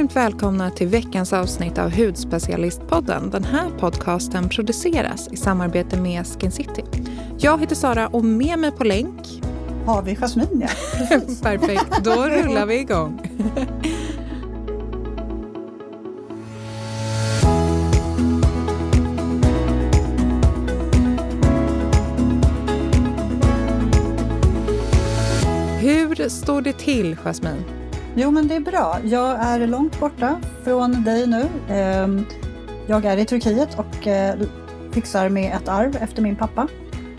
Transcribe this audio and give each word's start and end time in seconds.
Varmt 0.00 0.16
välkomna 0.16 0.70
till 0.70 0.88
veckans 0.88 1.32
avsnitt 1.32 1.78
av 1.78 1.90
Hudspecialistpodden. 1.90 3.30
Den 3.30 3.44
här 3.44 3.70
podcasten 3.70 4.48
produceras 4.48 5.28
i 5.32 5.36
samarbete 5.36 6.00
med 6.00 6.26
Skin 6.26 6.50
City. 6.50 6.84
Jag 7.38 7.60
heter 7.60 7.74
Sara 7.74 8.08
och 8.08 8.24
med 8.24 8.58
mig 8.58 8.72
på 8.72 8.84
länk 8.84 9.42
har 9.86 10.02
vi 10.02 10.14
Jasmin, 10.14 10.48
ja. 10.62 10.68
Perfekt, 11.42 12.04
då 12.04 12.10
rullar 12.10 12.66
vi 12.66 12.78
igång. 12.78 13.20
Hur 25.80 26.28
står 26.28 26.62
det 26.62 26.72
till, 26.72 27.16
Jasmin? 27.24 27.79
Jo, 28.22 28.30
men 28.30 28.48
det 28.48 28.54
är 28.54 28.60
bra. 28.60 28.98
Jag 29.04 29.40
är 29.40 29.66
långt 29.66 30.00
borta 30.00 30.40
från 30.64 31.04
dig 31.04 31.26
nu. 31.26 31.48
Ehm, 31.68 32.24
jag 32.86 33.04
är 33.04 33.16
i 33.16 33.24
Turkiet 33.24 33.78
och 33.78 34.06
eh, 34.06 34.38
fixar 34.92 35.28
med 35.28 35.56
ett 35.56 35.68
arv 35.68 35.96
efter 36.00 36.22
min 36.22 36.36
pappa. 36.36 36.68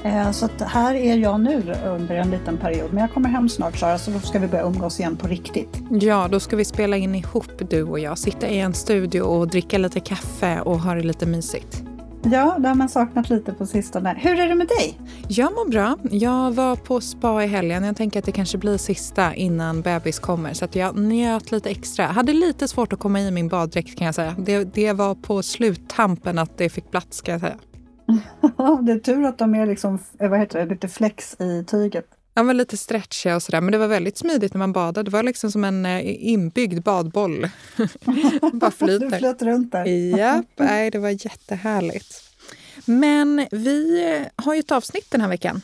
Eh, 0.04 0.32
så 0.32 0.46
att 0.46 0.62
här 0.62 0.96
är 0.96 1.18
jag 1.18 1.40
nu 1.40 1.76
under 1.86 2.16
en 2.16 2.32
liten 2.32 2.58
period. 2.58 2.94
Men 2.94 3.02
jag 3.02 3.14
kommer 3.14 3.30
hem 3.30 3.50
snart 3.50 3.78
Sara, 3.78 3.98
så 3.98 4.12
då 4.12 4.20
ska 4.20 4.40
vi 4.40 4.48
börja 4.48 4.64
umgås 4.64 5.00
igen 5.00 5.18
på 5.18 5.28
riktigt. 5.28 5.84
Ja, 5.90 6.28
då 6.32 6.40
ska 6.40 6.56
vi 6.56 6.66
spela 6.66 6.98
in 6.98 7.16
ihop 7.16 7.70
du 7.70 7.84
och 7.84 8.00
jag. 8.00 8.18
Sitta 8.18 8.48
i 8.48 8.60
en 8.60 8.74
studio 8.74 9.22
och 9.22 9.48
dricka 9.48 9.78
lite 9.78 10.00
kaffe 10.00 10.62
och 10.62 10.80
ha 10.80 10.96
det 10.96 11.04
lite 11.04 11.26
mysigt. 11.26 11.81
Ja, 12.24 12.58
det 12.60 12.68
har 12.68 12.76
man 12.76 12.90
saknat 12.90 13.30
lite 13.30 13.54
på 13.54 13.66
sistone. 13.66 14.16
Hur 14.20 14.40
är 14.40 14.50
det 14.50 14.56
med 14.56 14.68
dig? 14.68 15.00
Jag 15.28 15.54
mår 15.54 15.70
bra. 15.70 15.98
Jag 16.12 16.52
var 16.52 16.76
på 16.76 17.02
spa 17.02 17.44
i 17.44 17.48
helgen. 17.48 17.84
Jag 17.84 17.98
tänker 17.98 18.20
att 18.20 18.26
det 18.26 18.32
kanske 18.32 18.58
blir 18.58 18.78
sista 18.78 19.36
innan 19.36 19.82
bebis 19.82 20.20
kommer. 20.20 20.54
Så 20.54 20.66
att 20.66 20.76
jag 20.76 20.98
njöt 20.98 21.52
lite 21.52 21.70
extra. 21.70 22.06
Hade 22.06 22.34
lite 22.34 22.68
svårt 22.68 22.94
att 22.94 23.00
komma 23.00 23.20
i 23.20 23.32
min 23.32 23.48
baddräkt 23.48 23.98
kan 23.98 24.06
jag 24.06 24.16
säga. 24.16 24.36
Det, 24.40 24.64
det 24.64 24.94
var 24.94 25.16
på 25.16 25.44
sluttampen 25.44 26.38
att 26.38 26.58
det 26.58 26.70
fick 26.70 26.92
plats 26.92 27.22
kan 27.22 27.32
jag 27.32 27.42
säga. 27.42 27.58
det 28.82 28.92
är 28.92 29.00
tur 29.00 29.26
att 29.26 29.38
de 29.38 29.56
är 29.56 29.66
liksom, 29.66 30.00
eh, 30.20 30.30
vad 30.30 30.40
heter 30.40 30.60
det, 30.60 30.66
lite 30.66 30.88
flex 30.88 31.42
i 31.42 31.64
tyget. 31.68 32.06
Ja, 32.34 32.44
men 32.44 32.58
lite 32.58 32.78
stretchiga 32.78 33.36
och 33.36 33.44
sådär. 33.44 33.62
Men 33.62 33.72
det 33.72 33.78
var 33.78 33.88
väldigt 33.88 34.18
smidigt 34.18 34.54
när 34.54 34.60
man 34.60 34.74
badade. 34.74 35.04
Det 35.04 35.12
var 35.12 35.24
liksom 35.24 35.52
som 35.52 35.64
en 35.64 35.86
eh, 35.86 36.32
inbyggd 36.32 36.84
badboll. 36.84 37.50
Bara 38.54 38.72
flyter. 38.78 39.10
Du 39.10 39.18
flöt 39.18 39.42
runt 39.42 39.72
där. 39.72 39.86
Japp, 39.86 40.46
nej, 40.56 40.92
det 40.92 41.00
var 41.00 41.10
jättehärligt. 41.10 42.24
Men 42.86 43.48
vi 43.52 44.26
har 44.36 44.54
ju 44.54 44.60
ett 44.60 44.72
avsnitt 44.72 45.12
den 45.12 45.22
här 45.22 45.28
veckan. 45.28 45.62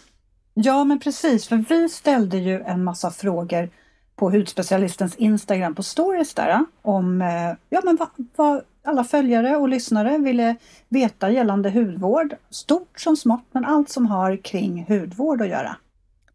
Ja, 0.53 0.83
men 0.83 0.99
precis. 0.99 1.47
För 1.47 1.65
vi 1.69 1.89
ställde 1.89 2.37
ju 2.37 2.61
en 2.61 2.83
massa 2.83 3.11
frågor 3.11 3.69
på 4.15 4.29
hudspecialistens 4.31 5.15
Instagram 5.15 5.75
på 5.75 5.83
stories 5.83 6.33
där 6.33 6.65
om 6.81 7.21
eh, 7.21 7.57
ja, 7.69 7.81
men 7.83 7.95
vad, 7.95 8.09
vad 8.35 8.61
alla 8.83 9.03
följare 9.03 9.55
och 9.55 9.69
lyssnare 9.69 10.17
ville 10.17 10.55
veta 10.89 11.31
gällande 11.31 11.69
hudvård. 11.69 12.35
Stort 12.49 12.99
som 12.99 13.17
smått, 13.17 13.45
men 13.51 13.65
allt 13.65 13.89
som 13.89 14.05
har 14.05 14.43
kring 14.43 14.85
hudvård 14.87 15.41
att 15.41 15.47
göra. 15.47 15.75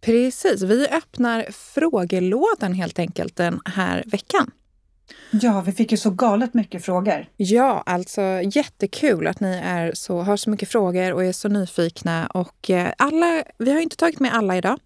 Precis, 0.05 0.62
vi 0.62 0.89
öppnar 0.89 1.47
frågelådan 1.53 2.72
helt 2.75 2.98
enkelt 2.98 3.36
den 3.36 3.61
här 3.64 4.05
veckan. 4.06 4.50
Ja, 5.31 5.61
vi 5.61 5.72
fick 5.72 5.92
ju 5.92 5.98
så 5.98 6.11
galet 6.11 6.55
mycket 6.55 6.84
frågor. 6.84 7.27
Ja, 7.36 7.83
alltså 7.86 8.22
jättekul 8.53 9.27
att 9.27 9.41
ni 9.41 9.61
är 9.64 9.92
så, 9.94 10.20
har 10.20 10.36
så 10.36 10.50
mycket 10.50 10.69
frågor 10.69 11.12
och 11.12 11.25
är 11.25 11.33
så 11.33 11.48
nyfikna. 11.48 12.27
Och 12.27 12.70
eh, 12.70 12.92
alla, 12.98 13.44
vi 13.59 13.72
har 13.72 13.81
inte 13.81 13.97
tagit 13.97 14.20
med 14.20 14.34
alla 14.34 14.56
idag, 14.56 14.78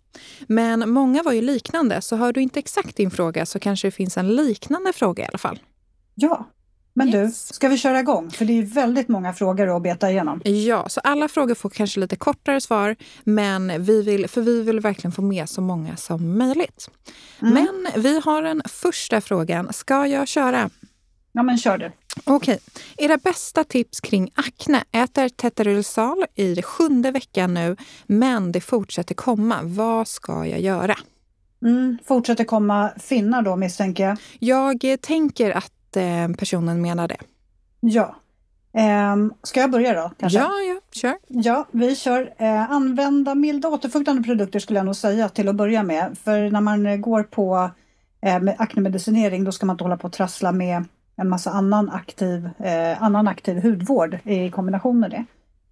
men 0.46 0.90
många 0.90 1.22
var 1.22 1.32
ju 1.32 1.42
liknande. 1.42 2.02
Så 2.02 2.16
hör 2.16 2.32
du 2.32 2.40
inte 2.42 2.58
exakt 2.58 2.96
din 2.96 3.10
fråga 3.10 3.46
så 3.46 3.58
kanske 3.58 3.86
det 3.86 3.92
finns 3.92 4.16
en 4.16 4.36
liknande 4.36 4.92
fråga 4.92 5.24
i 5.24 5.26
alla 5.26 5.38
fall. 5.38 5.58
Ja, 6.14 6.50
men 6.96 7.08
yes. 7.08 7.48
du, 7.48 7.54
ska 7.54 7.68
vi 7.68 7.78
köra 7.78 8.00
igång? 8.00 8.30
För 8.30 8.44
det 8.44 8.58
är 8.58 8.62
väldigt 8.62 9.08
många 9.08 9.32
frågor 9.32 9.76
att 9.76 9.82
beta 9.82 10.10
igenom. 10.10 10.40
Ja, 10.44 10.88
så 10.88 11.00
alla 11.00 11.28
frågor 11.28 11.54
får 11.54 11.70
kanske 11.70 12.00
lite 12.00 12.16
kortare 12.16 12.60
svar, 12.60 12.96
men 13.24 13.84
vi 13.84 14.02
vill, 14.02 14.28
för 14.28 14.40
vi 14.40 14.62
vill 14.62 14.80
verkligen 14.80 15.12
få 15.12 15.22
med 15.22 15.48
så 15.48 15.60
många 15.60 15.96
som 15.96 16.38
möjligt. 16.38 16.90
Mm. 17.42 17.54
Men 17.54 18.02
vi 18.02 18.20
har 18.20 18.42
den 18.42 18.62
första 18.68 19.20
frågan. 19.20 19.72
Ska 19.72 20.06
jag 20.06 20.28
köra? 20.28 20.70
Ja, 21.32 21.42
men 21.42 21.58
kör 21.58 21.78
du. 21.78 21.92
Okej. 22.24 22.58
Era 22.96 23.16
bästa 23.16 23.64
tips 23.64 24.00
kring 24.00 24.30
akne? 24.34 24.84
Äter 24.92 25.28
Tetralysal 25.28 26.24
i 26.34 26.62
sjunde 26.62 27.10
veckan 27.10 27.54
nu, 27.54 27.76
men 28.06 28.52
det 28.52 28.60
fortsätter 28.60 29.14
komma. 29.14 29.58
Vad 29.62 30.08
ska 30.08 30.46
jag 30.46 30.60
göra? 30.60 30.96
Mm, 31.62 31.98
fortsätter 32.04 32.44
komma 32.44 32.90
finnar 32.98 33.42
då 33.42 33.56
misstänker 33.56 34.04
jag? 34.04 34.18
Jag 34.38 35.00
tänker 35.00 35.50
att 35.50 35.72
personen 36.38 36.82
menar 36.82 37.08
det. 37.08 37.16
Ja. 37.80 38.16
Eh, 38.76 39.16
ska 39.42 39.60
jag 39.60 39.70
börja 39.70 39.94
då? 39.94 40.10
Kanske? 40.18 40.38
Ja, 40.38 40.50
ja, 40.68 40.80
kör. 40.92 41.18
Ja, 41.28 41.66
vi 41.70 41.96
kör. 41.96 42.34
Eh, 42.38 42.70
använda 42.70 43.34
milda 43.34 43.68
återfuktande 43.68 44.22
produkter 44.22 44.58
skulle 44.58 44.78
jag 44.78 44.86
nog 44.86 44.96
säga 44.96 45.28
till 45.28 45.48
att 45.48 45.56
börja 45.56 45.82
med. 45.82 46.18
För 46.24 46.50
när 46.50 46.60
man 46.60 47.00
går 47.00 47.22
på 47.22 47.70
eh, 48.20 48.40
med 48.40 48.56
aknemedicinering 48.58 49.44
då 49.44 49.52
ska 49.52 49.66
man 49.66 49.74
inte 49.74 49.84
hålla 49.84 49.96
på 49.96 50.06
och 50.06 50.12
trassla 50.12 50.52
med 50.52 50.84
en 51.16 51.28
massa 51.28 51.50
annan 51.50 51.90
aktiv, 51.90 52.50
eh, 52.58 53.02
annan 53.02 53.28
aktiv 53.28 53.62
hudvård 53.62 54.18
i 54.24 54.50
kombination 54.50 55.00
med 55.00 55.10
det. 55.10 55.24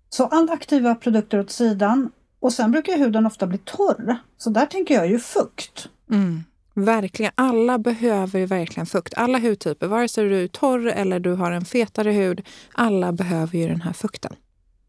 Så 0.09 0.27
alla 0.27 0.53
aktiva 0.53 0.95
produkter 0.95 1.41
åt 1.41 1.51
sidan. 1.51 2.11
Och 2.41 2.53
sen 2.53 2.71
brukar 2.71 2.99
huden 2.99 3.27
ofta 3.27 3.47
bli 3.47 3.59
torr. 3.59 4.17
Så 4.37 4.51
där 4.51 4.67
tänker 4.67 4.95
jag 4.95 5.09
ju 5.09 5.19
fukt. 5.19 5.89
Mm. 6.11 6.45
Verkligen. 6.75 7.33
Alla 7.35 7.79
behöver 7.79 8.47
verkligen 8.47 8.87
fukt. 8.87 9.15
Alla 9.17 9.39
hudtyper, 9.39 9.87
vare 9.87 10.09
sig 10.09 10.29
du 10.29 10.43
är 10.43 10.49
torr 10.49 10.87
eller 10.87 11.21
du 11.21 11.33
har 11.33 11.53
en 11.53 11.65
fetare 11.65 12.11
hud. 12.11 12.43
Alla 12.73 13.13
behöver 13.13 13.59
ju 13.59 13.69
den 13.69 13.81
här 13.81 13.93
fukten. 13.93 14.33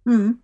Mm. 0.05 0.37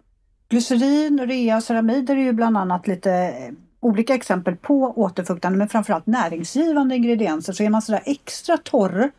Glycerin, 0.49 1.19
urea, 1.19 1.61
ceramider 1.61 2.15
är 2.15 2.21
ju 2.21 2.33
bland 2.33 2.57
annat 2.57 2.87
lite 2.87 3.11
eh, 3.11 3.53
olika 3.79 4.15
exempel 4.15 4.55
på 4.55 4.93
återfuktande 4.95 5.57
men 5.57 5.69
framförallt 5.69 6.05
näringsgivande 6.05 6.95
ingredienser. 6.95 7.53
Så 7.53 7.63
är 7.63 7.69
man 7.69 7.81
sådär 7.81 8.01
extra 8.05 8.57
torr 8.57 9.11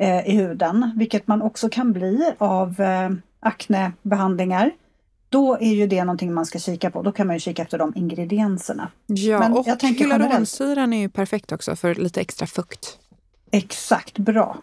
eh, 0.00 0.28
i 0.28 0.36
huden, 0.36 0.90
vilket 0.96 1.26
man 1.26 1.42
också 1.42 1.68
kan 1.68 1.92
bli 1.92 2.32
av 2.38 2.80
eh, 2.80 3.10
aknebehandlingar, 3.40 4.70
då 5.30 5.58
är 5.60 5.74
ju 5.74 5.86
det 5.86 6.04
någonting 6.04 6.34
man 6.34 6.46
ska 6.46 6.58
kika 6.58 6.90
på. 6.90 7.02
Då 7.02 7.12
kan 7.12 7.26
man 7.26 7.36
ju 7.36 7.40
kika 7.40 7.62
efter 7.62 7.78
de 7.78 7.92
ingredienserna. 7.96 8.90
Ja, 9.06 9.38
Men 9.38 9.52
och 9.52 9.66
jag 9.66 9.82
hyaluronsyran 9.82 10.92
är 10.92 11.00
ju 11.00 11.08
perfekt 11.08 11.52
också 11.52 11.76
för 11.76 11.94
lite 11.94 12.20
extra 12.20 12.46
fukt. 12.46 12.98
Exakt, 13.50 14.18
bra. 14.18 14.56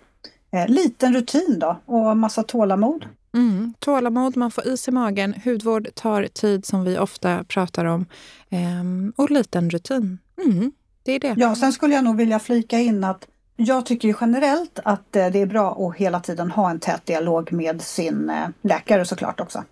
Eh, 0.51 0.67
liten 0.67 1.13
rutin 1.13 1.59
då 1.59 1.79
och 1.85 2.17
massa 2.17 2.43
tålamod. 2.43 3.05
Mm, 3.33 3.73
tålamod, 3.79 4.37
man 4.37 4.51
får 4.51 4.67
is 4.67 4.87
i 4.87 4.91
magen. 4.91 5.33
Hudvård 5.43 5.87
tar 5.95 6.23
tid 6.23 6.65
som 6.65 6.83
vi 6.83 6.97
ofta 6.97 7.43
pratar 7.43 7.85
om. 7.85 8.05
Ehm, 8.49 9.13
och 9.15 9.31
liten 9.31 9.69
rutin. 9.69 10.17
Mm, 10.45 10.71
det 11.03 11.11
är 11.11 11.19
det. 11.19 11.35
Ja, 11.37 11.55
sen 11.55 11.73
skulle 11.73 11.95
jag 11.95 12.03
nog 12.03 12.17
vilja 12.17 12.39
flika 12.39 12.79
in 12.79 13.03
att 13.03 13.27
jag 13.55 13.85
tycker 13.85 14.15
generellt 14.21 14.79
att 14.83 15.15
eh, 15.15 15.27
det 15.27 15.39
är 15.39 15.45
bra 15.45 15.71
att 15.71 15.95
hela 15.95 16.19
tiden 16.19 16.51
ha 16.51 16.69
en 16.69 16.79
tät 16.79 17.05
dialog 17.05 17.53
med 17.53 17.81
sin 17.81 18.29
eh, 18.29 18.47
läkare 18.61 19.05
såklart 19.05 19.39
också. 19.39 19.63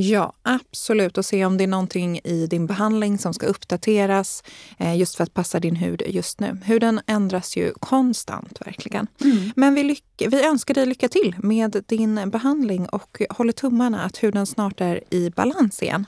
Ja, 0.00 0.32
absolut. 0.42 1.18
Och 1.18 1.24
se 1.24 1.44
om 1.44 1.56
det 1.56 1.64
är 1.64 1.68
någonting 1.68 2.20
i 2.24 2.46
din 2.46 2.66
behandling 2.66 3.18
som 3.18 3.34
ska 3.34 3.46
uppdateras 3.46 4.42
eh, 4.78 4.96
just 4.96 5.16
för 5.16 5.24
att 5.24 5.34
passa 5.34 5.60
din 5.60 5.76
hud 5.76 6.02
just 6.06 6.40
nu. 6.40 6.58
Huden 6.64 7.00
ändras 7.06 7.56
ju 7.56 7.72
konstant 7.80 8.60
verkligen. 8.66 9.06
Mm. 9.20 9.50
Men 9.56 9.74
vi, 9.74 9.98
vi 10.18 10.46
önskar 10.46 10.74
dig 10.74 10.86
lycka 10.86 11.08
till 11.08 11.36
med 11.38 11.84
din 11.86 12.30
behandling 12.30 12.88
och 12.88 13.22
håller 13.30 13.52
tummarna 13.52 14.04
att 14.04 14.22
huden 14.22 14.46
snart 14.46 14.80
är 14.80 15.14
i 15.14 15.30
balans 15.30 15.82
igen. 15.82 16.06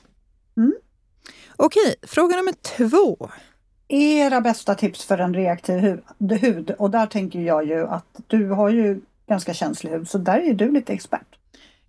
Mm. 0.56 0.74
Okej, 1.56 1.94
fråga 2.02 2.36
nummer 2.36 2.52
två. 2.52 3.30
Era 3.88 4.40
bästa 4.40 4.74
tips 4.74 5.04
för 5.04 5.18
en 5.18 5.34
reaktiv 5.34 6.00
hud. 6.18 6.70
Och 6.70 6.90
där 6.90 7.06
tänker 7.06 7.40
jag 7.40 7.66
ju 7.66 7.86
att 7.86 8.20
du 8.26 8.48
har 8.48 8.70
ju 8.70 9.00
ganska 9.28 9.54
känslig 9.54 9.90
hud, 9.90 10.08
så 10.08 10.18
där 10.18 10.38
är 10.38 10.54
du 10.54 10.72
lite 10.72 10.92
expert. 10.92 11.39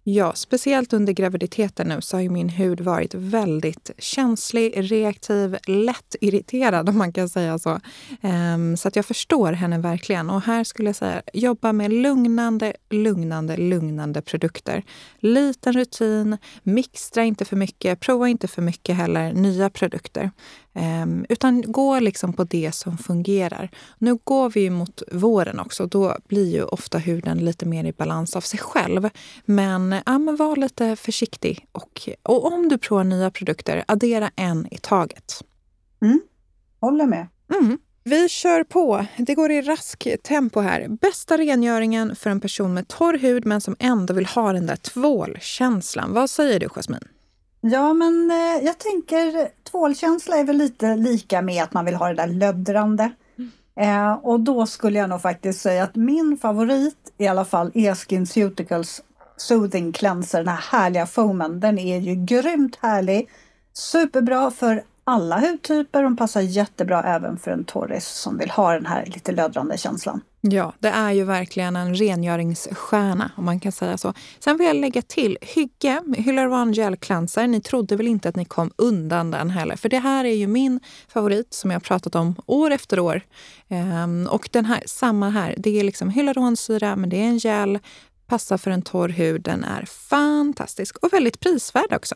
Ja, 0.03 0.33
speciellt 0.33 0.93
under 0.93 1.13
graviditeten 1.13 1.87
nu 1.87 2.01
så 2.01 2.17
har 2.17 2.21
ju 2.21 2.29
min 2.29 2.49
hud 2.49 2.81
varit 2.81 3.13
väldigt 3.13 3.91
känslig, 3.97 4.73
reaktiv, 4.75 5.57
lätt 5.67 6.15
irriterad 6.21 6.89
om 6.89 6.97
man 6.97 7.13
kan 7.13 7.29
säga 7.29 7.59
så. 7.59 7.79
Um, 8.21 8.77
så 8.77 8.87
att 8.87 8.95
jag 8.95 9.05
förstår 9.05 9.53
henne 9.53 9.77
verkligen. 9.77 10.29
Och 10.29 10.41
här 10.41 10.63
skulle 10.63 10.89
jag 10.89 10.95
säga, 10.95 11.21
jobba 11.33 11.73
med 11.73 11.93
lugnande, 11.93 12.73
lugnande, 12.89 13.57
lugnande 13.57 14.21
produkter. 14.21 14.83
Liten 15.19 15.73
rutin, 15.73 16.37
mixtra 16.63 17.23
inte 17.23 17.45
för 17.45 17.55
mycket, 17.55 17.99
prova 17.99 18.29
inte 18.29 18.47
för 18.47 18.61
mycket 18.61 18.95
heller 18.95 19.33
nya 19.33 19.69
produkter. 19.69 20.31
Um, 20.73 21.25
utan 21.29 21.61
gå 21.61 21.99
liksom 21.99 22.33
på 22.33 22.43
det 22.43 22.71
som 22.75 22.97
fungerar. 22.97 23.69
Nu 23.97 24.15
går 24.23 24.49
vi 24.49 24.69
mot 24.69 25.03
våren 25.11 25.59
också. 25.59 25.85
Då 25.85 26.17
blir 26.27 26.53
ju 26.53 26.63
ofta 26.63 26.97
huden 26.97 27.37
lite 27.37 27.65
mer 27.65 27.83
i 27.83 27.91
balans 27.91 28.35
av 28.35 28.41
sig 28.41 28.59
själv. 28.59 29.09
Men, 29.45 29.95
ja, 30.05 30.19
men 30.19 30.35
var 30.35 30.55
lite 30.55 30.95
försiktig. 30.95 31.67
Och, 31.71 32.09
och 32.23 32.53
om 32.53 32.69
du 32.69 32.77
provar 32.77 33.03
nya 33.03 33.31
produkter, 33.31 33.83
addera 33.87 34.31
en 34.35 34.67
i 34.71 34.77
taget. 34.77 35.43
Mm. 36.01 36.21
Håller 36.79 37.05
med. 37.05 37.27
Mm. 37.53 37.77
Vi 38.03 38.29
kör 38.29 38.63
på. 38.63 39.05
Det 39.17 39.35
går 39.35 39.51
i 39.51 39.61
rask 39.61 40.07
tempo 40.23 40.59
här. 40.59 40.87
Bästa 40.87 41.37
rengöringen 41.37 42.15
för 42.15 42.29
en 42.29 42.39
person 42.39 42.73
med 42.73 42.87
torr 42.87 43.17
hud 43.17 43.45
men 43.45 43.61
som 43.61 43.75
ändå 43.79 44.13
vill 44.13 44.25
ha 44.25 44.53
den 44.53 44.65
där 44.65 44.75
tvålkänslan. 44.75 46.13
Vad 46.13 46.29
säger 46.29 46.59
du, 46.59 46.67
Jasmin? 46.75 47.07
Ja, 47.61 47.93
men 47.93 48.31
eh, 48.31 48.65
jag 48.65 48.77
tänker 48.77 49.49
tvålkänsla 49.71 50.37
är 50.37 50.43
väl 50.43 50.57
lite 50.57 50.95
lika 50.95 51.41
med 51.41 51.63
att 51.63 51.73
man 51.73 51.85
vill 51.85 51.95
ha 51.95 52.07
det 52.07 52.13
där 52.13 52.27
löddrande. 52.27 53.11
Mm. 53.37 53.51
Eh, 53.75 54.13
och 54.13 54.39
då 54.39 54.65
skulle 54.65 54.99
jag 54.99 55.09
nog 55.09 55.21
faktiskt 55.21 55.61
säga 55.61 55.83
att 55.83 55.95
min 55.95 56.37
favorit 56.37 57.13
i 57.17 57.27
alla 57.27 57.45
fall 57.45 57.71
är 57.73 57.93
SkinCeuticals 57.93 59.01
Soothing 59.37 59.91
Cleanser, 59.91 60.37
den 60.37 60.47
här 60.47 60.79
härliga 60.79 61.05
foamen. 61.05 61.59
Den 61.59 61.79
är 61.79 61.99
ju 61.99 62.15
grymt 62.15 62.75
härlig. 62.81 63.29
Superbra 63.73 64.51
för 64.51 64.83
alla 65.03 65.39
hudtyper. 65.39 66.03
De 66.03 66.17
passar 66.17 66.41
jättebra 66.41 67.03
även 67.03 67.37
för 67.37 67.51
en 67.51 67.63
torris 67.63 68.07
som 68.07 68.37
vill 68.37 68.49
ha 68.49 68.73
den 68.73 68.85
här 68.85 69.05
lite 69.05 69.31
lödrande 69.31 69.77
känslan. 69.77 70.21
Ja, 70.41 70.73
det 70.79 70.87
är 70.89 71.11
ju 71.11 71.23
verkligen 71.23 71.75
en 71.75 71.95
rengöringsstjärna 71.95 73.31
om 73.37 73.45
man 73.45 73.59
kan 73.59 73.71
säga 73.71 73.97
så. 73.97 74.13
Sen 74.39 74.57
vill 74.57 74.67
jag 74.67 74.75
lägga 74.75 75.01
till 75.01 75.37
Hygge 75.41 76.01
Hyaluron 76.17 76.73
Gel 76.73 76.97
Cleanser. 76.97 77.47
Ni 77.47 77.61
trodde 77.61 77.95
väl 77.95 78.07
inte 78.07 78.29
att 78.29 78.35
ni 78.35 78.45
kom 78.45 78.71
undan 78.75 79.31
den 79.31 79.49
heller? 79.49 79.75
För 79.75 79.89
det 79.89 79.99
här 79.99 80.25
är 80.25 80.35
ju 80.35 80.47
min 80.47 80.79
favorit 81.07 81.53
som 81.53 81.71
jag 81.71 81.83
pratat 81.83 82.15
om 82.15 82.35
år 82.45 82.71
efter 82.71 82.99
år. 82.99 83.21
Ehm, 83.67 84.27
och 84.31 84.49
den 84.51 84.65
här, 84.65 84.83
samma 84.85 85.29
här. 85.29 85.55
Det 85.57 85.79
är 85.79 85.83
liksom 85.83 86.09
hyaluronsyra, 86.09 86.95
men 86.95 87.09
det 87.09 87.17
är 87.17 87.27
en 87.27 87.37
gel. 87.37 87.79
Passar 88.27 88.57
för 88.57 88.71
en 88.71 88.81
torr 88.81 89.09
hud. 89.09 89.41
Den 89.41 89.63
är 89.63 89.85
fantastisk 89.85 90.97
och 90.97 91.13
väldigt 91.13 91.39
prisvärd 91.39 91.93
också. 91.93 92.15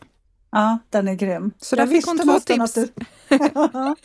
Ja, 0.55 0.77
den 0.89 1.07
är 1.07 1.13
grym. 1.13 1.51
Så 1.57 1.75
där 1.75 1.87
fick 1.87 2.05
hon 2.05 2.19
två 2.19 2.39
tips. 2.39 2.73
Du... 2.73 2.87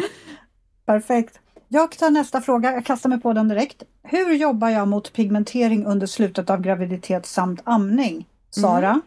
Perfekt. 0.87 1.41
Jag 1.69 1.91
tar 1.99 2.11
nästa 2.11 2.41
fråga, 2.41 2.73
jag 2.73 2.87
kastar 2.87 3.08
mig 3.08 3.20
på 3.20 3.32
den 3.32 3.49
direkt. 3.49 3.82
Hur 4.02 4.32
jobbar 4.32 4.69
jag 4.69 4.88
mot 4.88 5.12
pigmentering 5.12 5.87
under 5.87 6.06
slutet 6.06 6.50
av 6.50 6.61
graviditet 6.61 7.26
samt 7.26 7.61
amning? 7.64 8.26
Sara? 8.50 8.88
Mm. 8.88 9.02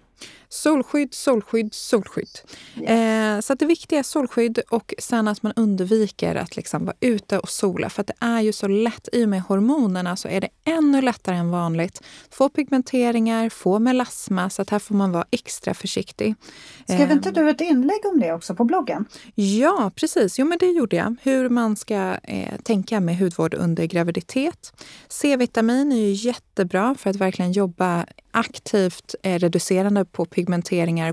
Solskydd, 0.54 1.14
solskydd, 1.14 1.74
solskydd. 1.74 2.40
Eh, 2.84 3.40
så 3.40 3.54
det 3.54 3.66
viktiga 3.66 4.00
är 4.00 4.04
solskydd 4.04 4.60
och 4.70 4.94
sen 5.00 5.28
att 5.28 5.44
man 5.44 5.54
undviker 5.56 6.36
att 6.36 6.56
liksom 6.56 6.86
vara 6.86 6.96
ute 7.00 7.40
och 7.40 7.50
sola. 7.50 7.90
För 7.90 8.02
att 8.02 8.08
det 8.08 8.14
är 8.20 8.42
ju 8.42 8.54
så 8.54 8.68
lätt, 8.68 9.10
i 9.12 9.26
och 9.26 9.30
med 9.30 9.42
hormonerna 9.42 10.16
så 10.16 10.28
är 10.28 10.42
det 10.42 10.50
ännu 10.66 11.02
lättare 11.02 11.36
än 11.36 11.52
vanligt. 11.52 12.02
Få 12.32 12.50
pigmenteringar, 12.50 13.50
få 13.50 13.80
melasma, 13.80 14.50
så 14.50 14.62
att 14.62 14.70
här 14.70 14.80
får 14.80 14.96
man 14.96 15.12
vara 15.12 15.26
extra 15.32 15.74
försiktig. 15.74 16.36
Skrev 16.84 17.12
inte 17.12 17.32
du 17.32 17.50
ett 17.50 17.62
inlägg 17.62 18.06
om 18.14 18.20
det 18.20 18.34
också 18.34 18.56
på 18.56 18.64
bloggen? 18.64 19.06
Ja, 19.36 19.92
precis. 19.96 20.40
Jo, 20.40 20.46
men 20.46 20.58
det 20.58 20.66
gjorde 20.72 20.96
jag. 20.96 21.16
Hur 21.22 21.50
man 21.50 21.76
ska 21.76 22.18
eh, 22.24 22.56
tänka 22.64 23.00
med 23.00 23.18
hudvård 23.18 23.54
under 23.54 23.86
graviditet. 23.86 24.74
C-vitamin 25.08 25.92
är 25.92 25.98
ju 25.98 26.12
jättebra 26.12 26.96
för 27.00 27.10
att 27.10 27.16
verkligen 27.16 27.52
jobba 27.52 28.06
aktivt 28.32 29.16
eh, 29.24 29.40
reducerande 29.40 30.06
på 30.06 30.26
pigmenteringar 30.26 30.43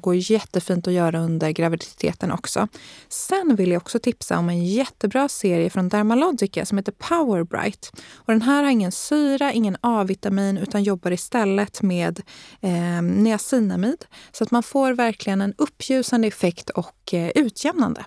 går 0.01 0.15
jättefint 0.15 0.87
att 0.87 0.93
göra 0.93 1.21
under 1.21 1.51
graviditeten 1.51 2.33
också. 2.33 2.69
Sen 3.09 3.57
vill 3.57 3.71
jag 3.71 3.83
också 3.83 3.99
tipsa 3.99 4.39
om 4.39 4.49
en 4.49 4.65
jättebra 4.65 5.29
serie 5.29 5.71
från 5.71 5.89
Dermalogica 5.89 6.67
som 6.67 6.79
heter 6.79 6.93
Power 6.93 7.45
Bright. 7.45 7.93
Och 8.15 8.33
den 8.33 8.43
här 8.43 8.63
har 8.63 8.71
ingen 8.71 8.93
syra, 8.93 9.53
ingen 9.53 9.77
A-vitamin 9.81 10.59
utan 10.59 10.83
jobbar 10.83 11.11
istället 11.11 11.83
med 11.83 12.21
eh, 12.61 13.03
niacinamid. 13.03 14.05
Så 14.33 14.45
att 14.45 14.51
man 14.51 14.63
får 14.63 14.93
verkligen 14.93 15.41
en 15.41 15.55
uppljusande 15.59 16.29
effekt 16.29 16.71
och 16.71 17.15
eh, 17.15 17.31
utjämnande. 17.35 18.05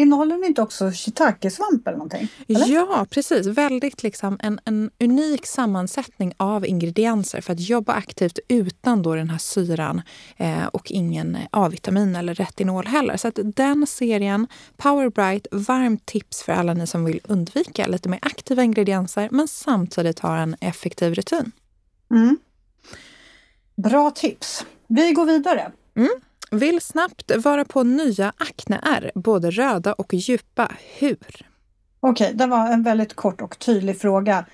Innehåller 0.00 0.34
den 0.34 0.44
inte 0.44 0.62
också 0.62 0.90
shiitake-svamp 0.90 1.88
eller 1.88 1.98
någonting? 1.98 2.28
Eller? 2.48 2.66
Ja, 2.66 3.06
precis. 3.10 3.46
Väldigt 3.46 4.02
liksom 4.02 4.38
en, 4.42 4.60
en 4.64 4.90
unik 5.00 5.46
sammansättning 5.46 6.32
av 6.36 6.66
ingredienser 6.66 7.40
för 7.40 7.52
att 7.52 7.60
jobba 7.60 7.92
aktivt 7.92 8.38
utan 8.48 9.02
då 9.02 9.14
den 9.14 9.30
här 9.30 9.38
syran 9.38 10.02
eh, 10.36 10.66
och 10.66 10.90
ingen 10.90 11.38
A-vitamin 11.50 12.16
eller 12.16 12.34
retinol 12.34 12.86
heller. 12.86 13.16
Så 13.16 13.28
att 13.28 13.38
den 13.42 13.86
serien, 13.86 14.46
Power 14.76 15.10
Bright, 15.10 15.46
varmt 15.50 16.06
tips 16.06 16.42
för 16.42 16.52
alla 16.52 16.74
ni 16.74 16.86
som 16.86 17.04
vill 17.04 17.20
undvika 17.24 17.86
lite 17.86 18.08
mer 18.08 18.18
aktiva 18.22 18.62
ingredienser 18.62 19.28
men 19.30 19.48
samtidigt 19.48 20.18
ha 20.18 20.38
en 20.38 20.56
effektiv 20.60 21.14
rutin. 21.14 21.52
Mm. 22.10 22.38
Bra 23.76 24.10
tips. 24.10 24.66
Vi 24.86 25.12
går 25.12 25.24
vidare. 25.24 25.72
Mm. 25.96 26.10
Vill 26.50 26.80
snabbt 26.80 27.36
vara 27.36 27.64
på 27.64 27.82
nya 27.82 28.32
akneär, 28.38 29.10
både 29.14 29.50
röda 29.50 29.92
och 29.92 30.14
djupa. 30.14 30.72
Hur? 30.98 31.46
Okej, 32.00 32.32
det 32.34 32.46
var 32.46 32.66
en 32.70 32.82
väldigt 32.82 33.14
kort 33.14 33.40
och 33.40 33.58
tydlig 33.58 34.00
fråga. 34.00 34.44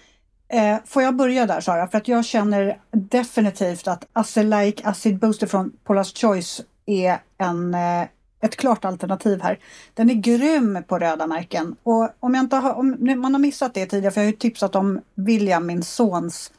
Eh, 0.48 0.76
får 0.84 1.02
jag 1.02 1.16
börja 1.16 1.46
där 1.46 1.60
Sara? 1.60 1.88
För 1.88 1.98
att 1.98 2.08
jag 2.08 2.24
känner 2.24 2.78
definitivt 2.90 3.88
att 3.88 4.06
Acelaic 4.12 4.74
Acid 4.84 5.18
Booster 5.18 5.46
från 5.46 5.72
Paula's 5.84 6.20
Choice 6.20 6.60
är 6.86 7.18
en, 7.38 7.74
eh, 7.74 8.02
ett 8.40 8.56
klart 8.56 8.84
alternativ 8.84 9.42
här. 9.42 9.58
Den 9.94 10.10
är 10.10 10.14
grym 10.14 10.82
på 10.88 10.98
röda 10.98 11.26
märken. 11.26 11.76
Och 11.82 12.08
om, 12.20 12.34
jag 12.34 12.44
inte 12.44 12.56
har, 12.56 12.72
om 12.72 12.96
man 13.00 13.34
har 13.34 13.38
missat 13.40 13.74
det 13.74 13.86
tidigare, 13.86 14.12
för 14.12 14.20
jag 14.20 14.26
har 14.26 14.32
ju 14.32 14.36
tipsat 14.36 14.76
om 14.76 15.00
William, 15.14 15.66
min 15.66 15.82
sons 15.82 16.52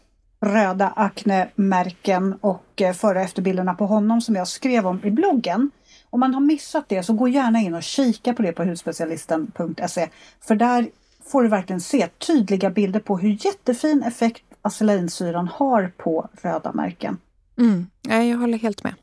röda 0.45 0.94
aknemärken 0.95 2.38
och 2.42 2.81
eh, 2.81 2.94
före 2.94 3.19
och 3.19 3.25
efterbilderna 3.25 3.74
på 3.74 3.86
honom 3.86 4.21
som 4.21 4.36
jag 4.36 4.47
skrev 4.47 4.88
om 4.88 5.00
i 5.03 5.12
bloggen. 5.12 5.71
Om 6.09 6.19
man 6.19 6.33
har 6.33 6.42
missat 6.42 6.89
det 6.89 7.03
så 7.03 7.13
gå 7.13 7.27
gärna 7.27 7.59
in 7.59 7.75
och 7.75 7.83
kika 7.83 8.33
på 8.33 8.42
det 8.42 8.51
på 8.51 8.63
hudspecialisten.se 8.63 10.09
för 10.42 10.56
där 10.56 10.89
får 11.25 11.44
du 11.44 11.50
verkligen 11.50 11.81
se 11.81 12.07
tydliga 12.07 12.69
bilder 12.69 13.00
på 13.00 13.18
hur 13.18 13.45
jättefin 13.45 14.03
effekt 14.03 14.44
acelinsyran 14.62 15.47
har 15.47 15.92
på 15.97 16.30
röda 16.42 16.71
märken. 16.74 17.18
Mm, 17.57 17.88
jag 18.01 18.38
håller 18.38 18.57
helt 18.57 18.83
med. 18.83 18.94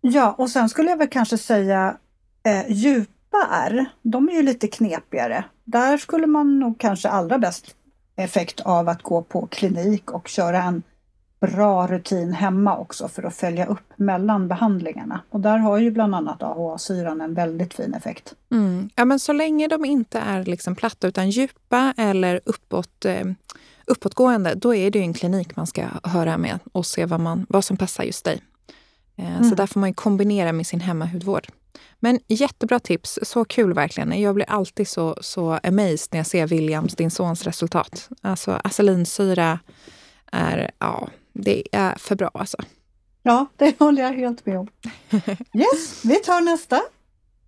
Ja, 0.00 0.34
och 0.38 0.50
sen 0.50 0.68
skulle 0.68 0.90
jag 0.90 0.96
väl 0.96 1.08
kanske 1.08 1.38
säga 1.38 1.96
eh, 2.42 2.72
djupa 2.72 3.48
R, 3.50 3.86
de 4.02 4.28
är 4.28 4.32
ju 4.32 4.42
lite 4.42 4.68
knepigare. 4.68 5.44
Där 5.64 5.98
skulle 5.98 6.26
man 6.26 6.58
nog 6.58 6.78
kanske 6.78 7.08
allra 7.08 7.38
bäst 7.38 7.74
effekt 8.16 8.60
av 8.60 8.88
att 8.88 9.02
gå 9.02 9.22
på 9.22 9.46
klinik 9.46 10.10
och 10.10 10.28
köra 10.28 10.62
en 10.62 10.82
bra 11.40 11.86
rutin 11.86 12.32
hemma 12.32 12.76
också 12.76 13.08
för 13.08 13.22
att 13.22 13.34
följa 13.34 13.66
upp 13.66 13.92
mellan 13.96 14.48
behandlingarna. 14.48 15.20
Och 15.30 15.40
där 15.40 15.58
har 15.58 15.78
ju 15.78 15.90
bland 15.90 16.14
annat 16.14 16.42
AHA-syran 16.42 17.20
en 17.20 17.34
väldigt 17.34 17.74
fin 17.74 17.94
effekt. 17.94 18.34
Mm. 18.50 18.90
Ja, 18.94 19.04
men 19.04 19.18
så 19.18 19.32
länge 19.32 19.68
de 19.68 19.84
inte 19.84 20.18
är 20.18 20.44
liksom 20.44 20.74
platta 20.74 21.06
utan 21.06 21.30
djupa 21.30 21.94
eller 21.96 22.40
uppåt, 22.44 23.04
eh, 23.04 23.24
uppåtgående, 23.86 24.54
då 24.54 24.74
är 24.74 24.90
det 24.90 24.98
en 24.98 25.14
klinik 25.14 25.56
man 25.56 25.66
ska 25.66 25.84
höra 26.02 26.38
med 26.38 26.58
och 26.72 26.86
se 26.86 27.06
vad, 27.06 27.20
man, 27.20 27.46
vad 27.48 27.64
som 27.64 27.76
passar 27.76 28.04
just 28.04 28.24
dig. 28.24 28.42
Eh, 29.16 29.36
mm. 29.36 29.44
Så 29.50 29.54
där 29.54 29.66
får 29.66 29.80
man 29.80 29.94
kombinera 29.94 30.52
med 30.52 30.66
sin 30.66 30.80
hemmahudvård. 30.80 31.46
Men 32.00 32.20
jättebra 32.28 32.80
tips. 32.80 33.18
Så 33.22 33.44
kul 33.44 33.74
verkligen. 33.74 34.20
Jag 34.20 34.34
blir 34.34 34.50
alltid 34.50 34.88
så, 34.88 35.16
så 35.20 35.50
amazed 35.62 36.08
när 36.10 36.18
jag 36.18 36.26
ser 36.26 36.46
Williams, 36.46 36.94
din 36.94 37.10
sons 37.10 37.42
resultat. 37.42 38.08
Alltså 38.22 38.60
acelinsyra 38.64 39.58
är, 40.32 40.70
ja, 40.78 41.08
det 41.32 41.62
är 41.72 41.94
för 41.98 42.16
bra 42.16 42.30
alltså. 42.34 42.56
Ja, 43.22 43.46
det 43.56 43.78
håller 43.78 44.02
jag 44.02 44.12
helt 44.12 44.46
med 44.46 44.58
om. 44.58 44.68
Yes, 45.54 46.04
vi 46.04 46.14
tar 46.14 46.40
nästa. 46.40 46.80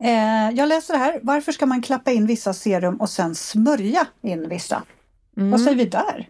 Eh, 0.03 0.51
jag 0.57 0.69
läser 0.69 0.99
här. 0.99 1.21
Varför 1.23 1.53
ska 1.53 1.67
man 1.67 1.83
klappa 1.83 2.11
in 2.13 2.27
vissa 2.27 2.53
serum 2.55 2.97
och 2.97 3.11
sen 3.11 3.35
smörja 3.35 4.07
in 4.23 4.49
vissa? 4.49 4.83
Mm. 5.37 5.51
Vad 5.51 5.61
säger 5.61 5.77
vi 5.77 5.85
där? 5.85 6.29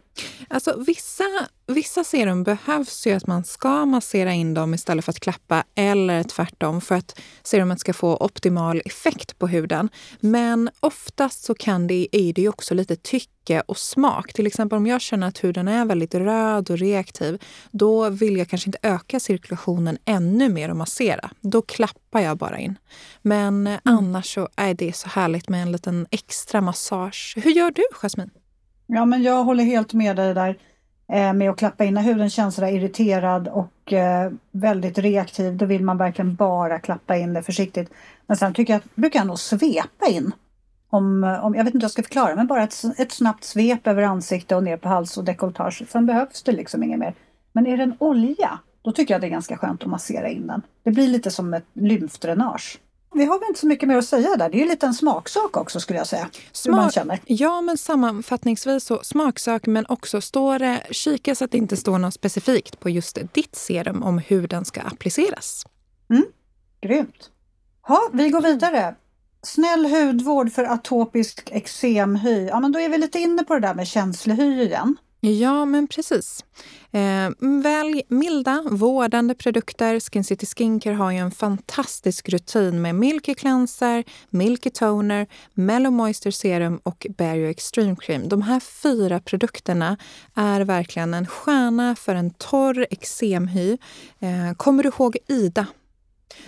Alltså, 0.49 0.85
vissa, 0.87 1.25
vissa 1.67 2.05
serum 2.05 2.43
behövs 2.43 3.07
ju 3.07 3.13
att 3.13 3.27
man 3.27 3.45
ska 3.45 3.87
massera 3.87 4.33
in 4.33 4.55
dem 4.55 4.75
istället 4.75 5.05
för 5.05 5.13
att 5.13 5.21
klappa 5.21 5.65
eller 5.75 6.23
tvärtom 6.23 6.81
för 6.81 6.95
att 6.95 7.21
serumet 7.43 7.81
ska 7.81 7.93
få 7.93 8.17
optimal 8.17 8.83
effekt 8.85 9.39
på 9.39 9.47
huden. 9.47 9.89
Men 10.21 10.71
oftast 10.81 11.45
så 11.45 11.55
kan 11.55 11.87
det, 11.87 12.09
är 12.13 12.33
det 12.33 12.43
ju 12.43 12.49
också 12.49 12.75
lite 12.75 12.97
tycke 12.97 13.63
och 13.67 13.79
smak. 13.79 14.33
Till 14.33 14.47
exempel 14.47 14.77
om 14.77 14.87
jag 14.87 15.01
känner 15.01 15.29
att 15.29 15.45
huden 15.45 15.69
är 15.69 15.85
väldigt 15.85 16.15
röd 16.15 16.71
och 16.71 16.79
reaktiv, 16.79 17.43
då 17.71 18.11
vill 18.11 18.37
jag 18.37 18.49
kanske 18.49 18.69
inte 18.69 18.79
öka 18.83 19.21
cirkulationen 19.21 19.99
ännu 20.05 20.49
mer 20.49 20.71
och 20.71 20.77
massera. 20.77 21.31
Då 21.41 21.63
klappar 21.63 22.21
jag 22.21 22.37
bara 22.37 22.59
in. 22.59 22.79
Men 23.23 23.67
mm. 23.67 23.81
annars 23.85 24.35
så 24.35 24.49
är 24.57 24.75
det 24.75 24.97
så 24.97 25.09
härligt 25.09 25.49
med 25.49 25.63
en 25.63 25.73
liten 25.73 26.07
extra 26.11 26.61
massage. 26.61 27.35
Hur 27.37 27.51
gör 27.51 27.71
du, 27.71 27.83
Jasmine? 27.93 28.31
Ja, 28.87 29.05
men 29.05 29.23
jag 29.23 29.45
håller 29.45 29.65
helt 29.65 29.93
med 29.93 30.17
dig 30.17 30.35
där 30.35 30.59
eh, 31.13 31.33
med 31.33 31.51
att 31.51 31.59
klappa 31.59 31.85
in. 31.85 31.95
När 31.95 32.03
huden 32.03 32.31
känns 32.31 32.55
sådär 32.55 32.69
irriterad 32.69 33.49
och 33.49 33.93
eh, 33.93 34.33
väldigt 34.51 34.99
reaktiv, 34.99 35.57
då 35.57 35.67
vill 35.67 35.85
man 35.85 35.99
verkligen 35.99 36.35
bara 36.35 36.79
klappa 36.79 37.17
in 37.17 37.35
det 37.35 37.43
försiktigt. 37.43 37.91
Men 38.27 38.37
sen 38.37 38.55
tycker 38.55 38.73
jag, 38.73 38.83
brukar 38.95 39.21
jag 39.21 39.27
nog 39.27 39.39
svepa 39.39 40.07
in. 40.11 40.33
Om, 40.91 41.39
om, 41.43 41.55
jag 41.55 41.65
vet 41.65 41.75
inte 41.75 41.79
hur 41.79 41.85
jag 41.85 41.91
ska 41.91 42.03
förklara, 42.03 42.37
men 42.37 42.47
bara 42.47 42.63
ett, 42.63 42.83
ett 42.99 43.13
snabbt 43.13 43.45
svep 43.45 43.87
över 43.87 44.03
ansikte 44.03 44.57
och 44.57 44.65
ner 44.65 44.77
på 44.77 44.89
hals 44.89 45.17
och 45.17 45.25
dekolletage. 45.25 45.83
Sen 45.89 46.07
behövs 46.07 46.43
det 46.43 46.53
liksom 46.53 46.83
inget 46.83 46.99
mer. 46.99 47.15
Men 47.53 47.67
är 47.67 47.77
det 47.77 47.83
en 47.83 47.97
olja, 47.99 48.59
då 48.83 48.93
tycker 48.93 49.15
jag 49.15 49.21
det 49.21 49.27
är 49.27 49.31
ganska 49.31 49.57
skönt 49.57 49.83
att 49.83 49.89
massera 49.89 50.29
in 50.29 50.47
den. 50.47 50.63
Det 50.83 50.91
blir 50.91 51.09
lite 51.09 51.31
som 51.31 51.55
ett 51.55 51.67
lymfdränage 51.73 52.79
vi 53.17 53.25
har 53.25 53.39
väl 53.39 53.49
inte 53.49 53.61
så 53.61 53.67
mycket 53.67 53.89
mer 53.89 53.97
att 53.97 54.05
säga 54.05 54.37
där. 54.37 54.51
Det 54.51 54.57
är 54.57 54.61
ju 54.61 54.69
lite 54.69 54.87
en 54.87 54.95
smaksak 54.95 55.57
också 55.57 55.81
skulle 55.81 55.99
jag 55.99 56.07
säga. 56.07 56.29
Smak. 56.53 56.95
Ja, 57.25 57.61
men 57.61 57.79
sammanfattningsvis 57.79 58.85
så 58.85 59.05
smaksak 59.05 59.67
men 59.67 59.87
också 59.89 60.21
står 60.21 60.59
det, 60.59 60.83
kika 60.91 61.35
så 61.35 61.45
att 61.45 61.51
det 61.51 61.59
inte 61.59 61.77
står 61.77 61.99
något 61.99 62.15
specifikt 62.15 62.81
på 62.81 62.91
just 62.91 63.19
ditt 63.33 63.57
serum 63.57 64.03
om 64.03 64.19
hur 64.19 64.49
den 64.49 64.65
ska 64.65 64.81
appliceras. 64.81 65.67
Mm, 66.11 66.25
grymt. 66.81 67.31
Ja, 67.89 68.01
vi 68.13 68.29
går 68.29 68.41
vidare. 68.41 68.95
Snäll 69.43 69.87
hudvård 69.87 70.53
för 70.53 70.65
atopisk 70.65 71.51
eksemhy. 71.53 72.47
Ja, 72.47 72.61
men 72.61 72.73
då 72.73 72.81
är 72.81 72.89
vi 72.89 72.99
lite 72.99 73.19
inne 73.19 73.45
på 73.45 73.55
det 73.55 73.61
där 73.61 73.75
med 73.75 73.87
känslig 73.87 74.35
hy 74.35 74.63
igen. 74.63 74.97
Ja, 75.21 75.65
men 75.65 75.87
precis. 75.89 76.45
Eh, 76.91 77.31
välj 77.63 78.03
milda, 78.09 78.63
vårdande 78.71 79.35
produkter. 79.35 80.01
Skin 80.01 80.25
City 80.25 80.47
Skincare 80.47 80.95
har 80.95 81.11
ju 81.11 81.19
en 81.19 81.31
fantastisk 81.31 82.29
rutin 82.29 82.83
med 82.83 82.95
Milky 82.95 83.35
Cleanser, 83.35 84.05
Milky 84.31 84.71
Toner, 84.71 85.27
Mellow 85.55 85.93
Moisture 85.93 86.33
Serum 86.33 86.81
och 86.83 87.07
Barrier 87.19 87.49
Extreme 87.51 87.97
Cream. 87.97 88.29
De 88.29 88.43
här 88.43 88.61
fyra 88.61 89.21
produkterna 89.21 89.97
är 90.35 90.61
verkligen 90.61 91.15
en 91.15 91.27
stjärna 91.27 91.97
för 91.97 92.15
en 92.15 92.31
torr 92.31 92.87
eksemhy. 92.91 93.79
Eh, 94.21 94.57
kommer 94.57 94.83
du 94.83 94.89
ihåg 94.89 95.17
Ida 95.29 95.67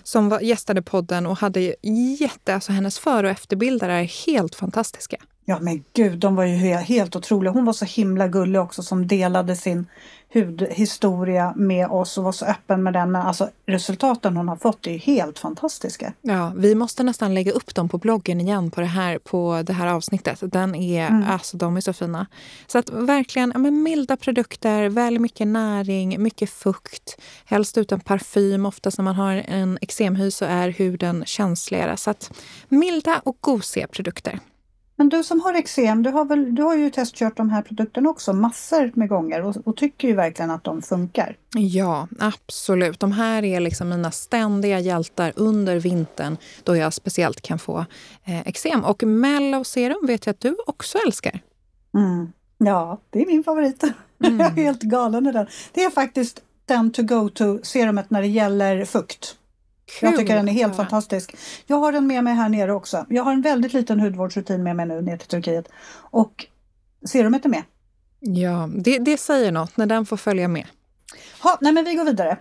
som 0.02 0.28
var, 0.28 0.40
gästade 0.40 0.82
podden 0.82 1.26
och 1.26 1.38
hade 1.38 1.74
jätte, 2.20 2.54
alltså 2.54 2.72
hennes 2.72 2.98
före 2.98 3.26
och 3.26 3.32
efterbilder 3.32 3.88
är 3.88 4.26
helt 4.26 4.54
fantastiska. 4.54 5.16
Ja 5.50 5.58
men 5.60 5.84
gud, 5.92 6.18
de 6.18 6.36
var 6.36 6.44
ju 6.44 6.56
helt 6.76 7.16
otroliga. 7.16 7.52
Hon 7.52 7.64
var 7.64 7.72
så 7.72 7.84
himla 7.84 8.28
gullig 8.28 8.60
också 8.60 8.82
som 8.82 9.06
delade 9.06 9.56
sin 9.56 9.86
hudhistoria 10.34 11.52
med 11.56 11.88
oss 11.88 12.18
och 12.18 12.24
var 12.24 12.32
så 12.32 12.44
öppen 12.44 12.82
med 12.82 12.92
den. 12.92 13.12
Men 13.12 13.22
alltså 13.22 13.48
resultaten 13.66 14.36
hon 14.36 14.48
har 14.48 14.56
fått 14.56 14.86
är 14.86 14.98
helt 14.98 15.38
fantastiska. 15.38 16.12
Ja, 16.22 16.52
vi 16.56 16.74
måste 16.74 17.02
nästan 17.02 17.34
lägga 17.34 17.52
upp 17.52 17.74
dem 17.74 17.88
på 17.88 17.98
bloggen 17.98 18.40
igen 18.40 18.70
på 18.70 18.80
det 18.80 18.86
här, 18.86 19.18
på 19.18 19.62
det 19.66 19.72
här 19.72 19.86
avsnittet. 19.86 20.38
Den 20.42 20.74
är, 20.74 21.08
mm. 21.08 21.28
alltså, 21.28 21.56
de 21.56 21.76
är 21.76 21.80
så 21.80 21.92
fina. 21.92 22.26
Så 22.66 22.78
att 22.78 22.90
verkligen 22.90 23.50
ja, 23.54 23.58
men 23.58 23.82
milda 23.82 24.16
produkter, 24.16 24.88
väldigt 24.88 25.20
mycket 25.20 25.46
näring, 25.46 26.22
mycket 26.22 26.50
fukt. 26.50 27.20
Helst 27.44 27.78
utan 27.78 28.00
parfym. 28.00 28.66
Oftast 28.66 28.98
när 28.98 29.04
man 29.04 29.14
har 29.14 29.44
en 29.46 29.78
eksemhy 29.80 30.30
så 30.30 30.44
är 30.44 30.68
huden 30.68 31.24
känsligare. 31.26 31.96
Så 31.96 32.10
att 32.10 32.32
milda 32.68 33.20
och 33.24 33.36
gosiga 33.40 33.86
produkter. 33.86 34.40
Men 34.98 35.08
du 35.08 35.24
som 35.24 35.40
har 35.40 35.54
eksem, 35.54 36.02
du 36.02 36.10
har, 36.10 36.24
väl, 36.24 36.54
du 36.54 36.62
har 36.62 36.76
ju 36.76 36.90
testkört 36.90 37.36
de 37.36 37.50
här 37.50 37.62
produkterna 37.62 38.10
också 38.10 38.32
massor 38.32 38.92
med 38.94 39.08
gånger 39.08 39.42
och, 39.42 39.56
och, 39.64 39.76
tycker 39.76 40.08
ju 40.08 40.14
verkligen 40.14 40.50
att 40.50 40.64
de 40.64 40.82
funkar. 40.82 41.36
Ja, 41.54 42.08
absolut. 42.18 43.00
De 43.00 43.12
här 43.12 43.44
är 43.44 43.60
liksom 43.60 43.88
mina 43.88 44.10
ständiga 44.10 44.80
hjältar 44.80 45.32
under 45.36 45.76
vintern 45.76 46.36
då 46.64 46.76
jag 46.76 46.94
speciellt 46.94 47.40
kan 47.40 47.58
få 47.58 47.84
eh, 48.24 48.40
eksem. 48.48 48.84
Och 48.84 49.02
Mellow 49.02 49.62
Serum 49.62 50.06
vet 50.06 50.26
jag 50.26 50.32
att 50.32 50.40
du 50.40 50.56
också 50.66 50.98
älskar. 51.06 51.40
Mm. 51.94 52.32
Ja, 52.58 53.00
det 53.10 53.22
är 53.22 53.26
min 53.26 53.44
favorit. 53.44 53.82
Mm. 53.82 53.94
jag 54.40 54.58
är 54.58 54.62
helt 54.62 54.82
galen 54.82 55.26
i 55.26 55.32
den. 55.32 55.46
Det 55.72 55.84
är 55.84 55.90
faktiskt 55.90 56.42
den 56.64 56.92
to 56.92 57.02
go 57.02 57.28
to 57.28 57.58
serumet 57.62 58.10
när 58.10 58.20
det 58.20 58.28
gäller 58.28 58.84
fukt. 58.84 59.37
Kul. 59.88 60.08
Jag 60.08 60.18
tycker 60.18 60.36
den 60.36 60.48
är 60.48 60.52
helt 60.52 60.72
ja. 60.72 60.76
fantastisk. 60.76 61.36
Jag 61.66 61.76
har 61.76 61.92
den 61.92 62.06
med 62.06 62.24
mig 62.24 62.34
här 62.34 62.48
nere 62.48 62.72
också. 62.72 63.06
Jag 63.08 63.22
har 63.22 63.32
en 63.32 63.42
väldigt 63.42 63.72
liten 63.72 64.00
hudvårdsrutin 64.00 64.62
med 64.62 64.76
mig 64.76 64.86
nu 64.86 65.02
ner 65.02 65.16
till 65.16 65.28
Turkiet. 65.28 65.68
Och 65.94 66.46
serumet 67.06 67.44
är 67.44 67.48
med. 67.48 67.62
Ja, 68.20 68.68
det, 68.74 68.98
det 68.98 69.20
säger 69.20 69.52
något 69.52 69.76
när 69.76 69.86
den 69.86 70.06
får 70.06 70.16
följa 70.16 70.48
med. 70.48 70.66
Ha, 71.42 71.58
nej 71.60 71.72
men 71.72 71.84
vi 71.84 71.94
går 71.94 72.04
vidare. 72.04 72.38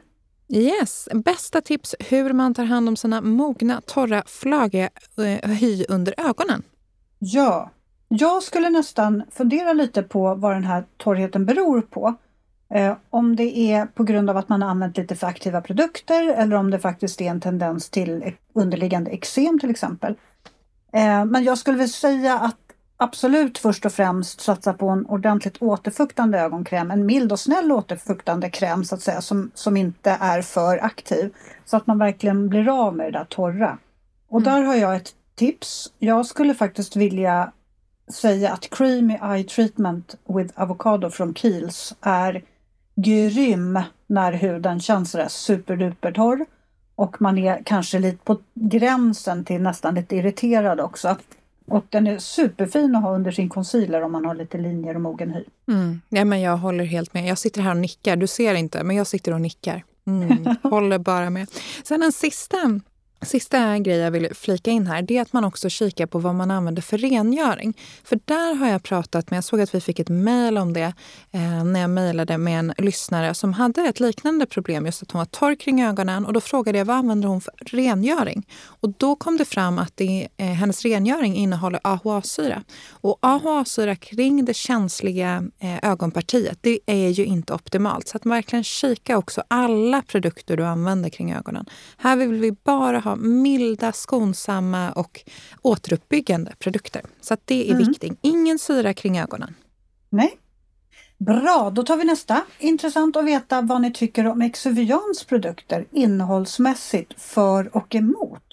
Yes, 0.49 1.09
bästa 1.13 1.61
tips 1.61 1.95
hur 1.99 2.33
man 2.33 2.53
tar 2.53 2.65
hand 2.65 2.89
om 2.89 2.95
sina 2.95 3.21
mogna, 3.21 3.81
torra, 3.81 4.23
flagiga 4.25 4.89
eh, 5.17 5.49
hy 5.49 5.85
under 5.89 6.13
ögonen. 6.17 6.63
Ja, 7.19 7.71
jag 8.07 8.43
skulle 8.43 8.69
nästan 8.69 9.23
fundera 9.31 9.73
lite 9.73 10.03
på 10.03 10.35
vad 10.35 10.55
den 10.55 10.63
här 10.63 10.85
torrheten 10.97 11.45
beror 11.45 11.81
på. 11.81 12.15
Eh, 12.69 12.95
om 13.09 13.35
det 13.35 13.57
är 13.57 13.85
på 13.85 14.03
grund 14.03 14.29
av 14.29 14.37
att 14.37 14.49
man 14.49 14.61
har 14.61 14.69
använt 14.69 14.97
lite 14.97 15.15
för 15.15 15.27
aktiva 15.27 15.61
produkter 15.61 16.33
eller 16.33 16.55
om 16.55 16.71
det 16.71 16.79
faktiskt 16.79 17.21
är 17.21 17.29
en 17.29 17.41
tendens 17.41 17.89
till 17.89 18.33
underliggande 18.53 19.11
eksem 19.11 19.59
till 19.59 19.69
exempel. 19.69 20.15
Eh, 20.93 21.25
men 21.25 21.43
jag 21.43 21.57
skulle 21.57 21.77
vilja 21.77 21.93
säga 21.93 22.39
att 22.39 22.57
absolut 22.97 23.57
först 23.57 23.85
och 23.85 23.91
främst 23.91 24.41
satsa 24.41 24.73
på 24.73 24.89
en 24.89 25.05
ordentligt 25.05 25.61
återfuktande 25.61 26.39
ögonkräm. 26.39 26.91
En 26.91 27.05
mild 27.05 27.31
och 27.31 27.39
snäll 27.39 27.71
återfuktande 27.71 28.49
kräm 28.49 28.85
så 28.85 28.95
att 28.95 29.01
säga 29.01 29.21
som, 29.21 29.51
som 29.53 29.77
inte 29.77 30.17
är 30.19 30.41
för 30.41 30.85
aktiv. 30.85 31.33
Så 31.65 31.77
att 31.77 31.87
man 31.87 31.97
verkligen 31.99 32.49
blir 32.49 32.69
av 32.69 32.95
med 32.95 33.05
det 33.05 33.19
där 33.19 33.25
torra. 33.25 33.77
Och 34.29 34.41
mm. 34.41 34.53
där 34.53 34.61
har 34.61 34.75
jag 34.75 34.95
ett 34.95 35.13
tips. 35.35 35.91
Jag 35.99 36.25
skulle 36.25 36.53
faktiskt 36.53 36.95
vilja 36.95 37.51
säga 38.11 38.53
att 38.53 38.69
Creamy 38.69 39.13
Eye 39.23 39.43
Treatment 39.43 40.15
with 40.27 40.61
Avocado 40.61 41.09
från 41.09 41.33
Kiehl's 41.33 41.95
är 42.01 42.43
grym 42.97 43.79
när 44.07 44.33
huden 44.33 44.79
känns 44.79 45.11
sådär 45.11 45.27
superduper 45.27 46.11
torr. 46.11 46.45
Och 46.95 47.21
man 47.21 47.37
är 47.37 47.61
kanske 47.65 47.99
lite 47.99 48.17
på 48.23 48.37
gränsen 48.53 49.45
till 49.45 49.61
nästan 49.61 49.95
lite 49.95 50.15
irriterad 50.15 50.79
också. 50.79 51.17
Och 51.67 51.85
den 51.89 52.07
är 52.07 52.19
superfin 52.19 52.95
att 52.95 53.03
ha 53.03 53.15
under 53.15 53.31
sin 53.31 53.49
concealer 53.49 54.01
om 54.01 54.11
man 54.11 54.25
har 54.25 54.35
lite 54.35 54.57
linjer 54.57 54.95
och 54.95 55.01
mogen 55.01 55.33
hy. 55.33 55.43
Mm. 55.67 56.01
Ja, 56.09 56.25
men 56.25 56.41
jag 56.41 56.57
håller 56.57 56.83
helt 56.83 57.13
med. 57.13 57.25
Jag 57.25 57.37
sitter 57.37 57.61
här 57.61 57.71
och 57.71 57.77
nickar. 57.77 58.15
Du 58.15 58.27
ser 58.27 58.53
inte, 58.53 58.83
men 58.83 58.95
jag 58.95 59.07
sitter 59.07 59.33
och 59.33 59.41
nickar. 59.41 59.83
Mm. 60.07 60.55
håller 60.63 60.97
bara 60.97 61.29
med. 61.29 61.47
Sen 61.83 62.03
en 62.03 62.11
sista 62.11 62.57
Sista 63.21 63.79
grej 63.79 63.97
jag 63.97 64.11
vill 64.11 64.35
flika 64.35 64.71
in 64.71 64.87
här 64.87 65.01
det 65.01 65.17
är 65.17 65.21
att 65.21 65.33
man 65.33 65.45
också 65.45 65.69
kikar 65.69 66.05
på 66.05 66.19
vad 66.19 66.35
man 66.35 66.51
använder 66.51 66.81
för 66.81 66.97
rengöring. 66.97 67.77
För 68.03 68.19
där 68.25 68.55
har 68.55 68.67
jag 68.67 68.83
pratat 68.83 69.29
med, 69.29 69.37
jag 69.37 69.43
såg 69.43 69.61
att 69.61 69.75
vi 69.75 69.81
fick 69.81 69.99
ett 69.99 70.09
mejl 70.09 70.57
om 70.57 70.73
det 70.73 70.93
eh, 71.31 71.63
när 71.63 71.79
jag 71.79 71.89
mejlade 71.89 72.37
med 72.37 72.59
en 72.59 72.73
lyssnare 72.77 73.33
som 73.33 73.53
hade 73.53 73.81
ett 73.81 73.99
liknande 73.99 74.45
problem, 74.45 74.85
just 74.85 75.03
att 75.03 75.11
hon 75.11 75.19
var 75.19 75.25
torr 75.25 75.55
kring 75.55 75.83
ögonen. 75.83 76.25
Och 76.25 76.33
då 76.33 76.41
frågade 76.41 76.77
jag 76.77 76.85
vad 76.85 76.95
använder 76.95 77.27
hon 77.27 77.41
för 77.41 77.53
rengöring? 77.59 78.47
Och 78.65 78.93
då 78.97 79.15
kom 79.15 79.37
det 79.37 79.45
fram 79.45 79.79
att 79.79 79.97
det, 79.97 80.27
eh, 80.37 80.45
hennes 80.45 80.85
rengöring 80.85 81.35
innehåller 81.35 81.79
AHA-syra. 81.83 82.63
Och 82.91 83.17
AHA-syra 83.21 83.95
kring 83.95 84.45
det 84.45 84.53
känsliga 84.53 85.43
eh, 85.59 85.89
ögonpartiet, 85.91 86.57
det 86.61 86.79
är 86.85 87.09
ju 87.09 87.25
inte 87.25 87.53
optimalt. 87.53 88.07
Så 88.07 88.17
att 88.17 88.25
verkligen 88.25 88.63
kika 88.63 89.17
också 89.17 89.43
alla 89.47 90.01
produkter 90.01 90.57
du 90.57 90.65
använder 90.65 91.09
kring 91.09 91.33
ögonen. 91.33 91.65
Här 91.97 92.15
vill 92.15 92.33
vi 92.33 92.51
bara 92.51 92.99
ha 93.07 93.15
milda, 93.15 93.91
skonsamma 93.91 94.91
och 94.91 95.21
återuppbyggande 95.61 96.53
produkter. 96.59 97.01
Så 97.21 97.37
det 97.45 97.69
är 97.69 97.75
mm. 97.75 97.87
viktigt. 97.87 98.19
Ingen 98.21 98.59
syra 98.59 98.93
kring 98.93 99.19
ögonen. 99.19 99.55
Nej. 100.09 100.37
Bra, 101.17 101.71
då 101.73 101.83
tar 101.83 101.97
vi 101.97 102.03
nästa. 102.03 102.43
Intressant 102.59 103.15
att 103.15 103.25
veta 103.25 103.61
vad 103.61 103.81
ni 103.81 103.93
tycker 103.93 104.27
om 104.27 104.41
Exuvians 104.41 105.23
produkter 105.23 105.85
innehållsmässigt 105.91 107.21
för 107.21 107.77
och 107.77 107.95
emot. 107.95 108.43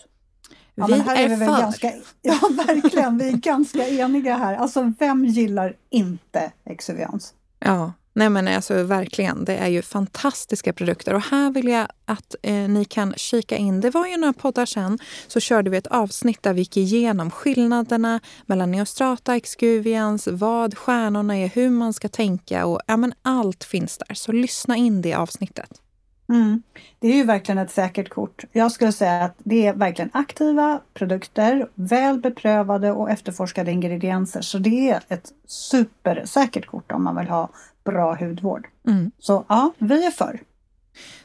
Ja, 0.75 0.87
vi 0.87 0.93
är, 0.93 1.17
är 1.17 1.29
vi 1.29 1.47
för. 1.47 1.61
Ganska, 1.61 1.93
ja, 2.23 2.41
verkligen. 2.67 3.19
Vi 3.19 3.29
är 3.29 3.33
ganska 3.33 3.89
eniga 3.89 4.37
här. 4.37 4.57
Alltså, 4.57 4.93
vem 4.99 5.25
gillar 5.25 5.77
inte 5.91 6.53
Exuvians? 6.65 7.35
Ja, 7.59 7.93
Nej 8.17 8.31
men 8.31 8.49
alltså 8.49 8.83
verkligen, 8.83 9.45
det 9.45 9.57
är 9.57 9.69
ju 9.69 9.83
fantastiska 9.83 10.73
produkter. 10.73 11.15
Och 11.15 11.21
här 11.21 11.51
vill 11.51 11.69
jag 11.69 11.89
att 12.05 12.35
eh, 12.43 12.55
ni 12.55 12.85
kan 12.85 13.15
kika 13.17 13.57
in. 13.57 13.81
Det 13.81 13.91
var 13.91 14.07
ju 14.07 14.17
några 14.17 14.33
poddar 14.33 14.67
sen 14.67 14.99
så 15.27 15.41
körde 15.41 15.71
vi 15.71 15.77
ett 15.77 15.87
avsnitt 15.87 16.43
där 16.43 16.53
vi 16.53 16.61
gick 16.61 16.77
igenom 16.77 17.31
skillnaderna 17.31 18.21
mellan 18.47 18.71
Neostrata, 18.71 19.37
Excuvians, 19.37 20.29
vad 20.31 20.79
stjärnorna 20.79 21.37
är, 21.37 21.49
hur 21.49 21.71
man 21.71 21.93
ska 21.93 22.09
tänka 22.09 22.67
och 22.67 22.81
ja 22.87 22.97
men 22.97 23.15
allt 23.23 23.65
finns 23.65 23.99
där. 23.99 24.15
Så 24.15 24.33
lyssna 24.33 24.77
in 24.77 25.03
det 25.03 25.15
avsnittet. 25.15 25.81
Mm. 26.29 26.63
Det 26.99 27.09
är 27.09 27.17
ju 27.17 27.25
verkligen 27.25 27.59
ett 27.59 27.71
säkert 27.71 28.09
kort. 28.09 28.45
Jag 28.53 28.73
skulle 28.73 28.93
säga 28.93 29.25
att 29.25 29.35
det 29.39 29.67
är 29.67 29.75
verkligen 29.75 30.11
aktiva 30.13 30.81
produkter, 30.95 31.69
väl 31.75 32.19
beprövade 32.19 32.93
och 32.93 33.11
efterforskade 33.11 33.71
ingredienser. 33.71 34.41
Så 34.41 34.59
det 34.59 34.91
är 34.91 35.03
ett 35.09 35.33
supersäkert 35.47 36.67
kort 36.67 36.93
om 36.93 37.05
man 37.05 37.17
vill 37.17 37.29
ha 37.29 37.51
bra 37.85 38.15
hudvård. 38.15 38.67
Mm. 38.87 39.11
Så 39.19 39.45
ja, 39.49 39.73
vi 39.79 40.07
är 40.07 40.11
för. 40.11 40.41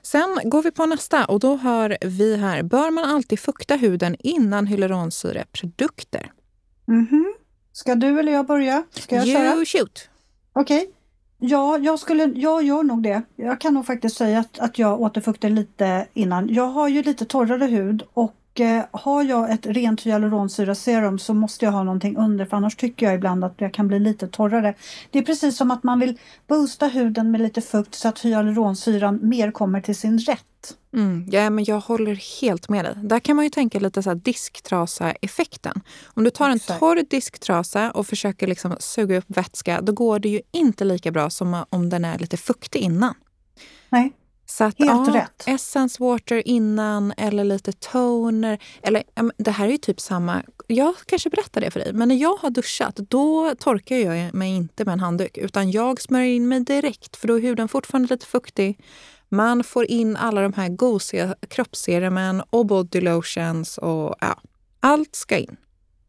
Sen 0.02 0.40
går 0.44 0.64
vi 0.64 0.72
på 0.72 0.86
nästa 0.86 1.26
och 1.26 1.40
då 1.40 1.56
har 1.56 1.98
vi 2.02 2.38
här, 2.38 2.64
bör 2.64 2.92
man 2.92 3.04
alltid 3.04 3.40
fukta 3.40 3.76
huden 3.76 4.16
innan 4.20 4.68
hyaluronsyreprodukter? 4.68 6.32
Mm 6.88 7.08
-hmm. 7.08 7.34
Ska 7.72 7.96
du 7.96 8.20
eller 8.20 8.32
jag 8.32 8.46
börja? 8.46 8.84
Ska 8.92 9.16
jag 9.16 9.28
you 9.28 9.38
köra? 9.38 9.66
shoot! 9.66 10.10
Okej. 10.54 10.78
Okay. 10.78 10.94
Ja, 11.42 11.78
jag, 11.78 12.00
skulle, 12.00 12.24
jag 12.36 12.64
gör 12.64 12.84
nog 12.84 13.04
det. 13.04 13.22
Jag 13.36 13.62
kan 13.62 13.74
nog 13.74 13.86
faktiskt 13.86 14.18
säga 14.18 14.40
att, 14.40 14.60
att 14.60 14.80
jag 14.80 15.02
återfuktar 15.02 15.50
lite 15.50 16.08
innan. 16.14 16.54
Jag 16.54 16.68
har 16.68 16.88
ju 16.88 17.04
lite 17.04 17.26
torrare 17.26 17.66
hud 17.66 18.04
och 18.14 18.36
och 18.60 18.66
eh, 18.66 18.86
har 18.92 19.24
jag 19.24 19.52
ett 19.52 19.66
rent 19.66 20.02
hyaluronsyraserum 20.02 21.20
så 21.20 21.34
måste 21.34 21.66
jag 21.66 21.72
ha 21.72 21.84
någonting 21.84 22.18
under 22.18 22.46
för 22.46 22.58
annars 22.58 22.76
tycker 22.76 23.06
jag 23.06 23.16
ibland 23.16 23.44
att 23.44 23.54
jag 23.58 23.74
kan 23.74 23.88
bli 23.88 24.00
lite 24.00 24.28
torrare. 24.28 24.74
Det 25.12 25.20
är 25.20 25.24
precis 25.24 25.58
som 25.58 25.72
att 25.72 25.84
man 25.84 26.00
vill 26.00 26.18
boosta 26.48 26.88
huden 26.88 27.32
med 27.32 27.42
lite 27.42 27.62
fukt 27.62 27.96
så 27.96 28.08
att 28.08 28.20
hyaluronsyran 28.20 29.20
mer 29.22 29.52
kommer 29.52 29.82
till 29.82 29.96
sin 29.96 30.20
rätt. 30.20 30.46
Mm, 30.94 31.28
ja, 31.32 31.50
men 31.50 31.64
jag 31.64 31.80
håller 31.80 32.42
helt 32.42 32.70
med 32.70 32.86
dig. 32.86 32.94
Där 32.96 33.20
kan 33.20 33.36
man 33.36 33.46
ju 33.46 33.50
tänka 33.50 33.80
lite 33.80 34.04
så 34.04 34.14
disktrasa-effekten. 34.14 35.82
Om 36.06 36.24
du 36.24 36.30
tar 36.30 36.50
Exakt. 36.50 36.70
en 36.70 36.80
torr 36.80 37.04
disktrasa 37.10 37.92
och 37.92 38.08
försöker 38.08 38.48
liksom 38.48 38.76
suga 38.80 39.18
upp 39.18 39.26
vätska, 39.28 39.82
då 39.82 39.92
går 39.92 40.20
det 40.20 40.30
ju 40.30 40.42
inte 40.52 40.84
lika 40.84 41.12
bra 41.12 41.30
som 41.30 41.66
om 41.70 41.90
den 41.90 42.06
är 42.06 42.20
lite 42.20 42.38
fuktig 42.38 42.80
innan. 42.80 43.14
Nej. 43.90 44.12
Så 44.50 44.64
att, 44.64 44.80
Helt 44.80 45.08
ja, 45.08 45.14
rätt. 45.14 45.44
Essence 45.48 46.04
water 46.04 46.48
innan 46.48 47.14
eller 47.18 47.44
lite 47.44 47.72
toner. 47.72 48.60
Eller, 48.82 49.04
det 49.38 49.52
här 49.52 49.68
är 49.68 49.72
ju 49.72 49.78
typ 49.78 50.00
samma. 50.00 50.44
Jag 50.68 50.96
kanske 51.06 51.30
berättar 51.30 51.62
det 51.62 51.72
för 51.72 51.80
dig, 51.80 51.94
men 51.94 52.08
när 52.08 52.16
jag 52.16 52.36
har 52.36 52.50
duschat 52.50 52.96
då 52.96 53.56
torkar 53.60 53.96
jag 53.96 54.34
mig 54.34 54.56
inte 54.56 54.86
med 54.86 54.94
en 54.94 55.00
handduk 55.00 55.38
utan 55.38 55.72
jag 55.72 56.02
smörjer 56.02 56.36
in 56.36 56.48
mig 56.48 56.60
direkt 56.60 57.16
för 57.16 57.28
då 57.28 57.38
är 57.38 57.42
huden 57.42 57.68
fortfarande 57.68 58.14
lite 58.14 58.26
fuktig. 58.26 58.80
Man 59.30 59.64
får 59.64 59.86
in 59.86 60.18
alla 60.18 60.42
de 60.42 60.54
här 60.54 60.70
gosiga 60.70 61.36
kroppsserumen 61.48 62.44
och 62.50 62.66
body 62.66 63.02
lotions 63.02 63.78
och 63.78 64.16
ja, 64.20 64.42
allt 64.80 65.16
ska 65.16 65.38
in. 65.38 65.58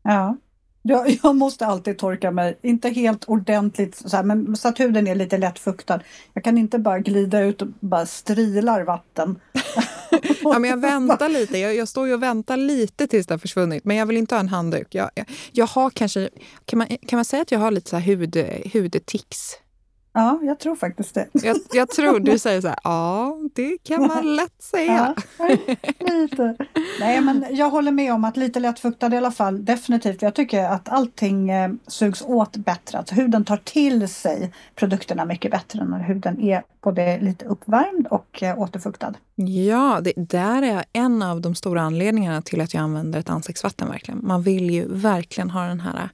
Ja. 0.02 0.36
Jag, 0.82 1.18
jag 1.22 1.36
måste 1.36 1.66
alltid 1.66 1.98
torka 1.98 2.30
mig, 2.30 2.58
inte 2.62 2.88
helt 2.88 3.24
ordentligt 3.24 3.96
så, 3.96 4.16
här, 4.16 4.24
men 4.24 4.56
så 4.56 4.68
att 4.68 4.80
huden 4.80 5.06
är 5.06 5.14
lite 5.14 5.38
lätt 5.38 5.58
fuktad. 5.58 6.00
Jag 6.34 6.44
kan 6.44 6.58
inte 6.58 6.78
bara 6.78 6.98
glida 6.98 7.40
ut 7.40 7.62
och 7.62 7.68
bara 7.80 8.06
strilar 8.06 8.82
vatten. 8.82 9.40
ja, 10.42 10.58
men 10.58 10.70
jag 10.70 10.80
väntar 10.80 11.28
lite. 11.28 11.58
Jag, 11.58 11.74
jag 11.74 11.88
står 11.88 12.06
ju 12.06 12.14
och 12.14 12.22
väntar 12.22 12.56
lite 12.56 13.06
tills 13.06 13.26
det 13.26 13.34
har 13.34 13.38
försvunnit. 13.38 13.84
Men 13.84 13.96
jag 13.96 14.06
vill 14.06 14.16
inte 14.16 14.34
ha 14.34 14.40
en 14.40 14.48
handduk. 14.48 14.94
Jag, 14.94 15.10
jag, 15.14 15.26
jag 15.52 15.66
har 15.66 15.90
kanske, 15.90 16.30
kan 16.64 16.78
man, 16.78 16.86
kan 16.86 17.16
man 17.16 17.24
säga 17.24 17.42
att 17.42 17.52
jag 17.52 17.58
har 17.58 17.70
lite 17.70 17.90
så 17.90 17.96
här 17.96 18.02
hud, 18.02 18.36
hudtics? 18.72 19.56
Ja, 20.12 20.40
jag 20.42 20.58
tror 20.58 20.76
faktiskt 20.76 21.14
det. 21.14 21.28
Jag, 21.32 21.56
jag 21.72 21.90
tror 21.90 22.20
du 22.20 22.38
säger 22.38 22.60
så 22.60 22.68
här, 22.68 22.78
ja, 22.84 23.36
det 23.54 23.78
kan 23.82 24.06
man 24.06 24.36
lätt 24.36 24.62
säga. 24.62 25.14
Ja, 25.38 25.46
lite. 26.06 26.56
Nej, 27.00 27.20
men 27.20 27.44
jag 27.50 27.70
håller 27.70 27.92
med 27.92 28.14
om 28.14 28.24
att 28.24 28.36
lite 28.36 28.60
lättfuktad 28.60 29.14
i 29.14 29.16
alla 29.16 29.30
fall, 29.30 29.64
definitivt. 29.64 30.22
Jag 30.22 30.34
tycker 30.34 30.64
att 30.64 30.88
allting 30.88 31.50
eh, 31.50 31.70
sugs 31.86 32.22
åt 32.26 32.56
bättre. 32.56 32.98
Alltså 32.98 33.14
huden 33.14 33.44
tar 33.44 33.56
till 33.56 34.08
sig 34.08 34.52
produkterna 34.74 35.24
mycket 35.24 35.50
bättre 35.50 35.84
när 35.84 35.98
huden 35.98 36.40
är 36.40 36.62
både 36.82 37.18
lite 37.20 37.44
uppvärmd 37.44 38.06
och 38.06 38.42
eh, 38.42 38.58
återfuktad. 38.58 39.14
Ja, 39.34 40.00
det 40.02 40.12
där 40.16 40.62
är 40.62 40.84
en 40.92 41.22
av 41.22 41.40
de 41.40 41.54
stora 41.54 41.82
anledningarna 41.82 42.42
till 42.42 42.60
att 42.60 42.74
jag 42.74 42.80
använder 42.80 43.20
ett 43.20 43.30
ansiktsvatten. 43.30 43.88
verkligen. 43.88 44.20
Man 44.26 44.42
vill 44.42 44.70
ju 44.70 44.86
verkligen 44.88 45.50
ha 45.50 45.62
den 45.62 45.80
här 45.80 46.08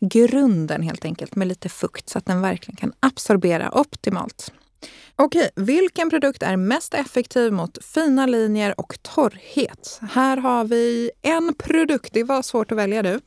grunden 0.00 0.82
helt 0.82 1.04
enkelt 1.04 1.36
med 1.36 1.48
lite 1.48 1.68
fukt 1.68 2.08
så 2.08 2.18
att 2.18 2.26
den 2.26 2.40
verkligen 2.40 2.76
kan 2.76 2.92
absorbera 3.00 3.70
optimalt. 3.70 4.52
Okej, 5.16 5.50
vilken 5.56 6.10
produkt 6.10 6.42
är 6.42 6.56
mest 6.56 6.94
effektiv 6.94 7.52
mot 7.52 7.84
fina 7.84 8.26
linjer 8.26 8.80
och 8.80 8.98
torrhet? 9.02 10.00
Här 10.12 10.36
har 10.36 10.64
vi 10.64 11.10
en 11.22 11.54
produkt. 11.54 12.12
Det 12.12 12.24
var 12.24 12.42
svårt 12.42 12.72
att 12.72 12.78
välja 12.78 13.02
du. 13.02 13.20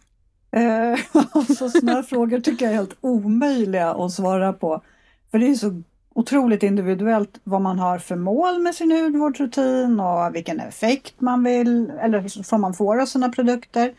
Eh, 0.51 0.99
alltså, 1.31 1.69
sådana 1.69 2.03
frågor 2.03 2.39
tycker 2.39 2.65
jag 2.65 2.71
är 2.73 2.77
helt 2.77 2.97
omöjliga 3.01 3.89
att 3.89 4.11
svara 4.11 4.53
på. 4.53 4.83
För 5.31 5.39
det 5.39 5.47
är 5.47 5.55
så 5.55 5.81
otroligt 6.15 6.63
individuellt 6.63 7.39
vad 7.43 7.61
man 7.61 7.79
har 7.79 7.99
för 7.99 8.15
mål 8.15 8.59
med 8.59 8.75
sin 8.75 8.91
hudvårdsrutin 8.91 9.99
och 9.99 10.35
vilken 10.35 10.59
effekt 10.59 11.21
man 11.21 11.43
vill 11.43 11.91
eller 12.01 12.27
som 12.27 12.61
man 12.61 12.73
får 12.73 13.01
av 13.01 13.05
sina 13.05 13.29
produkter. 13.29 13.93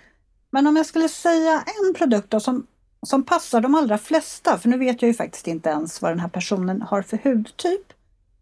Men 0.54 0.66
om 0.66 0.76
jag 0.76 0.87
skulle 0.87 1.08
säga 1.08 1.64
en 1.87 1.94
produkt 1.94 2.30
då, 2.30 2.40
som, 2.40 2.66
som 3.06 3.23
passar 3.23 3.61
de 3.61 3.75
allra 3.75 3.99
flesta, 3.99 4.58
för 4.58 4.68
nu 4.68 4.78
vet 4.78 5.02
jag 5.02 5.06
ju 5.06 5.14
faktiskt 5.14 5.49
inte 5.49 5.68
ens 5.68 6.02
vad 6.02 6.11
den 6.11 6.20
här 6.20 6.28
personen 6.28 6.82
har 6.82 7.02
för 7.02 7.18
hudtyp. 7.25 7.92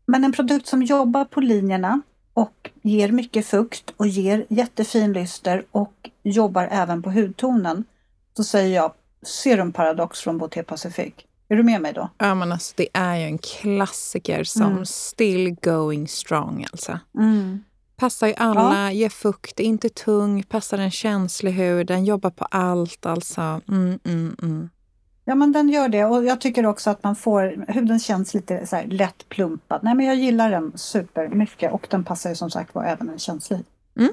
Men 0.06 0.24
en 0.24 0.32
produkt 0.32 0.66
som 0.66 0.82
jobbar 0.82 1.24
på 1.24 1.40
linjerna 1.40 2.00
och 2.34 2.70
ger 2.82 3.12
mycket 3.12 3.46
fukt 3.46 3.94
och 3.96 4.06
ger 4.06 4.46
jättefin 4.48 5.12
lyster 5.12 5.64
och 5.70 6.10
jobbar 6.22 6.68
även 6.70 7.02
på 7.02 7.10
hudtonen. 7.10 7.84
Så 8.36 8.44
säger 8.44 8.76
jag 8.76 8.92
Serum 9.22 9.72
Paradox 9.72 10.20
från 10.20 10.38
Boté 10.38 10.62
Pacific. 10.62 11.14
Är 11.48 11.56
du 11.56 11.62
med 11.62 11.80
mig 11.80 11.92
då? 11.92 12.08
Ja, 12.18 12.34
men 12.34 12.52
alltså 12.52 12.74
det 12.76 12.88
är 12.92 13.16
ju 13.16 13.24
en 13.24 13.38
klassiker 13.38 14.44
som 14.44 14.72
mm. 14.72 14.86
still 14.86 15.56
going 15.62 16.08
strong 16.08 16.66
alltså. 16.72 16.98
Mm. 17.18 17.64
Passar 18.02 18.26
ju 18.26 18.34
alla, 18.36 18.82
ja. 18.82 18.92
ger 18.92 19.08
fukt, 19.08 19.60
är 19.60 19.64
inte 19.64 19.88
tung, 19.88 20.42
passar 20.42 20.78
en 20.78 20.90
känslig 20.90 21.52
hud, 21.52 21.86
den 21.86 22.04
jobbar 22.04 22.30
på 22.30 22.44
allt 22.44 23.06
alltså. 23.06 23.40
Mm, 23.68 23.98
mm, 24.04 24.36
mm. 24.42 24.70
Ja 25.24 25.34
men 25.34 25.52
den 25.52 25.68
gör 25.68 25.88
det 25.88 26.04
och 26.04 26.24
jag 26.24 26.40
tycker 26.40 26.66
också 26.66 26.90
att 26.90 27.04
man 27.04 27.16
får, 27.16 27.64
huden 27.68 28.00
känns 28.00 28.34
lite 28.34 28.66
så 28.66 28.82
lätt 28.86 29.28
plumpad. 29.28 29.80
Nej 29.82 29.94
men 29.94 30.06
jag 30.06 30.16
gillar 30.16 30.50
den 30.50 30.72
supermycket 30.74 31.72
och 31.72 31.86
den 31.90 32.04
passar 32.04 32.30
ju 32.30 32.36
som 32.36 32.50
sagt 32.50 32.74
var 32.74 32.84
även 32.84 33.08
en 33.08 33.18
känslig 33.18 33.64
mm. 33.98 34.12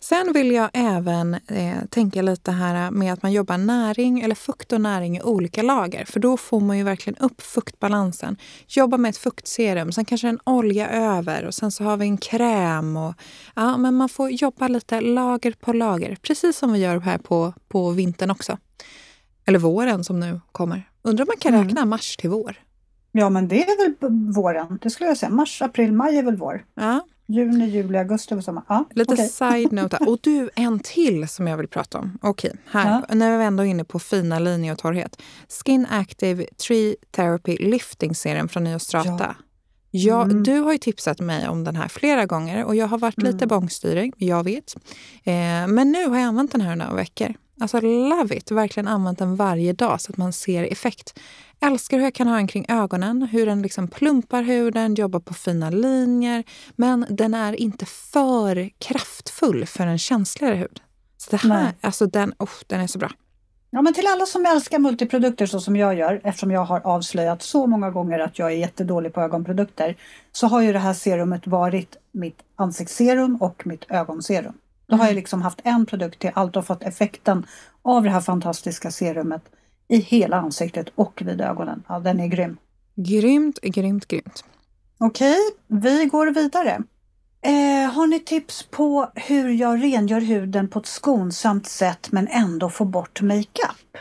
Sen 0.00 0.32
vill 0.32 0.50
jag 0.50 0.70
även 0.72 1.34
eh, 1.34 1.84
tänka 1.90 2.22
lite 2.22 2.52
här 2.52 2.90
med 2.90 3.12
att 3.12 3.22
man 3.22 3.32
jobbar 3.32 3.58
näring 3.58 4.20
eller 4.20 4.34
fukt 4.34 4.72
och 4.72 4.80
näring 4.80 5.16
i 5.16 5.22
olika 5.22 5.62
lager. 5.62 6.04
För 6.04 6.20
då 6.20 6.36
får 6.36 6.60
man 6.60 6.78
ju 6.78 6.84
verkligen 6.84 7.16
upp 7.16 7.42
fuktbalansen. 7.42 8.36
Jobba 8.66 8.96
med 8.96 9.08
ett 9.08 9.16
fuktserum, 9.16 9.92
sen 9.92 10.04
kanske 10.04 10.28
en 10.28 10.38
olja 10.44 10.88
över 10.88 11.44
och 11.44 11.54
sen 11.54 11.70
så 11.70 11.84
har 11.84 11.96
vi 11.96 12.06
en 12.06 12.18
kräm. 12.18 12.96
Och, 12.96 13.14
ja, 13.54 13.76
men 13.76 13.94
man 13.94 14.08
får 14.08 14.30
jobba 14.30 14.68
lite 14.68 15.00
lager 15.00 15.52
på 15.60 15.72
lager, 15.72 16.16
precis 16.22 16.58
som 16.58 16.72
vi 16.72 16.78
gör 16.78 17.00
här 17.00 17.18
på, 17.18 17.52
på 17.68 17.90
vintern 17.90 18.30
också. 18.30 18.58
Eller 19.46 19.58
våren 19.58 20.04
som 20.04 20.20
nu 20.20 20.40
kommer. 20.52 20.90
Undrar 21.02 21.24
om 21.24 21.28
man 21.28 21.36
kan 21.36 21.54
mm. 21.54 21.66
räkna 21.66 21.84
mars 21.84 22.16
till 22.16 22.30
vår? 22.30 22.56
Ja 23.12 23.30
men 23.30 23.48
det 23.48 23.62
är 23.62 23.84
väl 23.84 24.10
våren, 24.34 24.78
det 24.82 24.90
skulle 24.90 25.08
jag 25.08 25.16
säga. 25.16 25.30
Mars, 25.30 25.62
april, 25.62 25.92
maj 25.92 26.18
är 26.18 26.22
väl 26.22 26.36
vår. 26.36 26.64
Ja, 26.74 27.06
Juni, 27.28 27.66
juli, 27.66 27.98
augusti 27.98 28.34
och 28.34 28.44
samma. 28.44 28.62
Ja, 28.68 28.84
Lite 28.94 29.12
okay. 29.12 29.28
side-note. 29.28 29.96
Och 30.06 30.18
du, 30.22 30.50
en 30.56 30.78
till 30.78 31.28
som 31.28 31.46
jag 31.46 31.56
vill 31.56 31.68
prata 31.68 31.98
om. 31.98 32.18
Okej, 32.22 32.50
okay, 32.50 32.60
här. 32.66 33.02
Ja. 33.08 33.14
När 33.14 33.38
vi 33.38 33.44
ändå 33.44 33.62
är 33.62 33.66
inne 33.66 33.84
på 33.84 33.98
fina 33.98 34.38
linjer 34.38 34.72
och 34.72 34.78
torrhet. 34.78 35.22
Skin 35.48 35.86
Active 35.90 36.46
Tree 36.66 36.96
Therapy 37.10 37.56
Lifting 37.56 38.14
Serum 38.14 38.48
från 38.48 38.64
Neostrata. 38.64 39.10
Ja. 39.18 39.34
Ja, 39.90 40.22
mm. 40.22 40.42
Du 40.42 40.58
har 40.58 40.72
ju 40.72 40.78
tipsat 40.78 41.20
mig 41.20 41.48
om 41.48 41.64
den 41.64 41.76
här 41.76 41.88
flera 41.88 42.26
gånger 42.26 42.64
och 42.64 42.76
jag 42.76 42.86
har 42.86 42.98
varit 42.98 43.18
mm. 43.18 43.32
lite 43.32 43.46
bångstyrig, 43.46 44.14
jag 44.16 44.44
vet. 44.44 44.74
Eh, 45.24 45.32
men 45.68 45.92
nu 45.92 46.08
har 46.08 46.18
jag 46.18 46.26
använt 46.26 46.52
den 46.52 46.60
här 46.60 46.76
några 46.76 46.94
veckor. 46.94 47.34
Alltså 47.60 47.80
love 47.80 48.36
it! 48.36 48.50
Verkligen 48.50 48.88
använt 48.88 49.18
den 49.18 49.36
varje 49.36 49.72
dag 49.72 50.00
så 50.00 50.12
att 50.12 50.16
man 50.16 50.32
ser 50.32 50.64
effekt. 50.64 51.18
Älskar 51.60 51.96
hur 51.96 52.04
jag 52.04 52.14
kan 52.14 52.28
ha 52.28 52.36
den 52.36 52.48
kring 52.48 52.66
ögonen, 52.68 53.22
hur 53.22 53.46
den 53.46 53.62
liksom 53.62 53.88
plumpar 53.88 54.42
huden, 54.42 54.94
jobbar 54.94 55.20
på 55.20 55.34
fina 55.34 55.70
linjer. 55.70 56.44
Men 56.76 57.06
den 57.10 57.34
är 57.34 57.52
inte 57.52 57.86
för 57.86 58.70
kraftfull 58.78 59.66
för 59.66 59.86
en 59.86 59.98
känsligare 59.98 60.54
hud. 60.54 60.80
Så 61.16 61.30
det 61.30 61.36
här, 61.36 61.72
alltså 61.80 62.06
den, 62.06 62.34
oh, 62.38 62.50
den 62.66 62.80
är 62.80 62.86
så 62.86 62.98
bra. 62.98 63.10
Ja, 63.70 63.82
men 63.82 63.94
till 63.94 64.06
alla 64.06 64.26
som 64.26 64.46
älskar 64.46 64.78
multiprodukter 64.78 65.46
så 65.46 65.60
som 65.60 65.76
jag 65.76 65.94
gör, 65.94 66.20
eftersom 66.24 66.50
jag 66.50 66.64
har 66.64 66.80
avslöjat 66.84 67.42
så 67.42 67.66
många 67.66 67.90
gånger 67.90 68.18
att 68.18 68.38
jag 68.38 68.52
är 68.52 68.56
jättedålig 68.56 69.12
på 69.12 69.20
ögonprodukter, 69.20 69.96
så 70.32 70.46
har 70.46 70.62
ju 70.62 70.72
det 70.72 70.78
här 70.78 70.94
serumet 70.94 71.46
varit 71.46 71.96
mitt 72.12 72.38
ansiktsserum 72.56 73.36
och 73.36 73.66
mitt 73.66 73.90
ögonserum. 73.90 74.54
Då 74.88 74.94
mm. 74.94 75.00
har 75.00 75.06
jag 75.06 75.12
mm. 75.12 75.20
liksom 75.20 75.42
haft 75.42 75.60
en 75.64 75.86
produkt 75.86 76.18
till 76.18 76.30
allt 76.34 76.56
och 76.56 76.66
fått 76.66 76.82
effekten 76.82 77.46
av 77.82 78.02
det 78.02 78.10
här 78.10 78.20
fantastiska 78.20 78.90
serumet 78.90 79.42
i 79.88 79.96
hela 79.96 80.36
ansiktet 80.36 80.88
och 80.94 81.22
vid 81.24 81.40
ögonen. 81.40 81.82
Ja, 81.88 81.98
den 81.98 82.20
är 82.20 82.26
grym. 82.26 82.56
Grymt, 82.94 83.60
grymt, 83.60 84.08
grymt. 84.08 84.44
Okej, 84.98 85.38
vi 85.66 86.04
går 86.04 86.26
vidare. 86.26 86.82
Eh, 87.42 87.92
har 87.92 88.06
ni 88.06 88.20
tips 88.20 88.62
på 88.62 89.10
hur 89.14 89.48
jag 89.48 89.82
rengör 89.82 90.20
huden 90.20 90.68
på 90.68 90.78
ett 90.78 90.86
skonsamt 90.86 91.66
sätt 91.66 92.08
men 92.12 92.28
ändå 92.28 92.70
får 92.70 92.84
bort 92.84 93.20
makeup? 93.20 93.98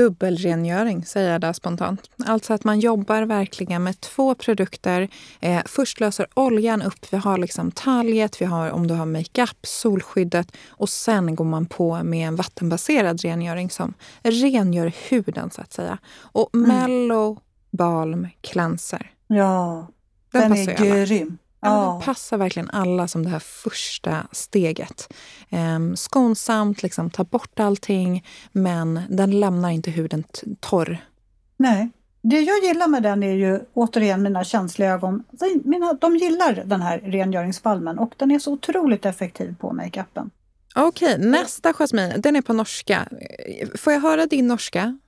Dubbelrengöring, 0.00 1.04
säger 1.04 1.32
jag 1.32 1.40
där 1.40 1.52
spontant. 1.52 2.10
Alltså 2.26 2.54
att 2.54 2.64
man 2.64 2.80
jobbar 2.80 3.22
verkligen 3.22 3.82
med 3.82 4.00
två 4.00 4.34
produkter. 4.34 5.08
Eh, 5.40 5.62
först 5.66 6.00
löser 6.00 6.26
oljan 6.34 6.82
upp. 6.82 7.06
Vi 7.12 7.16
har 7.16 7.38
liksom 7.38 7.70
talget, 7.70 8.42
vi 8.42 8.44
har 8.44 8.70
om 8.70 8.86
du 8.86 8.94
har 8.94 9.06
makeup, 9.06 9.58
solskyddet 9.62 10.52
och 10.68 10.88
sen 10.88 11.34
går 11.34 11.44
man 11.44 11.66
på 11.66 12.02
med 12.02 12.28
en 12.28 12.36
vattenbaserad 12.36 13.20
rengöring 13.20 13.70
som 13.70 13.94
rengör 14.22 14.92
huden 15.08 15.50
så 15.50 15.60
att 15.60 15.72
säga. 15.72 15.98
Och 16.20 16.54
mm. 16.54 16.68
Mellow 16.68 17.38
Balm 17.70 18.28
Cleanser. 18.40 19.10
Ja, 19.26 19.86
den, 20.32 20.42
den 20.50 20.68
är 20.68 21.06
grym. 21.06 21.38
Ja, 21.60 21.98
det 22.00 22.06
passar 22.06 22.36
verkligen 22.36 22.70
alla 22.70 23.08
som 23.08 23.22
det 23.22 23.30
här 23.30 23.38
första 23.38 24.26
steget. 24.32 25.12
Eh, 25.48 25.94
skonsamt, 25.94 26.82
liksom, 26.82 27.10
ta 27.10 27.24
bort 27.24 27.60
allting, 27.60 28.26
men 28.52 29.00
den 29.08 29.40
lämnar 29.40 29.70
inte 29.70 29.90
huden 29.90 30.24
torr. 30.60 30.98
Nej. 31.56 31.90
Det 32.22 32.40
jag 32.40 32.64
gillar 32.64 32.88
med 32.88 33.02
den 33.02 33.22
är 33.22 33.32
ju 33.32 33.60
återigen 33.74 34.22
mina 34.22 34.44
känsliga 34.44 34.92
ögon. 34.92 35.24
Mina, 35.64 35.92
de 35.92 36.16
gillar 36.16 36.62
den 36.66 36.82
här 36.82 36.98
rengöringsbalmen 36.98 37.98
och 37.98 38.14
den 38.16 38.30
är 38.30 38.38
så 38.38 38.52
otroligt 38.52 39.06
effektiv 39.06 39.54
på 39.60 39.72
makeupen. 39.72 40.30
Okej, 40.74 41.18
nästa 41.18 41.72
Jasmine, 41.72 42.16
den 42.16 42.36
är 42.36 42.42
på 42.42 42.52
norska. 42.52 43.08
Får 43.74 43.92
jag 43.92 44.00
höra 44.00 44.26
din 44.26 44.48
norska? 44.48 44.98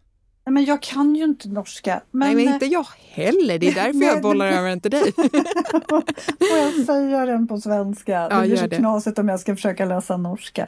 Nej, 0.45 0.53
men 0.53 0.65
jag 0.65 0.83
kan 0.83 1.15
ju 1.15 1.25
inte 1.25 1.49
norska. 1.49 2.01
Men... 2.11 2.29
Nej, 2.29 2.45
men 2.45 2.55
inte 2.55 2.67
jag 2.67 2.87
heller. 3.11 3.59
Det 3.59 3.69
är 3.69 3.75
därför 3.85 4.07
jag 4.07 4.23
bollar 4.23 4.47
över 4.47 4.69
den 4.69 4.81
till 4.81 4.91
dig. 4.91 5.13
Får 5.13 6.59
jag 6.59 6.87
säga 6.87 7.27
den 7.27 7.49
på 7.49 7.61
svenska? 7.61 8.13
Ja, 8.13 8.29
det 8.29 8.47
blir 8.47 8.57
så 8.57 8.67
det. 8.67 8.77
knasigt 8.77 9.19
om 9.19 9.29
jag 9.29 9.41
ska 9.41 9.55
försöka 9.55 9.85
läsa 9.85 10.17
norska. 10.17 10.67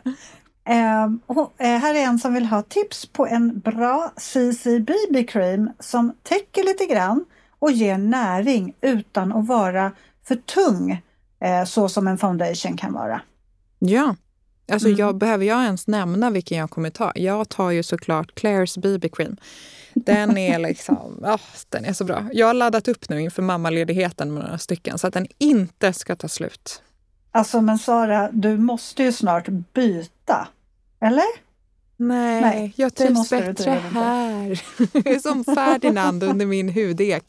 Eh, 0.68 1.10
och, 1.26 1.60
eh, 1.60 1.78
här 1.78 1.94
är 1.94 1.98
en 1.98 2.18
som 2.18 2.34
vill 2.34 2.46
ha 2.46 2.62
tips 2.62 3.06
på 3.06 3.26
en 3.26 3.60
bra 3.60 4.12
CC 4.16 4.80
BB 4.80 5.24
Cream 5.24 5.70
som 5.78 6.12
täcker 6.22 6.64
lite 6.64 6.86
grann 6.86 7.24
och 7.58 7.72
ger 7.72 7.98
näring 7.98 8.74
utan 8.80 9.32
att 9.32 9.46
vara 9.46 9.92
för 10.24 10.34
tung 10.34 11.02
eh, 11.40 11.64
så 11.64 11.88
som 11.88 12.08
en 12.08 12.18
foundation 12.18 12.76
kan 12.76 12.92
vara. 12.92 13.20
Ja. 13.78 14.16
Alltså, 14.72 14.88
Mm. 14.88 14.98
jag, 15.00 15.16
behöver 15.16 15.44
jag 15.44 15.64
ens 15.64 15.86
nämna 15.86 16.30
vilken 16.30 16.58
jag 16.58 16.70
kommer 16.70 16.90
ta? 16.90 17.12
Jag 17.14 17.48
tar 17.48 17.70
ju 17.70 17.82
såklart 17.82 18.40
Claire's 18.40 18.80
BB 18.80 19.08
Cream. 19.08 19.36
Den 19.94 20.38
är 20.38 20.58
liksom, 20.58 20.96
oh, 21.24 21.40
den 21.68 21.84
är 21.84 21.92
så 21.92 22.04
bra. 22.04 22.24
Jag 22.32 22.46
har 22.46 22.54
laddat 22.54 22.88
upp 22.88 23.08
nu 23.08 23.20
inför 23.20 23.42
mammaledigheten 23.42 24.34
med 24.34 24.42
några 24.44 24.58
stycken 24.58 24.98
så 24.98 25.06
att 25.06 25.14
den 25.14 25.26
inte 25.38 25.92
ska 25.92 26.16
ta 26.16 26.28
slut. 26.28 26.82
Alltså 27.30 27.60
men 27.60 27.78
Sara, 27.78 28.30
du 28.32 28.56
måste 28.56 29.02
ju 29.02 29.12
snart 29.12 29.48
byta. 29.48 30.48
Eller? 31.00 31.43
Nej, 31.96 32.40
Nej, 32.40 32.72
jag 32.76 32.94
trivs 32.94 33.30
bättre 33.30 33.70
här. 33.70 35.20
Som 35.20 35.44
Ferdinand 35.44 36.22
under 36.22 36.46
min 36.46 36.68
hudek. 36.68 37.24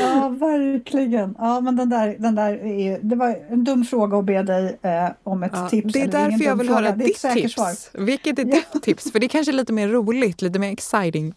Ja, 0.00 0.28
verkligen. 0.28 1.34
Ja, 1.38 1.60
men 1.60 1.76
den 1.76 1.88
där, 1.88 2.16
den 2.18 2.34
där 2.34 2.52
är 2.66 2.98
det 3.02 3.16
var 3.16 3.38
en 3.50 3.64
dum 3.64 3.84
fråga 3.84 4.18
att 4.18 4.24
be 4.24 4.42
dig 4.42 4.78
eh, 4.82 5.08
om 5.22 5.42
ett 5.42 5.50
Ja, 5.54 5.68
tips. 5.68 5.92
det 5.92 6.00
är 6.00 6.08
därför 6.08 6.44
jag 6.44 6.56
vill 6.56 6.66
fråga. 6.68 6.80
höra 6.80 6.92
ditt 6.96 7.20
tips. 7.34 7.54
svar. 7.54 8.04
Vilket 8.06 8.38
är 8.38 8.44
Ja. 8.46 8.54
ditt 8.72 8.82
tips? 8.82 9.12
För 9.12 9.18
det 9.20 9.26
är 9.26 9.28
kanske 9.28 9.52
är 9.52 9.56
lite 9.56 9.72
mer 9.72 9.88
roligt, 9.88 10.42
lite 10.42 10.58
mer 10.58 10.72
exciting. 10.72 11.34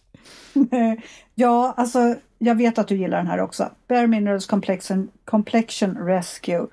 Ja, 1.35 1.73
alltså 1.77 2.15
jag 2.39 2.55
vet 2.55 2.77
att 2.77 2.87
du 2.87 2.95
gillar 2.97 3.17
den 3.17 3.27
här 3.27 3.41
också. 3.41 3.69
Bare 3.87 4.07
Minerals 4.07 4.45
Complexion, 4.45 5.09
Complexion 5.25 5.97
Rescue. 5.97 6.67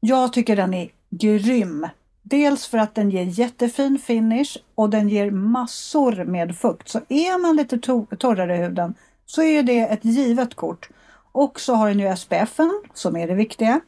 Jag 0.00 0.32
tycker 0.32 0.56
den 0.56 0.74
är 0.74 0.88
grym. 1.10 1.86
Dels 2.22 2.66
för 2.66 2.78
att 2.78 2.94
den 2.94 3.10
ger 3.10 3.24
jättefin 3.24 3.98
finish 3.98 4.56
och 4.74 4.90
den 4.90 5.08
ger 5.08 5.30
massor 5.30 6.24
med 6.24 6.56
fukt. 6.56 6.88
Så 6.88 7.00
är 7.08 7.38
man 7.42 7.56
lite 7.56 7.76
to- 7.76 8.16
torrare 8.16 8.54
i 8.56 8.58
huden 8.58 8.94
så 9.26 9.42
är 9.42 9.62
det 9.62 9.78
ett 9.80 10.04
givet 10.04 10.54
kort. 10.54 10.88
Och 11.32 11.60
så 11.60 11.74
har 11.74 11.88
den 11.88 11.98
ju 12.00 12.16
SPFen 12.16 12.82
som 12.94 13.16
är 13.16 13.26
det 13.28 13.34
viktiga. 13.34 13.80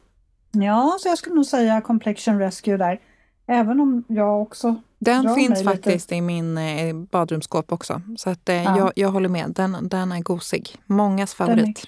Ja, 0.51 0.97
så 0.99 1.07
jag 1.09 1.17
skulle 1.17 1.35
nog 1.35 1.45
säga 1.45 1.81
Complexion 1.81 2.39
Rescue 2.39 2.77
där. 2.77 2.99
Även 3.47 3.79
om 3.79 4.03
jag 4.07 4.41
också 4.41 4.75
Den 4.99 5.35
finns 5.35 5.49
mig 5.49 5.49
lite- 5.49 5.63
faktiskt 5.63 6.11
i 6.11 6.21
min 6.21 6.57
eh, 6.57 6.95
badrumsskåp 6.95 7.71
också. 7.71 8.01
Så 8.17 8.29
att, 8.29 8.49
eh, 8.49 8.63
Ja. 8.63 8.77
jag, 8.77 8.91
jag 8.95 9.09
håller 9.09 9.29
med. 9.29 9.51
Den, 9.55 9.77
den 9.89 10.11
är 10.11 10.19
gosig. 10.19 10.75
Mångas 10.85 11.35
Den 11.35 11.49
är- 11.49 11.55
favorit. 11.55 11.85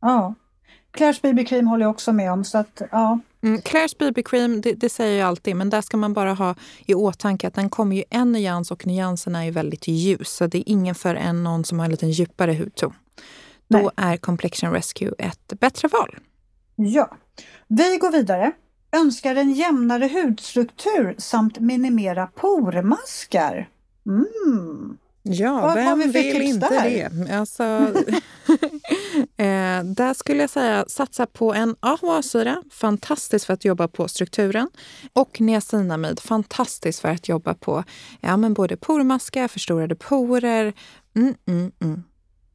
Ja. 0.00 0.34
Claire's 0.92 1.22
BB 1.22 1.44
Cream 1.44 1.66
håller 1.66 1.84
jag 1.84 1.90
också 1.90 2.12
med 2.12 2.32
om. 2.32 2.44
Så 2.44 2.58
att, 2.58 2.82
ja, 2.92 3.18
Mm, 3.42 3.60
Claire's 3.60 3.98
BB 3.98 4.22
Cream, 4.22 4.60
det, 4.60 4.74
det 4.74 4.88
säger 4.88 5.18
jag 5.18 5.28
alltid, 5.28 5.56
men 5.56 5.70
där 5.70 5.80
ska 5.80 5.96
man 5.96 6.12
bara 6.12 6.34
ha 6.34 6.54
i 6.86 6.94
åtanke 6.94 7.48
att 7.48 7.54
den 7.54 7.70
kommer 7.70 7.96
ju 7.96 8.04
en 8.10 8.32
nyans 8.32 8.70
och 8.70 8.86
nyanserna 8.86 9.40
är 9.40 9.44
ju 9.44 9.50
väldigt 9.50 9.88
ljus. 9.88 10.28
Så 10.28 10.46
det 10.46 10.58
är 10.58 10.64
ingen 10.66 10.94
för 10.94 11.14
en 11.14 11.44
någon 11.44 11.64
som 11.64 11.78
har 11.78 11.84
en 11.84 11.90
lite 11.90 12.06
djupare 12.06 12.54
hudton. 12.54 12.94
Då 13.68 13.90
är 13.96 14.16
Complexion 14.16 14.72
Rescue 14.72 15.12
ett 15.18 15.60
bättre 15.60 15.88
val. 15.88 16.18
Ja, 16.76 17.16
vi 17.68 17.98
går 18.00 18.12
vidare. 18.12 18.52
Önskar 18.92 19.34
en 19.36 19.52
jämnare 19.52 20.08
hudstruktur 20.08 21.14
samt 21.18 21.58
minimera 21.58 22.26
pormaskar. 22.26 23.68
Mm. 24.06 24.98
Ja, 25.32 25.60
Vad 25.60 25.74
vem 25.74 26.12
vill 26.12 26.42
inte 26.42 26.68
där? 26.68 27.10
det? 27.10 27.36
Alltså, 27.36 27.62
eh, 29.36 29.84
där 29.84 30.14
skulle 30.14 30.40
jag 30.40 30.50
säga 30.50 30.84
satsa 30.88 31.26
på 31.26 31.54
en 31.54 31.76
AHA-syra, 31.80 32.62
fantastiskt 32.70 33.44
för 33.44 33.54
att 33.54 33.64
jobba 33.64 33.88
på 33.88 34.08
strukturen. 34.08 34.68
Och 35.12 35.40
niacinamid, 35.40 36.20
fantastiskt 36.20 37.00
för 37.00 37.08
att 37.08 37.28
jobba 37.28 37.54
på 37.54 37.84
ja, 38.20 38.36
men 38.36 38.54
både 38.54 38.76
pormaskar, 38.76 39.48
förstorade 39.48 39.94
porer. 39.94 40.72
Mm, 41.16 41.34
mm, 41.46 41.72
mm. 41.80 42.02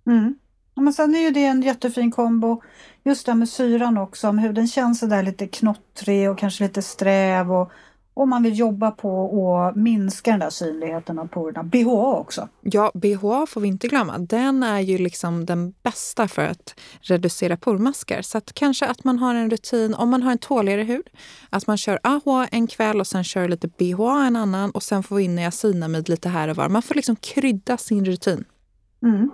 Mm. 0.07 0.35
Men 0.75 0.93
sen 0.93 1.15
är 1.15 1.19
ju 1.19 1.31
det 1.31 1.45
en 1.45 1.61
jättefin 1.61 2.11
kombo. 2.11 2.61
Just 3.03 3.25
det 3.25 3.35
med 3.35 3.49
syran 3.49 3.97
också, 3.97 4.29
om 4.29 4.37
huden 4.39 4.67
känns 4.67 4.99
så 4.99 5.05
där 5.05 5.23
lite 5.23 5.47
knottrig 5.47 6.29
och 6.29 6.37
kanske 6.37 6.63
lite 6.63 6.81
sträv. 6.81 7.51
Och 7.51 7.71
om 8.17 8.29
man 8.29 8.43
vill 8.43 8.59
jobba 8.59 8.91
på 8.91 9.57
att 9.57 9.75
minska 9.75 10.31
den 10.31 10.39
där 10.39 10.49
synligheten 10.49 11.19
av 11.19 11.27
porerna. 11.27 11.63
BHA 11.63 12.17
också. 12.17 12.49
Ja, 12.61 12.91
BHA 12.93 13.45
får 13.45 13.61
vi 13.61 13.67
inte 13.67 13.87
glömma. 13.87 14.17
Den 14.17 14.63
är 14.63 14.79
ju 14.79 14.97
liksom 14.97 15.45
den 15.45 15.73
bästa 15.83 16.27
för 16.27 16.41
att 16.41 16.79
reducera 17.01 17.57
pormaskar. 17.57 18.21
Så 18.21 18.37
att 18.37 18.53
kanske 18.53 18.85
att 18.85 19.03
man 19.03 19.19
har 19.19 19.35
en 19.35 19.49
rutin, 19.49 19.93
om 19.93 20.09
man 20.09 20.23
har 20.23 20.31
en 20.31 20.37
tåligare 20.37 20.83
hud, 20.83 21.09
att 21.49 21.67
man 21.67 21.77
kör 21.77 21.99
AHA 22.03 22.47
en 22.51 22.67
kväll 22.67 22.99
och 22.99 23.07
sen 23.07 23.23
kör 23.23 23.47
lite 23.47 23.67
BHA 23.67 24.25
en 24.25 24.35
annan 24.35 24.71
och 24.71 24.83
sen 24.83 25.03
får 25.03 25.15
vi 25.15 25.23
in 25.23 25.35
niacinamid 25.35 26.09
lite 26.09 26.29
här 26.29 26.47
och 26.47 26.55
var. 26.55 26.69
Man 26.69 26.81
får 26.81 26.95
liksom 26.95 27.15
krydda 27.15 27.77
sin 27.77 28.05
rutin. 28.05 28.43
Mm. 29.03 29.31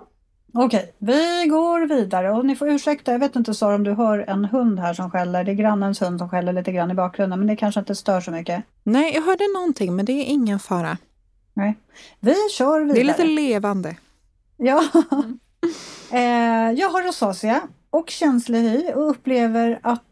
Okej, 0.54 0.94
vi 0.98 1.48
går 1.50 1.88
vidare 1.88 2.32
och 2.32 2.46
ni 2.46 2.56
får 2.56 2.70
ursäkta, 2.70 3.12
jag 3.12 3.20
vet 3.20 3.36
inte 3.36 3.54
Sara 3.54 3.76
om 3.76 3.84
du 3.84 3.94
hör 3.94 4.20
en 4.28 4.46
hund 4.46 4.80
här 4.80 4.94
som 4.94 5.12
skäller. 5.12 5.44
Det 5.44 5.52
är 5.52 5.56
grannens 5.56 6.02
hund 6.02 6.20
som 6.20 6.30
skäller 6.30 6.54
lite 6.54 6.72
grann 6.72 6.92
i 6.92 6.94
bakgrunden 6.94 7.40
men 7.40 7.48
det 7.48 7.56
kanske 7.56 7.80
inte 7.80 7.96
stör 7.96 8.22
så 8.22 8.32
mycket. 8.32 8.64
Nej, 8.84 9.14
jag 9.14 9.22
hörde 9.22 9.44
någonting, 9.54 9.96
men 9.96 10.06
det 10.06 10.14
är 10.14 10.26
ingen 10.26 10.60
fara. 10.60 10.98
Nej. 11.54 11.78
Vi 12.20 12.36
kör 12.52 12.80
vidare. 12.80 12.94
Det 12.94 13.02
är 13.02 13.06
lite 13.06 13.24
levande. 13.24 13.96
Ja. 14.58 14.84
eh, 16.12 16.72
jag 16.72 16.90
har 16.90 17.08
rosacea 17.08 17.62
och 17.90 18.10
känslig 18.10 18.60
hy 18.60 18.94
och 18.94 19.10
upplever 19.10 19.80
att 19.84 20.04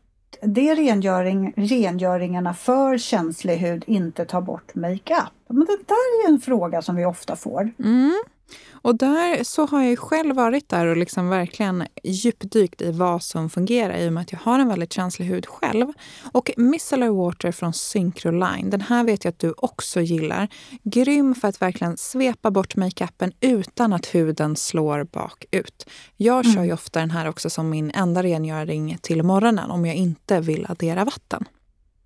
det 0.41 0.75
rengöring, 0.75 1.53
rengöringarna 1.55 2.53
för 2.53 2.97
känslig 2.97 3.57
hud 3.57 3.83
inte 3.87 4.25
tar 4.25 4.41
bort 4.41 4.75
makeup. 4.75 5.33
Men 5.47 5.65
det 5.65 5.77
där 5.87 6.25
är 6.25 6.29
en 6.29 6.39
fråga 6.39 6.81
som 6.81 6.95
vi 6.95 7.05
ofta 7.05 7.35
får. 7.35 7.71
Mm. 7.79 8.23
Och 8.71 8.97
där 8.97 9.43
så 9.43 9.65
har 9.65 9.83
jag 9.83 9.99
själv 9.99 10.35
varit 10.35 10.69
där 10.69 10.85
och 10.85 10.97
liksom 10.97 11.29
verkligen 11.29 11.83
djupdykt 12.03 12.81
i 12.81 12.91
vad 12.91 13.23
som 13.23 13.49
fungerar 13.49 13.97
i 13.97 14.09
och 14.09 14.13
med 14.13 14.21
att 14.21 14.31
jag 14.31 14.39
har 14.39 14.59
en 14.59 14.67
väldigt 14.67 14.93
känslig 14.93 15.25
hud 15.25 15.45
själv. 15.45 15.87
Och 16.31 16.51
Micellar 16.57 17.09
Water 17.09 17.51
från 17.51 17.73
Syncroline, 17.73 18.69
den 18.69 18.81
här 18.81 19.03
vet 19.03 19.23
jag 19.23 19.31
att 19.31 19.39
du 19.39 19.53
också 19.57 20.01
gillar. 20.01 20.47
Grym 20.83 21.35
för 21.35 21.47
att 21.47 21.61
verkligen 21.61 21.97
svepa 21.97 22.51
bort 22.51 22.75
makeupen 22.75 23.31
utan 23.39 23.93
att 23.93 24.15
huden 24.15 24.55
slår 24.55 25.03
bakut. 25.03 25.89
Jag 26.17 26.53
kör 26.53 26.63
ju 26.63 26.73
ofta 26.73 26.99
den 26.99 27.11
här 27.11 27.29
också 27.29 27.49
som 27.49 27.69
min 27.69 27.91
enda 27.91 28.23
rengöring 28.23 28.97
till 29.01 29.23
morgonen 29.23 29.71
om 29.71 29.85
jag 29.85 29.95
inte 29.95 30.39
vill 30.39 30.65
addera 30.69 31.05
vatten. 31.05 31.45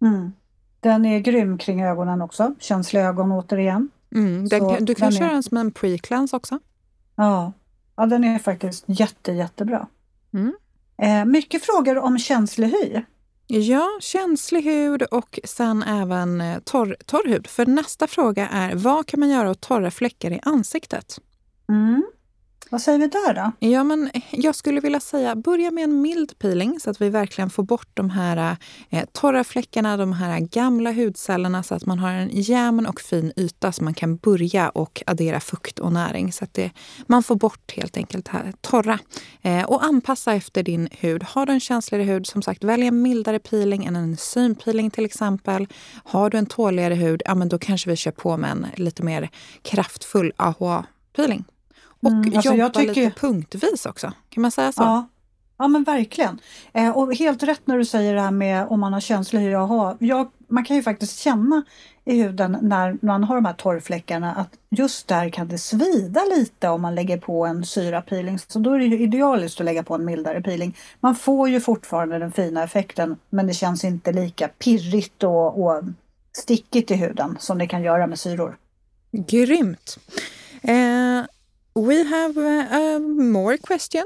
Mm. 0.01 0.32
Den 0.79 1.06
är 1.06 1.19
grym 1.19 1.58
kring 1.58 1.84
ögonen 1.84 2.21
också. 2.21 2.56
Känsliga 2.60 3.03
ögon 3.03 3.32
återigen. 3.32 3.89
Mm, 4.15 4.47
den, 4.49 4.60
Så 4.60 4.78
du 4.80 4.95
kan 4.95 5.10
den 5.10 5.15
är- 5.15 5.19
köra 5.19 5.34
den 5.34 5.43
som 5.43 5.58
en 5.58 5.71
pre-cleanse 5.71 6.36
också. 6.36 6.60
Ja. 7.15 7.54
ja, 7.95 8.06
den 8.06 8.23
är 8.23 8.39
faktiskt 8.39 8.84
jätte, 8.88 9.32
jättebra. 9.32 9.88
Mm. 10.34 10.54
Eh, 10.97 11.26
mycket 11.26 11.63
frågor 11.65 11.97
om 11.97 12.19
känslig 12.19 12.67
hy. 12.67 13.02
Ja, 13.47 13.88
känslig 14.02 14.62
hud 14.63 15.02
och 15.02 15.39
sen 15.43 15.84
även 15.84 16.41
eh, 16.41 16.60
torr, 16.60 16.95
torr 17.06 17.28
hud. 17.28 17.47
För 17.47 17.65
nästa 17.65 18.08
fråga 18.08 18.47
är, 18.49 18.76
vad 18.76 19.08
kan 19.08 19.19
man 19.19 19.30
göra 19.30 19.49
åt 19.52 19.62
torra 19.62 19.91
fläckar 19.91 20.32
i 20.32 20.39
ansiktet? 20.43 21.19
Mm. 21.69 22.04
Vad 22.73 22.81
säger 22.81 22.99
vi 22.99 23.07
där 23.07 23.33
då? 23.33 23.67
Ja, 23.67 23.83
men 23.83 24.09
jag 24.31 24.55
skulle 24.55 24.79
vilja 24.79 24.99
säga, 24.99 25.36
börja 25.36 25.71
med 25.71 25.83
en 25.83 26.01
mild 26.01 26.39
peeling 26.39 26.79
så 26.79 26.89
att 26.89 27.01
vi 27.01 27.09
verkligen 27.09 27.49
får 27.49 27.63
bort 27.63 27.89
de 27.93 28.09
här 28.09 28.57
eh, 28.89 29.05
torra 29.12 29.43
fläckarna, 29.43 29.97
de 29.97 30.13
här 30.13 30.39
gamla 30.39 30.91
hudcellerna 30.91 31.63
så 31.63 31.75
att 31.75 31.86
man 31.86 31.99
har 31.99 32.12
en 32.12 32.29
jämn 32.31 32.86
och 32.86 33.01
fin 33.01 33.33
yta 33.36 33.71
så 33.71 33.83
man 33.83 33.93
kan 33.93 34.15
börja 34.15 34.69
och 34.69 35.03
addera 35.05 35.39
fukt 35.39 35.79
och 35.79 35.93
näring. 35.93 36.31
Så 36.31 36.43
att 36.43 36.53
det, 36.53 36.71
man 37.07 37.23
får 37.23 37.36
bort 37.36 37.71
helt 37.71 37.97
enkelt 37.97 38.25
det 38.25 38.31
här 38.31 38.53
torra. 38.62 38.99
Eh, 39.41 39.63
och 39.63 39.83
anpassa 39.83 40.33
efter 40.33 40.63
din 40.63 40.89
hud. 40.91 41.23
Har 41.23 41.45
du 41.45 41.53
en 41.53 41.59
känsligare 41.59 42.03
hud, 42.03 42.27
som 42.27 42.41
sagt, 42.41 42.63
välj 42.63 42.88
en 42.88 43.01
mildare 43.01 43.39
peeling 43.39 43.86
än 43.86 43.95
en 43.95 44.17
synpeeling 44.17 44.91
till 44.91 45.05
exempel. 45.05 45.67
Har 46.03 46.29
du 46.29 46.38
en 46.38 46.45
tåligare 46.45 46.93
hud, 46.93 47.21
ja 47.25 47.36
men 47.36 47.49
då 47.49 47.59
kanske 47.59 47.89
vi 47.89 47.95
kör 47.95 48.12
på 48.12 48.38
med 48.38 48.51
en 48.51 48.67
lite 48.75 49.03
mer 49.03 49.29
kraftfull 49.62 50.33
AHA-peeling. 50.38 51.43
Och 52.03 52.11
Mm, 52.11 52.33
alltså 52.35 52.49
jag 52.51 52.57
jobba 52.57 52.79
tycker- 52.79 52.93
lite 53.05 53.19
punktvis 53.19 53.85
också. 53.85 54.11
Kan 54.29 54.41
man 54.41 54.51
säga 54.51 54.71
så? 54.71 54.81
Ja. 54.81 55.07
ja, 55.57 55.67
men 55.67 55.83
verkligen. 55.83 56.39
Eh, 56.73 56.89
och 56.97 57.15
helt 57.15 57.43
rätt 57.43 57.61
när 57.67 57.77
du 57.77 57.85
säger 57.85 58.15
det 58.15 58.21
här 58.21 58.31
med 58.31 58.67
om 58.67 58.79
man 58.79 58.93
har 58.93 58.99
känslig 58.99 59.39
hy. 59.41 59.49
Jaha, 59.49 59.97
jag, 59.99 60.31
man 60.47 60.65
kan 60.65 60.75
ju 60.75 60.83
faktiskt 60.83 61.19
känna 61.19 61.63
i 62.05 62.21
huden 62.21 62.57
när 62.61 62.97
man 63.01 63.23
har 63.23 63.35
de 63.35 63.45
här 63.45 63.53
torrfläckarna 63.53 64.35
att 64.35 64.49
just 64.69 65.07
där 65.07 65.29
kan 65.29 65.47
det 65.47 65.57
svida 65.57 66.21
lite 66.37 66.69
om 66.69 66.81
man 66.81 66.95
lägger 66.95 67.17
på 67.17 67.45
en 67.45 67.65
syrapeeling. 67.65 68.39
Så 68.39 68.59
då 68.59 68.73
är 68.73 68.79
det 68.79 68.85
ju 68.85 68.99
idealiskt 68.99 69.59
att 69.59 69.65
lägga 69.65 69.83
på 69.83 69.95
en 69.95 70.05
mildare 70.05 70.41
peeling. 70.41 70.77
Man 70.99 71.15
får 71.15 71.49
ju 71.49 71.61
fortfarande 71.61 72.19
den 72.19 72.31
fina 72.31 72.63
effekten 72.63 73.17
men 73.29 73.47
det 73.47 73.53
känns 73.53 73.83
inte 73.83 74.11
lika 74.11 74.47
pirrigt 74.47 75.23
och, 75.23 75.63
och 75.63 75.83
stickigt 76.37 76.91
i 76.91 76.95
huden 76.95 77.37
som 77.39 77.57
det 77.57 77.67
kan 77.67 77.83
göra 77.83 78.07
med 78.07 78.19
syror. 78.19 78.57
Grymt! 79.11 79.97
Uh, 80.69 81.23
we 81.75 82.03
have 82.03 82.38
a 82.71 82.99
more 83.33 83.57
question. 83.57 84.03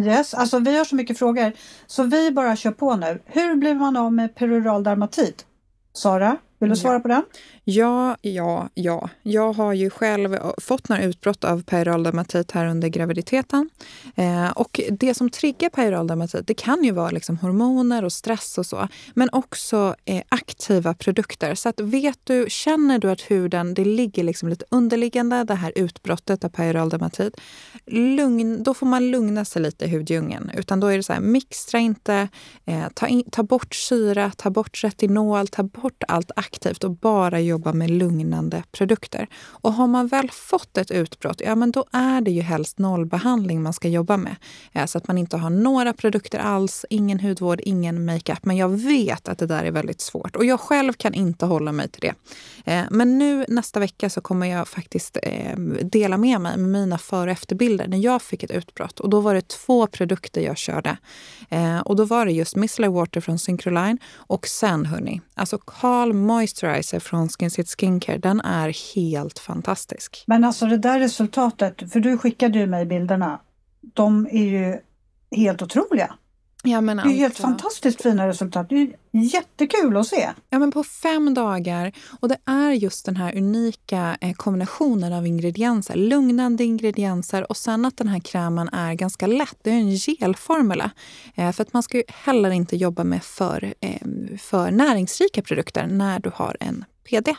Yes, 0.00 0.34
alltså 0.34 0.58
vi 0.58 0.78
har 0.78 0.84
så 0.84 0.96
mycket 0.96 1.18
frågor 1.18 1.52
så 1.86 2.02
vi 2.02 2.30
bara 2.30 2.56
kör 2.56 2.70
på 2.70 2.96
nu. 2.96 3.22
Hur 3.24 3.54
blir 3.54 3.74
man 3.74 3.96
av 3.96 4.12
med 4.12 4.34
peroral 4.34 4.82
dermatit? 4.84 5.46
Sara? 5.92 6.36
Vill 6.64 6.70
du 6.70 6.76
svara 6.76 7.00
på 7.00 7.08
den? 7.08 7.22
Ja, 7.64 8.16
ja, 8.22 8.68
ja. 8.74 9.08
Jag 9.22 9.52
har 9.52 9.72
ju 9.72 9.90
själv 9.90 10.38
fått 10.60 10.88
några 10.88 11.02
utbrott 11.02 11.44
av 11.44 11.62
peroraldermatit 11.62 12.50
här 12.50 12.66
under 12.66 12.88
graviditeten. 12.88 13.70
Eh, 14.16 14.50
och 14.50 14.80
det 14.90 15.14
som 15.14 15.30
triggar 15.30 15.68
peroraldermatit, 15.68 16.46
det 16.46 16.54
kan 16.54 16.84
ju 16.84 16.90
vara 16.90 17.10
liksom 17.10 17.36
hormoner 17.36 18.04
och 18.04 18.12
stress 18.12 18.58
och 18.58 18.66
så, 18.66 18.88
men 19.14 19.28
också 19.32 19.94
eh, 20.04 20.22
aktiva 20.28 20.94
produkter. 20.94 21.54
Så 21.54 21.68
att 21.68 21.80
vet 21.80 22.18
du, 22.24 22.46
känner 22.48 22.98
du 22.98 23.10
att 23.10 23.20
huden, 23.20 23.74
det 23.74 23.84
ligger 23.84 24.24
liksom 24.24 24.48
lite 24.48 24.64
underliggande, 24.70 25.44
det 25.44 25.54
här 25.54 25.72
utbrottet 25.76 26.44
av 26.44 26.50
lugn, 27.86 28.62
då 28.62 28.74
får 28.74 28.86
man 28.86 29.10
lugna 29.10 29.44
sig 29.44 29.62
lite 29.62 29.84
i 29.84 29.88
huddjungeln. 29.88 30.50
Utan 30.56 30.80
då 30.80 30.86
är 30.86 30.96
det 30.96 31.02
så 31.02 31.12
här, 31.12 31.20
mixtra 31.20 31.78
inte, 31.78 32.28
eh, 32.64 32.88
ta, 32.94 33.06
in, 33.06 33.24
ta 33.30 33.42
bort 33.42 33.74
syra, 33.74 34.32
ta 34.36 34.50
bort 34.50 34.84
retinol, 34.84 35.48
ta 35.48 35.62
bort 35.62 36.02
allt 36.08 36.30
aktivt 36.36 36.53
och 36.84 36.90
bara 36.90 37.40
jobba 37.40 37.72
med 37.72 37.90
lugnande 37.90 38.62
produkter. 38.72 39.28
Och 39.34 39.72
har 39.72 39.86
man 39.86 40.06
väl 40.06 40.30
fått 40.30 40.78
ett 40.78 40.90
utbrott, 40.90 41.40
ja 41.44 41.54
men 41.54 41.70
då 41.70 41.84
är 41.92 42.20
det 42.20 42.30
ju 42.30 42.40
helst 42.40 42.78
nollbehandling 42.78 43.62
man 43.62 43.72
ska 43.72 43.88
jobba 43.88 44.16
med. 44.16 44.36
Så 44.86 44.98
att 44.98 45.08
man 45.08 45.18
inte 45.18 45.36
har 45.36 45.50
några 45.50 45.92
produkter 45.92 46.38
alls, 46.38 46.84
ingen 46.90 47.20
hudvård, 47.20 47.60
ingen 47.64 48.04
makeup. 48.04 48.44
Men 48.44 48.56
jag 48.56 48.68
vet 48.68 49.28
att 49.28 49.38
det 49.38 49.46
där 49.46 49.64
är 49.64 49.70
väldigt 49.70 50.00
svårt 50.00 50.36
och 50.36 50.44
jag 50.44 50.60
själv 50.60 50.92
kan 50.92 51.14
inte 51.14 51.46
hålla 51.46 51.72
mig 51.72 51.88
till 51.88 52.00
det. 52.00 52.14
Eh, 52.72 52.84
men 52.90 53.18
nu 53.18 53.44
nästa 53.48 53.80
vecka 53.80 54.10
så 54.10 54.20
kommer 54.20 54.46
jag 54.46 54.68
faktiskt 54.68 55.18
eh, 55.22 55.56
dela 55.82 56.16
med 56.16 56.40
mig 56.40 56.56
med 56.56 56.68
mina 56.68 56.98
före 56.98 57.30
och 57.30 57.30
efterbilder 57.30 57.88
när 57.88 57.98
jag 57.98 58.22
fick 58.22 58.42
ett 58.42 58.50
utbrott. 58.50 59.00
Och 59.00 59.10
då 59.10 59.20
var 59.20 59.34
det 59.34 59.48
två 59.48 59.86
produkter 59.86 60.40
jag 60.40 60.56
körde. 60.56 60.96
Eh, 61.48 61.80
och 61.80 61.96
då 61.96 62.04
var 62.04 62.26
det 62.26 62.32
just 62.32 62.56
Missler 62.56 62.88
Water 62.88 63.20
från 63.20 63.38
Syncroline 63.38 63.98
och 64.14 64.46
sen 64.46 64.86
hörni, 64.86 65.20
alltså 65.34 65.58
Carl 65.58 66.12
Moisturizer 66.44 67.00
från 67.00 67.28
Skinsit 67.28 67.80
Skincare, 67.80 68.18
den 68.18 68.40
är 68.40 68.94
helt 68.94 69.38
fantastisk. 69.38 70.24
Men 70.26 70.44
alltså 70.44 70.66
det 70.66 70.76
där 70.76 70.98
resultatet, 71.00 71.92
för 71.92 72.00
du 72.00 72.18
skickade 72.18 72.58
ju 72.58 72.66
mig 72.66 72.86
bilderna, 72.86 73.40
de 73.80 74.26
är 74.30 74.44
ju 74.44 74.78
helt 75.36 75.62
otroliga. 75.62 76.14
Ja, 76.66 76.80
men 76.80 76.96
det 76.96 77.02
är 77.02 77.08
helt 77.08 77.38
fantastiskt 77.38 78.02
fina 78.02 78.28
resultat. 78.28 78.68
Det 78.68 78.76
är 78.76 78.88
jättekul 79.12 79.96
att 79.96 80.06
se. 80.06 80.30
Ja, 80.50 80.58
men 80.58 80.70
på 80.70 80.84
fem 80.84 81.34
dagar. 81.34 81.92
Och 82.20 82.28
det 82.28 82.36
är 82.44 82.70
just 82.70 83.06
den 83.06 83.16
här 83.16 83.36
unika 83.36 84.16
eh, 84.20 84.32
kombinationen 84.32 85.12
av 85.12 85.26
ingredienser. 85.26 85.94
Lugnande 85.94 86.64
ingredienser 86.64 87.50
och 87.50 87.56
sen 87.56 87.84
att 87.84 87.96
den 87.96 88.08
här 88.08 88.20
krämen 88.20 88.68
är 88.68 88.94
ganska 88.94 89.26
lätt. 89.26 89.56
Det 89.62 89.70
är 89.70 89.74
en 89.74 89.90
gelformula. 89.90 90.90
Eh, 91.34 91.52
för 91.52 91.62
att 91.62 91.72
man 91.72 91.82
ska 91.82 91.96
ju 91.96 92.04
heller 92.08 92.50
inte 92.50 92.76
jobba 92.76 93.04
med 93.04 93.22
för, 93.22 93.74
eh, 93.80 94.08
för 94.38 94.70
näringsrika 94.70 95.42
produkter 95.42 95.86
när 95.86 96.20
du 96.20 96.30
har 96.34 96.56
en 96.60 96.84
PD. 97.10 97.34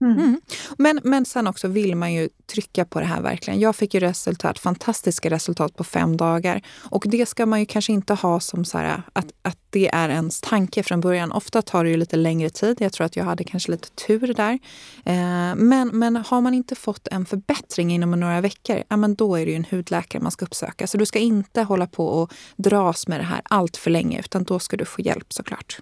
Mm. 0.00 0.18
Mm. 0.18 0.40
Men, 0.78 1.00
men 1.04 1.24
sen 1.24 1.46
också 1.46 1.68
vill 1.68 1.96
man 1.96 2.12
ju 2.12 2.28
trycka 2.46 2.84
på 2.84 3.00
det 3.00 3.06
här 3.06 3.20
verkligen. 3.20 3.60
Jag 3.60 3.76
fick 3.76 3.94
ju 3.94 4.00
resultat, 4.00 4.58
fantastiska 4.58 5.30
resultat 5.30 5.76
på 5.76 5.84
fem 5.84 6.16
dagar. 6.16 6.62
Och 6.78 7.04
det 7.06 7.26
ska 7.26 7.46
man 7.46 7.60
ju 7.60 7.66
kanske 7.66 7.92
inte 7.92 8.14
ha 8.14 8.40
som 8.40 8.64
så 8.64 8.78
här, 8.78 9.02
att, 9.12 9.32
att 9.42 9.58
det 9.70 9.88
är 9.88 10.08
ens 10.08 10.40
tanke 10.40 10.82
från 10.82 11.00
början. 11.00 11.32
Ofta 11.32 11.62
tar 11.62 11.84
det 11.84 11.90
ju 11.90 11.96
lite 11.96 12.16
längre 12.16 12.50
tid. 12.50 12.76
Jag 12.80 12.92
tror 12.92 13.04
att 13.04 13.16
jag 13.16 13.24
hade 13.24 13.44
kanske 13.44 13.70
lite 13.70 13.90
tur 13.90 14.34
där. 14.34 14.58
Eh, 15.04 15.56
men, 15.56 15.88
men 15.88 16.16
har 16.16 16.40
man 16.40 16.54
inte 16.54 16.74
fått 16.74 17.08
en 17.08 17.26
förbättring 17.26 17.92
inom 17.92 18.10
några 18.10 18.40
veckor, 18.40 18.82
ja, 18.88 18.96
men 18.96 19.14
då 19.14 19.36
är 19.36 19.46
det 19.46 19.50
ju 19.50 19.56
en 19.56 19.66
hudläkare 19.70 20.22
man 20.22 20.32
ska 20.32 20.44
uppsöka. 20.44 20.86
Så 20.86 20.98
du 20.98 21.06
ska 21.06 21.18
inte 21.18 21.62
hålla 21.62 21.86
på 21.86 22.06
och 22.06 22.32
dras 22.56 23.08
med 23.08 23.20
det 23.20 23.24
här 23.24 23.40
allt 23.44 23.76
för 23.76 23.90
länge, 23.90 24.18
utan 24.20 24.44
då 24.44 24.58
ska 24.58 24.76
du 24.76 24.84
få 24.84 25.00
hjälp 25.00 25.32
såklart. 25.32 25.78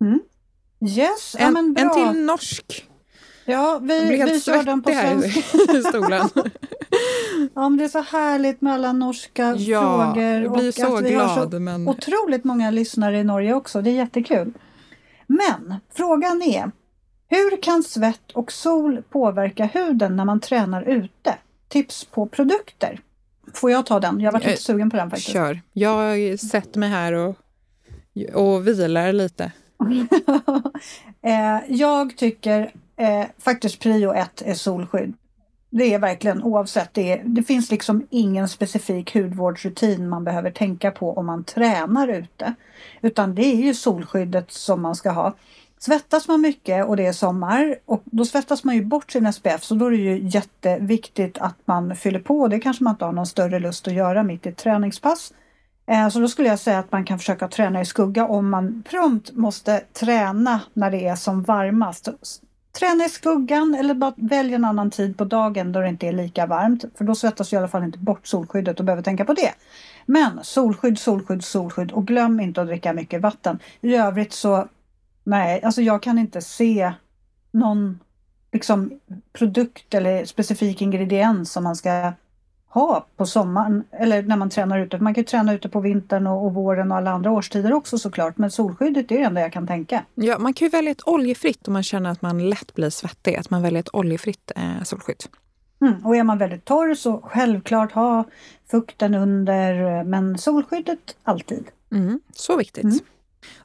Mm. 0.00 0.20
Yes, 0.80 1.36
en, 1.38 1.74
ja, 1.76 1.82
en 1.82 1.94
till 1.94 2.24
norsk. 2.24 2.88
Ja, 3.48 3.78
vi, 3.82 4.24
vi 4.24 4.40
kör 4.40 4.62
den 4.62 4.82
på 4.82 4.90
svenska. 4.90 5.40
ja, 7.54 7.68
det 7.68 7.84
är 7.84 7.88
så 7.88 8.02
härligt 8.02 8.60
med 8.60 8.72
alla 8.72 8.92
norska 8.92 9.54
ja, 9.58 10.12
frågor. 10.14 10.42
Jag 10.42 10.52
blir 10.52 10.72
så 10.72 10.96
att 10.96 11.04
vi 11.04 11.10
glad. 11.10 11.28
Har 11.28 11.50
så 11.50 11.60
men... 11.60 11.88
otroligt 11.88 12.44
många 12.44 12.70
lyssnare 12.70 13.18
i 13.18 13.24
Norge 13.24 13.54
också. 13.54 13.82
Det 13.82 13.90
är 13.90 13.94
jättekul. 13.94 14.52
Men 15.26 15.74
frågan 15.94 16.42
är, 16.42 16.70
hur 17.28 17.62
kan 17.62 17.82
svett 17.82 18.32
och 18.32 18.52
sol 18.52 19.02
påverka 19.10 19.64
huden 19.64 20.16
när 20.16 20.24
man 20.24 20.40
tränar 20.40 20.82
ute? 20.82 21.34
Tips 21.68 22.04
på 22.04 22.26
produkter. 22.26 23.00
Får 23.54 23.70
jag 23.70 23.86
ta 23.86 24.00
den? 24.00 24.20
Jag 24.20 24.32
var 24.32 24.40
lite 24.40 24.56
sugen 24.56 24.90
på 24.90 24.96
den 24.96 25.10
faktiskt. 25.10 25.32
Kör. 25.32 25.60
Jag 25.72 26.40
sätter 26.40 26.80
mig 26.80 26.88
här 26.88 27.12
och, 27.12 27.36
och 28.34 28.68
vilar 28.68 29.12
lite. 29.12 29.52
Eh, 31.28 31.58
jag 31.68 32.16
tycker 32.16 32.72
eh, 32.96 33.24
faktiskt 33.38 33.80
prio 33.80 34.12
ett 34.12 34.42
är 34.46 34.54
solskydd. 34.54 35.14
Det 35.70 35.94
är 35.94 35.98
verkligen 35.98 36.42
oavsett. 36.42 36.94
Det, 36.94 37.12
är, 37.12 37.22
det 37.24 37.42
finns 37.42 37.70
liksom 37.70 38.06
ingen 38.10 38.48
specifik 38.48 39.14
hudvårdsrutin 39.14 40.08
man 40.08 40.24
behöver 40.24 40.50
tänka 40.50 40.90
på 40.90 41.12
om 41.12 41.26
man 41.26 41.44
tränar 41.44 42.08
ute. 42.08 42.54
Utan 43.00 43.34
det 43.34 43.44
är 43.44 43.56
ju 43.56 43.74
solskyddet 43.74 44.50
som 44.50 44.82
man 44.82 44.94
ska 44.94 45.10
ha. 45.10 45.34
Svettas 45.78 46.28
man 46.28 46.40
mycket 46.40 46.86
och 46.86 46.96
det 46.96 47.06
är 47.06 47.12
sommar 47.12 47.78
och 47.84 48.02
då 48.04 48.24
svettas 48.24 48.64
man 48.64 48.74
ju 48.74 48.84
bort 48.84 49.12
sin 49.12 49.32
SPF 49.32 49.64
så 49.64 49.74
då 49.74 49.86
är 49.86 49.90
det 49.90 49.96
ju 49.96 50.28
jätteviktigt 50.28 51.38
att 51.38 51.56
man 51.64 51.96
fyller 51.96 52.20
på. 52.20 52.48
Det 52.48 52.60
kanske 52.60 52.84
man 52.84 52.94
inte 52.94 53.04
har 53.04 53.12
någon 53.12 53.26
större 53.26 53.58
lust 53.58 53.88
att 53.88 53.94
göra 53.94 54.22
mitt 54.22 54.46
i 54.46 54.48
ett 54.48 54.56
träningspass. 54.56 55.32
Eh, 55.88 56.08
så 56.08 56.20
då 56.20 56.28
skulle 56.28 56.48
jag 56.48 56.58
säga 56.58 56.78
att 56.78 56.92
man 56.92 57.04
kan 57.04 57.18
försöka 57.18 57.48
träna 57.48 57.80
i 57.80 57.84
skugga 57.84 58.26
om 58.26 58.50
man 58.50 58.82
prompt 58.90 59.32
måste 59.32 59.80
träna 59.80 60.60
när 60.72 60.90
det 60.90 61.06
är 61.06 61.16
som 61.16 61.42
varmast. 61.42 62.08
Träna 62.78 63.04
i 63.04 63.08
skuggan 63.08 63.74
eller 63.74 63.94
bara 63.94 64.14
välj 64.16 64.54
en 64.54 64.64
annan 64.64 64.90
tid 64.90 65.18
på 65.18 65.24
dagen 65.24 65.72
då 65.72 65.80
det 65.80 65.88
inte 65.88 66.06
är 66.06 66.12
lika 66.12 66.46
varmt. 66.46 66.84
För 66.94 67.04
då 67.04 67.14
svettas 67.14 67.50
du 67.50 67.56
i 67.56 67.58
alla 67.58 67.68
fall 67.68 67.84
inte 67.84 67.98
bort 67.98 68.26
solskyddet 68.26 68.78
och 68.78 68.84
behöver 68.84 69.02
tänka 69.02 69.24
på 69.24 69.34
det. 69.34 69.54
Men 70.06 70.38
solskydd, 70.42 70.98
solskydd, 70.98 71.44
solskydd 71.44 71.92
och 71.92 72.06
glöm 72.06 72.40
inte 72.40 72.60
att 72.60 72.66
dricka 72.66 72.92
mycket 72.92 73.20
vatten. 73.20 73.58
I 73.80 73.94
övrigt 73.94 74.32
så, 74.32 74.68
nej, 75.24 75.62
alltså 75.62 75.82
jag 75.82 76.02
kan 76.02 76.18
inte 76.18 76.40
se 76.40 76.92
någon 77.50 78.00
liksom, 78.52 79.00
produkt 79.32 79.94
eller 79.94 80.24
specifik 80.24 80.82
ingrediens 80.82 81.52
som 81.52 81.64
man 81.64 81.76
ska 81.76 82.12
ha 82.68 83.06
på 83.16 83.26
sommaren 83.26 83.84
eller 83.90 84.22
när 84.22 84.36
man 84.36 84.50
tränar 84.50 84.78
ute. 84.78 84.98
Man 84.98 85.14
kan 85.14 85.24
träna 85.24 85.54
ute 85.54 85.68
på 85.68 85.80
vintern 85.80 86.26
och, 86.26 86.46
och, 86.46 86.54
våren 86.54 86.90
och 86.90 86.96
alla 86.96 87.10
andra 87.10 87.30
årstider 87.30 87.72
också 87.72 87.98
såklart. 87.98 88.38
Men 88.38 88.50
solskyddet 88.50 89.10
är 89.10 89.18
det 89.18 89.24
enda 89.24 89.40
jag 89.40 89.52
kan 89.52 89.66
tänka. 89.66 90.04
Ja, 90.14 90.38
man 90.38 90.54
kan 90.54 90.66
ju 90.66 90.70
välja 90.70 90.90
ett 90.90 91.08
oljefritt 91.08 91.68
om 91.68 91.72
man 91.72 91.82
känner 91.82 92.10
att 92.10 92.22
man 92.22 92.50
lätt 92.50 92.74
blir 92.74 92.90
svettig. 92.90 93.36
Att 93.36 93.50
man 93.50 93.62
väljer 93.62 93.80
ett 93.80 93.94
oljefritt 93.94 94.52
eh, 94.56 94.82
solskydd. 94.82 95.24
Mm, 95.80 96.06
och 96.06 96.16
är 96.16 96.22
man 96.22 96.38
väldigt 96.38 96.64
torr 96.64 96.94
så 96.94 97.20
självklart 97.24 97.92
ha 97.92 98.24
fukten 98.70 99.14
under 99.14 100.04
men 100.04 100.38
solskyddet 100.38 101.16
alltid. 101.24 101.64
Mm, 101.92 102.20
så 102.34 102.56
viktigt. 102.56 102.84
Mm. 102.84 102.98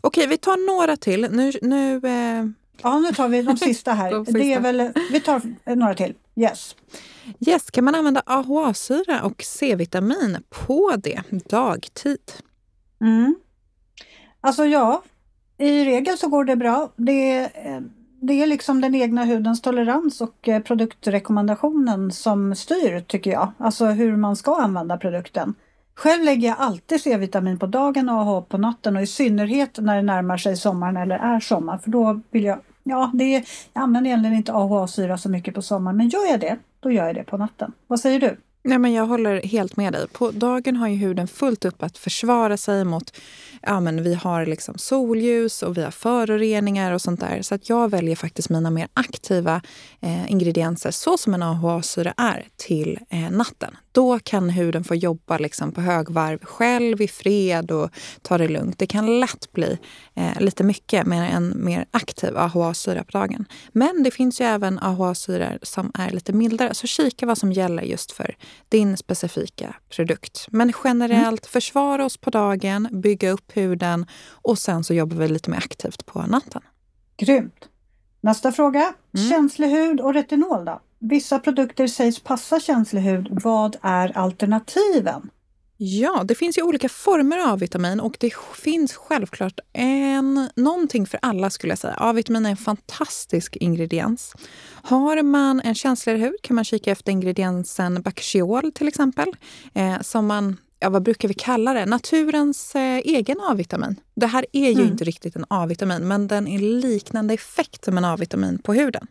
Okej, 0.02 0.28
vi 0.28 0.38
tar 0.38 0.78
några 0.78 0.98
till. 0.98 1.28
Nu, 1.32 1.52
nu, 1.62 1.96
eh... 1.96 2.46
Ja, 2.84 3.00
nu 3.00 3.12
tar 3.12 3.28
vi 3.28 3.41
de 3.41 3.58
sista 3.67 3.93
här. 3.93 4.12
de 4.12 4.26
sista. 4.26 4.39
Det 4.39 4.54
är 4.54 4.60
väl, 4.60 4.91
vi 5.12 5.19
tar 5.19 5.41
några 5.76 5.93
till. 5.93 6.13
Yes. 6.36 6.76
Yes, 7.39 7.72
kan 7.72 7.84
man 7.84 7.96
använda 7.96 8.24
AHA-syra 8.26 9.22
och 9.24 9.43
C-vitamin 9.43 10.38
på 10.50 10.96
det 10.98 11.22
dagtid? 11.50 12.32
Mm. 13.02 13.36
Alltså 14.41 14.65
ja, 14.65 15.04
i 15.58 15.86
regel 15.86 16.17
så 16.17 16.28
går 16.28 16.46
det 16.46 16.56
bra. 16.56 16.89
Det, 16.96 17.50
det 18.22 18.34
är 18.43 18.48
liksom 18.48 18.82
den 18.82 18.96
egna 18.96 19.26
hudens 19.26 19.62
tolerans 19.62 20.22
och 20.22 20.48
eh, 20.48 20.62
produktrekommendationen 20.62 22.12
som 22.12 22.56
styr 22.56 23.00
tycker 23.00 23.32
jag. 23.32 23.52
Alltså 23.58 23.86
hur 23.86 24.15
man 24.15 24.36
ska 24.36 24.56
använda 24.56 24.98
produkten. 24.98 25.54
Själv 25.96 26.24
lägger 26.24 26.48
jag 26.48 26.58
alltid 26.60 27.02
C-vitamin 27.02 27.60
på 27.60 27.65
dagen 27.65 28.10
och 28.10 28.15
AHA 28.15 28.41
på 28.41 28.58
natten 28.58 28.96
och 28.96 29.02
i 29.02 29.08
synnerhet 29.08 29.78
när 29.82 29.96
det 29.96 30.02
närmar 30.02 30.38
sig 30.38 30.58
sommaren 30.58 30.98
eller 30.98 31.15
är 31.15 31.39
sommar 31.39 31.78
för 31.78 31.89
då 31.89 32.22
vill 32.32 32.43
jag 32.43 32.60
Ja, 32.84 33.12
det 33.13 33.32
jag 33.32 33.43
använder 33.74 34.10
egentligen 34.10 34.38
inte 34.38 34.54
AHA-syra 34.54 35.17
så 35.17 35.30
mycket 35.30 35.56
på 35.56 35.62
sommaren, 35.62 35.98
men 35.98 36.10
gör 36.10 36.32
jag 36.32 36.39
det, 36.39 36.58
då 36.80 36.91
gör 36.91 37.06
jag 37.06 37.15
det 37.15 37.24
på 37.24 37.38
natten. 37.38 37.74
Vad 37.88 38.00
säger 38.00 38.19
du? 38.19 38.38
Nej, 38.65 38.78
men 38.78 38.93
jag 38.93 39.06
håller 39.06 39.41
helt 39.41 39.78
med 39.78 39.93
dig. 39.93 40.08
På 40.08 40.32
dagen 40.32 40.76
har 40.76 40.88
ju 40.88 40.95
huden 40.95 41.28
fullt 41.28 41.65
upp 41.65 41.84
att 41.84 41.97
försvara 41.97 42.58
sig 42.58 42.86
mot... 42.86 43.17
Ja, 43.62 43.80
men 43.80 44.04
vi 44.04 44.13
har 44.13 44.45
liksom 44.45 44.78
solljus 44.78 45.63
och 45.63 45.78
vi 45.78 45.84
har 45.84 45.91
föroreningar 45.91 46.91
och 46.91 47.02
sånt 47.02 47.19
där. 47.19 47.41
Så 47.41 47.56
att 47.56 47.69
jag 47.69 47.91
väljer 47.91 48.15
faktiskt 48.15 48.49
mina 48.49 48.69
mer 48.69 48.88
aktiva 48.93 49.62
eh, 50.02 50.32
ingredienser, 50.32 50.91
så 50.91 51.17
som 51.17 51.34
en 51.34 51.43
AHA-syra 51.43 52.13
är, 52.17 52.47
till 52.58 52.99
eh, 53.10 53.32
natten. 53.32 53.78
Då 53.91 54.19
kan 54.19 54.49
huden 54.49 54.84
få 54.84 54.95
jobba 54.95 55.38
liksom 55.38 55.71
på 55.71 55.82
högvarv 55.82 56.39
själv 56.43 57.02
i 57.02 57.08
fred 57.08 57.71
och 57.71 57.89
ta 58.21 58.38
det 58.38 58.47
lugnt. 58.47 58.80
Det 58.80 58.88
kan 58.88 59.19
lätt 59.19 59.52
bli 59.52 59.78
eh, 60.15 60.39
lite 60.41 60.63
mycket 60.63 61.08
med 61.08 61.36
en 61.36 61.65
mer 61.65 61.86
aktiv 61.91 62.38
AHA-syra 62.38 63.04
på 63.04 63.12
dagen. 63.12 63.45
Men 63.71 64.04
det 64.04 64.12
finns 64.12 64.41
ju 64.41 64.45
även 64.45 64.80
AHA-syror 64.80 65.60
som 65.62 65.91
är 65.93 66.12
lite 66.12 66.34
mildare. 66.34 66.73
Så 66.73 66.88
kika 66.88 67.26
vad 67.26 67.38
som 67.38 67.52
gäller 67.52 67.84
just 67.84 68.12
för 68.12 68.36
din 68.70 68.98
specifika 68.98 69.76
produkt. 69.89 70.48
Men 70.52 70.74
generellt, 70.84 71.46
mm. 71.46 71.52
försvara 71.52 72.06
oss 72.06 72.18
på 72.18 72.30
dagen, 72.30 72.88
bygga 72.92 73.32
upp 73.32 73.58
huden 73.58 74.06
och 74.30 74.58
sen 74.60 74.84
så 74.84 74.94
jobbar 74.94 75.16
vi 75.18 75.28
lite 75.28 75.50
mer 75.50 75.58
aktivt 75.58 76.06
på 76.06 76.22
natten. 76.22 76.62
Grymt! 77.18 77.70
Nästa 78.22 78.52
fråga. 78.52 78.94
Mm. 79.18 79.30
Känslig 79.30 79.70
hud 79.70 80.02
och 80.02 80.13
retinol 80.13 80.66
då? 80.66 80.82
Vissa 81.00 81.39
produkter 81.39 81.88
sägs 81.88 82.20
passa 82.20 82.60
känslig 82.60 83.02
hud. 83.02 83.28
Vad 83.32 83.78
är 83.82 84.18
alternativen? 84.18 85.30
Ja, 85.86 86.24
det 86.26 86.36
finns 86.36 86.58
ju 86.58 86.62
olika 86.62 86.89
former 86.89 87.38
av 87.38 87.54
A-vitamin 87.54 88.00
och 88.00 88.17
det 88.19 88.34
finns 88.56 88.93
självklart 88.93 89.60
en, 89.74 90.50
någonting 90.56 91.06
för 91.06 91.19
alla 91.22 91.50
skulle 91.50 91.72
jag 91.72 91.80
säga. 91.80 91.93
A-vitamin 91.98 92.46
är 92.46 92.50
en 92.50 92.58
fantastisk 92.58 93.56
ingrediens. 93.56 94.34
Har 94.84 95.22
man 95.22 95.62
en 95.62 95.76
känsligare 95.76 96.19
hud 96.19 96.36
kan 96.41 96.56
man 96.56 96.65
kika 96.65 96.91
efter 96.91 97.12
ingrediensen 97.12 98.02
Bacchiol 98.02 98.72
till 98.72 98.88
exempel. 98.88 99.28
Eh, 99.74 100.02
som 100.02 100.28
man, 100.28 100.58
ja 100.80 100.89
vad 100.89 101.04
brukar 101.04 101.28
vi 101.28 101.34
kalla 101.34 101.74
det? 101.74 101.86
Naturens 101.86 102.76
eh, 102.76 102.98
egen 102.98 103.38
A-vitamin. 103.41 104.00
Det 104.15 104.28
här 104.28 104.46
är 104.52 104.69
ju 104.69 104.82
mm. 104.82 104.88
inte 104.88 105.04
riktigt 105.04 105.36
en 105.36 105.46
A-vitamin 105.48 106.08
men 106.08 106.28
den 106.28 106.48
är 106.48 106.60
liknande 106.60 107.34
effekt 107.34 107.86
som 107.86 107.98
en 107.98 108.06
A-vitamin 108.06 108.58
på 108.58 108.74
huden. 108.74 109.08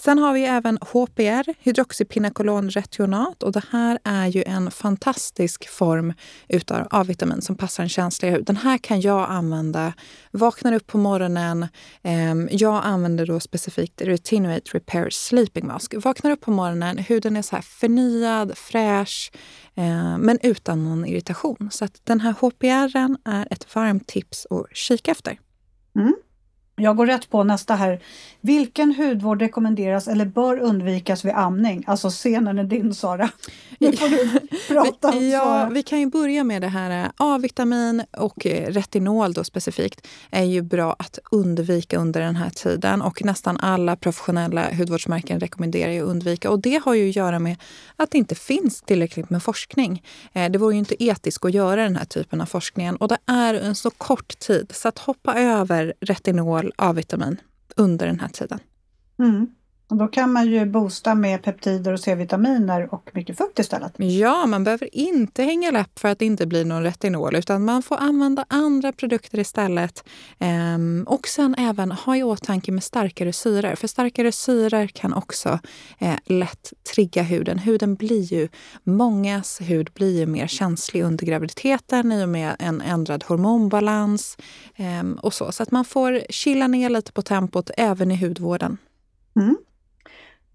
Sen 0.00 0.18
har 0.18 0.34
vi 0.34 0.44
även 0.44 0.78
HPR, 0.80 1.64
hydroxypinakolonretionat. 1.64 3.42
Och 3.42 3.52
det 3.52 3.62
här 3.70 3.98
är 4.04 4.26
ju 4.26 4.42
en 4.46 4.70
fantastisk 4.70 5.68
form 5.68 6.12
utav 6.48 6.86
A-vitamin 6.90 7.42
som 7.42 7.56
passar 7.56 7.82
en 7.82 7.88
känslig 7.88 8.30
hud. 8.30 8.44
Den 8.44 8.56
här 8.56 8.78
kan 8.78 9.00
jag 9.00 9.30
använda, 9.30 9.92
vaknar 10.30 10.72
upp 10.72 10.86
på 10.86 10.98
morgonen. 10.98 11.66
Eh, 12.02 12.34
jag 12.50 12.80
använder 12.84 13.26
då 13.26 13.40
specifikt 13.40 14.02
Retinuate 14.02 14.70
Repair 14.74 15.10
Sleeping 15.10 15.66
Mask. 15.66 15.94
Vaknar 16.04 16.30
upp 16.30 16.40
på 16.40 16.50
morgonen, 16.50 16.98
huden 16.98 17.36
är 17.36 17.42
så 17.42 17.56
här 17.56 17.62
förnyad, 17.62 18.58
fräsch 18.58 19.32
eh, 19.74 20.18
men 20.18 20.38
utan 20.42 20.84
någon 20.84 21.06
irritation. 21.06 21.68
Så 21.72 21.84
att 21.84 22.00
den 22.04 22.20
här 22.20 22.32
HPR 22.32 22.96
är 23.24 23.48
ett 23.50 23.74
varmt 23.74 24.06
tips 24.06 24.46
att 24.50 24.76
kika 24.76 25.10
efter. 25.10 25.38
Mm. 25.96 26.14
Jag 26.80 26.96
går 26.96 27.06
rätt 27.06 27.30
på 27.30 27.44
nästa 27.44 27.74
här. 27.74 28.00
Vilken 28.40 28.94
hudvård 28.94 29.42
rekommenderas 29.42 30.08
eller 30.08 30.24
bör 30.24 30.58
undvikas 30.58 31.24
vid 31.24 31.32
amning? 31.32 31.84
Alltså 31.86 32.10
scenen 32.10 32.58
är 32.58 32.64
din 32.64 32.94
Sara. 32.94 33.30
Nu 33.78 33.92
får 33.92 34.08
du 34.08 34.40
prata. 34.68 35.16
ja, 35.16 35.68
vi 35.72 35.82
kan 35.82 36.00
ju 36.00 36.06
börja 36.06 36.44
med 36.44 36.62
det 36.62 36.68
här 36.68 37.04
eh, 37.04 37.10
A-vitamin 37.16 38.02
och 38.18 38.46
eh, 38.46 38.66
retinol 38.72 39.32
då 39.32 39.44
specifikt 39.44 40.06
är 40.30 40.44
ju 40.44 40.62
bra 40.62 40.96
att 40.98 41.18
undvika 41.30 41.98
under 41.98 42.20
den 42.20 42.36
här 42.36 42.50
tiden 42.50 43.02
och 43.02 43.24
nästan 43.24 43.56
alla 43.56 43.96
professionella 43.96 44.70
hudvårdsmärken 44.72 45.40
rekommenderar 45.40 45.92
ju 45.92 46.02
att 46.02 46.08
undvika 46.08 46.50
och 46.50 46.60
det 46.60 46.80
har 46.84 46.94
ju 46.94 47.08
att 47.08 47.16
göra 47.16 47.38
med 47.38 47.56
att 47.96 48.10
det 48.10 48.18
inte 48.18 48.34
finns 48.34 48.82
tillräckligt 48.82 49.30
med 49.30 49.42
forskning. 49.42 50.02
Eh, 50.32 50.50
det 50.50 50.58
vore 50.58 50.74
ju 50.74 50.78
inte 50.78 51.04
etiskt 51.04 51.44
att 51.44 51.54
göra 51.54 51.82
den 51.82 51.96
här 51.96 52.04
typen 52.04 52.40
av 52.40 52.46
forskning 52.46 52.96
och 52.96 53.08
det 53.08 53.18
är 53.26 53.54
en 53.54 53.74
så 53.74 53.90
kort 53.90 54.38
tid 54.38 54.72
så 54.74 54.88
att 54.88 54.98
hoppa 54.98 55.34
över 55.34 55.94
retinol 56.00 56.69
A-vitamin 56.76 57.40
under 57.76 58.06
den 58.06 58.20
här 58.20 58.28
tiden. 58.28 58.58
Mm. 59.18 59.46
Och 59.90 59.96
då 59.96 60.08
kan 60.08 60.32
man 60.32 60.46
ju 60.46 60.66
boosta 60.66 61.14
med 61.14 61.42
peptider 61.42 61.92
och 61.92 62.00
C-vitaminer 62.00 62.94
och 62.94 63.10
mycket 63.12 63.38
fukt 63.38 63.58
istället. 63.58 63.92
Ja, 63.96 64.46
man 64.46 64.64
behöver 64.64 64.96
inte 64.96 65.42
hänga 65.42 65.70
läpp 65.70 65.98
för 65.98 66.08
att 66.08 66.18
det 66.18 66.24
inte 66.24 66.46
blir 66.46 66.64
någon 66.64 66.82
retinol 66.82 67.36
utan 67.36 67.64
man 67.64 67.82
får 67.82 67.96
använda 67.96 68.44
andra 68.48 68.92
produkter 68.92 69.38
istället. 69.38 70.04
Ehm, 70.38 71.04
och 71.08 71.28
sen 71.28 71.54
även 71.58 71.92
ha 71.92 72.16
i 72.16 72.22
åtanke 72.22 72.72
med 72.72 72.84
starkare 72.84 73.32
syror. 73.32 73.74
För 73.74 73.86
starkare 73.86 74.32
syror 74.32 74.86
kan 74.86 75.14
också 75.14 75.58
eh, 75.98 76.14
lätt 76.24 76.72
trigga 76.94 77.22
huden. 77.22 77.58
Huden 77.58 77.94
blir 77.94 78.22
ju, 78.22 78.48
mångas 78.84 79.60
hud 79.60 79.90
blir 79.94 80.18
ju 80.18 80.26
mer 80.26 80.46
känslig 80.46 81.02
under 81.02 81.26
graviditeten 81.26 82.12
i 82.12 82.24
och 82.24 82.28
med 82.28 82.56
en 82.58 82.80
ändrad 82.80 83.24
hormonbalans 83.24 84.36
ehm, 84.76 85.18
och 85.22 85.34
så. 85.34 85.52
Så 85.52 85.62
att 85.62 85.70
man 85.70 85.84
får 85.84 86.20
chilla 86.30 86.66
ner 86.66 86.90
lite 86.90 87.12
på 87.12 87.22
tempot 87.22 87.70
även 87.76 88.10
i 88.10 88.16
hudvården. 88.16 88.78
Mm. 89.36 89.56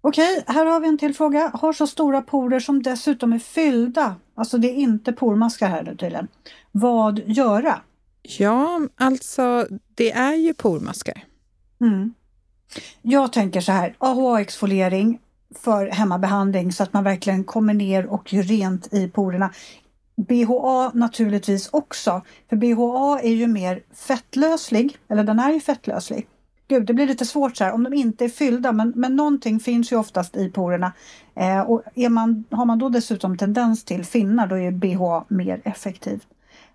Okej, 0.00 0.44
här 0.46 0.66
har 0.66 0.80
vi 0.80 0.88
en 0.88 0.98
till 0.98 1.14
fråga. 1.14 1.50
Har 1.54 1.72
så 1.72 1.86
stora 1.86 2.22
porer 2.22 2.60
som 2.60 2.82
dessutom 2.82 3.32
är 3.32 3.38
fyllda. 3.38 4.14
Alltså 4.34 4.58
det 4.58 4.68
är 4.70 4.74
inte 4.74 5.12
pormaskar 5.12 5.68
här 5.68 5.82
nu 5.82 5.96
tydligen. 5.96 6.28
Vad 6.72 7.18
göra? 7.26 7.80
Ja, 8.22 8.80
alltså 8.96 9.66
det 9.94 10.12
är 10.12 10.34
ju 10.34 10.54
pormaskar. 10.54 11.24
Mm. 11.80 12.14
Jag 13.02 13.32
tänker 13.32 13.60
så 13.60 13.72
här, 13.72 13.96
AHA-exfoliering 13.98 15.18
för 15.54 15.86
hemmabehandling 15.86 16.72
så 16.72 16.82
att 16.82 16.92
man 16.92 17.04
verkligen 17.04 17.44
kommer 17.44 17.74
ner 17.74 18.06
och 18.06 18.32
gör 18.32 18.42
rent 18.42 18.94
i 18.94 19.08
porerna. 19.08 19.50
BHA 20.16 20.90
naturligtvis 20.94 21.68
också, 21.72 22.22
för 22.48 22.56
BHA 22.56 23.20
är 23.20 23.32
ju 23.32 23.46
mer 23.46 23.82
fettlöslig, 23.94 24.98
eller 25.08 25.24
den 25.24 25.38
är 25.38 25.52
ju 25.52 25.60
fettlöslig. 25.60 26.26
Gud, 26.68 26.86
det 26.86 26.94
blir 26.94 27.06
lite 27.06 27.26
svårt 27.26 27.56
så 27.56 27.64
här 27.64 27.72
om 27.72 27.84
de 27.84 27.94
inte 27.94 28.24
är 28.24 28.28
fyllda, 28.28 28.72
men, 28.72 28.92
men 28.96 29.16
någonting 29.16 29.60
finns 29.60 29.92
ju 29.92 29.96
oftast 29.96 30.36
i 30.36 30.50
porerna. 30.50 30.92
Eh, 31.34 31.60
och 31.60 31.82
är 31.94 32.08
man, 32.08 32.44
har 32.50 32.64
man 32.64 32.78
då 32.78 32.88
dessutom 32.88 33.38
tendens 33.38 33.84
till 33.84 34.04
finnar, 34.04 34.46
då 34.46 34.58
är 34.58 34.70
BH 34.70 35.34
mer 35.34 35.60
effektivt. 35.64 36.26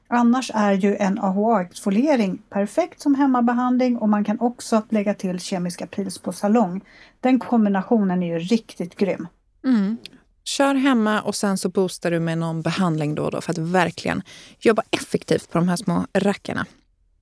Annars 0.07 0.51
är 0.53 0.73
ju 0.73 0.95
en 0.95 1.19
AHA-exfoliering 1.19 2.37
perfekt 2.49 3.01
som 3.01 3.15
hemmabehandling 3.15 3.97
och 3.97 4.09
man 4.09 4.23
kan 4.23 4.39
också 4.39 4.81
lägga 4.89 5.13
till 5.13 5.39
kemiska 5.39 5.87
pils 5.87 6.17
på 6.17 6.33
salong. 6.33 6.81
Den 7.19 7.39
kombinationen 7.39 8.23
är 8.23 8.27
ju 8.27 8.39
riktigt 8.39 8.95
grym. 8.95 9.27
Mm. 9.65 9.97
Kör 10.43 10.75
hemma 10.75 11.21
och 11.21 11.35
sen 11.35 11.57
så 11.57 11.69
boostar 11.69 12.11
du 12.11 12.19
med 12.19 12.37
någon 12.37 12.61
behandling 12.61 13.15
då 13.15 13.23
och 13.23 13.31
då 13.31 13.41
för 13.41 13.51
att 13.51 13.57
verkligen 13.57 14.21
jobba 14.59 14.83
effektivt 14.91 15.51
på 15.51 15.57
de 15.57 15.69
här 15.69 15.75
små 15.75 16.05
rackarna. 16.13 16.65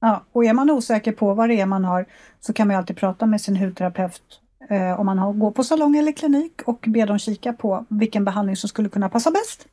Ja, 0.01 0.25
och 0.31 0.45
är 0.45 0.53
man 0.53 0.69
osäker 0.69 1.11
på 1.11 1.33
vad 1.33 1.49
det 1.49 1.59
är 1.59 1.65
man 1.65 1.85
har 1.85 2.05
så 2.39 2.53
kan 2.53 2.67
man 2.67 2.77
alltid 2.77 2.97
prata 2.97 3.25
med 3.25 3.41
sin 3.41 3.55
hudterapeut 3.55 4.21
eh, 4.69 4.99
om 4.99 5.05
man 5.05 5.19
har, 5.19 5.33
går 5.33 5.51
på 5.51 5.63
salong 5.63 5.97
eller 5.97 6.11
klinik 6.11 6.61
och 6.65 6.85
be 6.87 7.05
dem 7.05 7.19
kika 7.19 7.53
på 7.53 7.85
vilken 7.89 8.25
behandling 8.25 8.55
som 8.55 8.69
skulle 8.69 8.89
kunna 8.89 9.09
passa 9.09 9.31
bäst. 9.31 9.67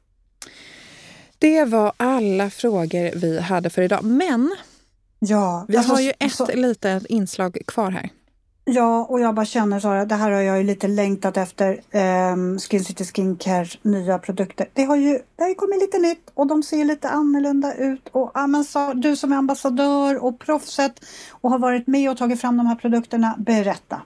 Det 1.39 1.65
var 1.65 1.93
alla 1.97 2.51
frågor 2.51 3.19
vi 3.21 3.41
hade 3.41 3.71
för 3.71 3.83
idag. 3.83 4.05
Men 4.05 4.57
ja, 5.19 5.65
vi 5.69 5.77
alltså, 5.77 5.93
har 5.93 6.01
ju 6.01 6.13
ett 6.19 6.33
så, 6.33 6.47
litet 6.55 7.07
inslag 7.07 7.59
kvar 7.67 7.91
här. 7.91 8.11
Ja, 8.69 9.05
och 9.05 9.21
jag 9.21 9.35
bara 9.35 9.47
känner 9.47 9.81
så 9.81 9.89
här, 9.89 10.07
det 10.07 10.15
här 10.15 10.31
har 10.31 10.41
jag 10.41 10.59
ju 10.59 10.65
lite 10.65 10.89
längtat 10.89 11.37
efter. 11.37 11.81
Um, 12.33 12.59
Skin 12.59 12.85
City 12.85 13.05
Skincare 13.05 13.67
nya 13.83 14.19
produkter. 14.19 14.69
Det 14.73 14.85
har 14.85 14.97
ju 14.97 15.19
det 15.37 15.43
har 15.43 15.49
ju 15.49 15.55
kommit 15.55 15.81
lite 15.81 15.99
nytt 15.99 16.31
och 16.35 16.47
de 16.47 16.63
ser 16.63 16.85
lite 16.85 17.09
annorlunda 17.09 17.75
ut. 17.75 18.09
Och 18.13 18.31
ja, 18.35 18.47
men 18.47 18.65
så, 18.65 18.93
du 18.93 19.17
som 19.17 19.33
är 19.33 19.37
ambassadör 19.37 20.25
och 20.25 20.39
proffset 20.39 21.05
och 21.31 21.51
har 21.51 21.59
varit 21.59 21.87
med 21.87 22.11
och 22.11 22.17
tagit 22.17 22.41
fram 22.41 22.57
de 22.57 22.67
här 22.67 22.75
produkterna, 22.75 23.35
berätta. 23.39 24.03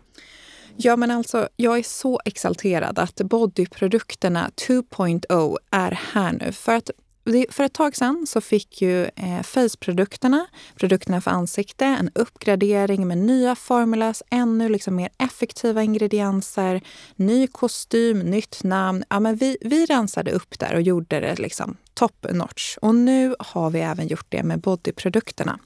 Ja, 0.76 0.96
men 0.96 1.10
alltså, 1.10 1.48
jag 1.56 1.78
är 1.78 1.82
så 1.82 2.20
exalterad 2.24 2.98
att 2.98 3.16
bodyprodukterna 3.16 4.50
2.0 4.68 5.56
är 5.70 5.98
här 6.12 6.32
nu. 6.32 6.52
För 6.52 6.74
att 6.74 6.90
för 7.50 7.64
ett 7.64 7.72
tag 7.72 7.96
sedan 7.96 8.26
så 8.26 8.40
fick 8.40 8.82
ju 8.82 9.04
eh, 9.04 9.42
Face-produkterna, 9.42 10.46
produkterna 10.76 11.20
för 11.20 11.30
ansikte, 11.30 11.84
en 11.84 12.10
uppgradering 12.14 13.08
med 13.08 13.18
nya 13.18 13.54
formulas, 13.54 14.22
ännu 14.30 14.68
liksom 14.68 14.96
mer 14.96 15.08
effektiva 15.18 15.82
ingredienser, 15.82 16.80
ny 17.16 17.46
kostym, 17.46 18.18
nytt 18.18 18.64
namn. 18.64 19.04
Ja, 19.10 19.20
men 19.20 19.36
vi, 19.36 19.56
vi 19.60 19.86
rensade 19.86 20.30
upp 20.30 20.58
där 20.58 20.74
och 20.74 20.82
gjorde 20.82 21.20
det 21.20 21.38
liksom 21.38 21.76
top 21.94 22.26
notch. 22.30 22.76
Och 22.82 22.94
nu 22.94 23.34
har 23.38 23.70
vi 23.70 23.80
även 23.80 24.08
gjort 24.08 24.26
det 24.28 24.42
med 24.42 24.60
bodyprodukterna. 24.60 25.58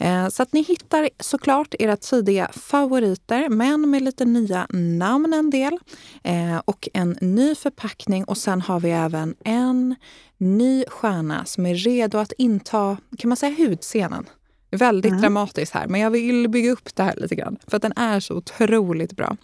Eh, 0.00 0.28
så 0.28 0.42
att 0.42 0.52
ni 0.52 0.62
hittar 0.62 1.10
såklart 1.20 1.74
era 1.78 1.96
tidiga 1.96 2.48
favoriter, 2.52 3.48
men 3.48 3.90
med 3.90 4.02
lite 4.02 4.24
nya 4.24 4.66
namn 4.70 5.32
en 5.32 5.50
del. 5.50 5.78
Eh, 6.22 6.58
och 6.64 6.88
en 6.94 7.18
ny 7.20 7.54
förpackning 7.54 8.24
och 8.24 8.38
sen 8.38 8.60
har 8.60 8.80
vi 8.80 8.90
även 8.90 9.34
en 9.44 9.94
ny 10.38 10.84
stjärna 10.88 11.44
som 11.44 11.66
är 11.66 11.74
redo 11.74 12.18
att 12.18 12.32
inta, 12.38 12.96
kan 13.18 13.28
man 13.28 13.36
säga 13.36 13.54
hudscenen? 13.54 14.26
Väldigt 14.70 15.10
mm. 15.10 15.20
dramatiskt 15.20 15.74
här, 15.74 15.86
men 15.86 16.00
jag 16.00 16.10
vill 16.10 16.48
bygga 16.48 16.72
upp 16.72 16.94
det 16.94 17.02
här 17.02 17.14
lite 17.16 17.34
grann. 17.34 17.56
För 17.66 17.76
att 17.76 17.82
den 17.82 17.92
är 17.96 18.20
så 18.20 18.34
otroligt 18.34 19.16
bra. 19.16 19.36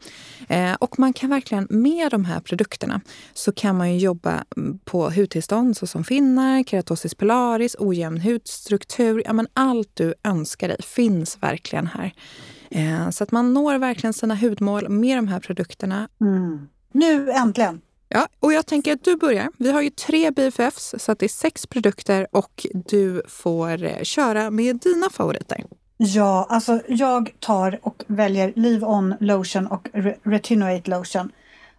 Eh, 0.48 0.74
och 0.74 0.98
man 0.98 1.12
kan 1.12 1.30
verkligen, 1.30 1.66
med 1.70 2.10
de 2.10 2.24
här 2.24 2.40
produkterna, 2.40 3.00
så 3.34 3.52
kan 3.52 3.76
man 3.76 3.92
ju 3.92 3.98
jobba 3.98 4.44
mm, 4.56 4.78
på 4.84 5.10
hudtillstånd 5.10 5.76
såsom 5.76 6.04
finnar, 6.04 6.62
keratosis 6.62 7.14
pilaris, 7.14 7.76
ojämn 7.78 8.20
hudstruktur. 8.20 9.22
Ja, 9.24 9.32
men 9.32 9.46
allt 9.54 9.90
du 9.94 10.14
önskar 10.24 10.68
dig 10.68 10.82
finns 10.82 11.42
verkligen 11.42 11.86
här. 11.86 12.12
Eh, 12.70 13.10
så 13.10 13.24
att 13.24 13.32
man 13.32 13.54
når 13.54 13.78
verkligen 13.78 14.12
sina 14.12 14.34
hudmål 14.34 14.88
med 14.88 15.18
de 15.18 15.28
här 15.28 15.40
produkterna. 15.40 16.08
Mm. 16.20 16.68
Nu 16.92 17.30
äntligen! 17.30 17.80
Ja, 18.08 18.28
och 18.40 18.52
jag 18.52 18.66
tänker 18.66 18.92
att 18.92 19.04
du 19.04 19.16
börjar. 19.16 19.48
Vi 19.58 19.72
har 19.72 19.82
ju 19.82 19.90
tre 19.90 20.30
BFFs 20.30 20.94
så 20.98 21.12
att 21.12 21.18
det 21.18 21.26
är 21.26 21.28
sex 21.28 21.66
produkter 21.66 22.26
och 22.30 22.66
du 22.88 23.22
får 23.28 23.84
eh, 23.84 24.02
köra 24.02 24.50
med 24.50 24.76
dina 24.76 25.10
favoriter. 25.10 25.64
Ja, 25.96 26.46
alltså 26.48 26.80
jag 26.88 27.34
tar 27.40 27.78
och 27.82 28.04
väljer 28.06 28.52
Leave 28.56 28.86
On 28.86 29.14
Lotion 29.20 29.66
och 29.66 29.88
Retinoate 30.22 30.90
Lotion. 30.90 31.32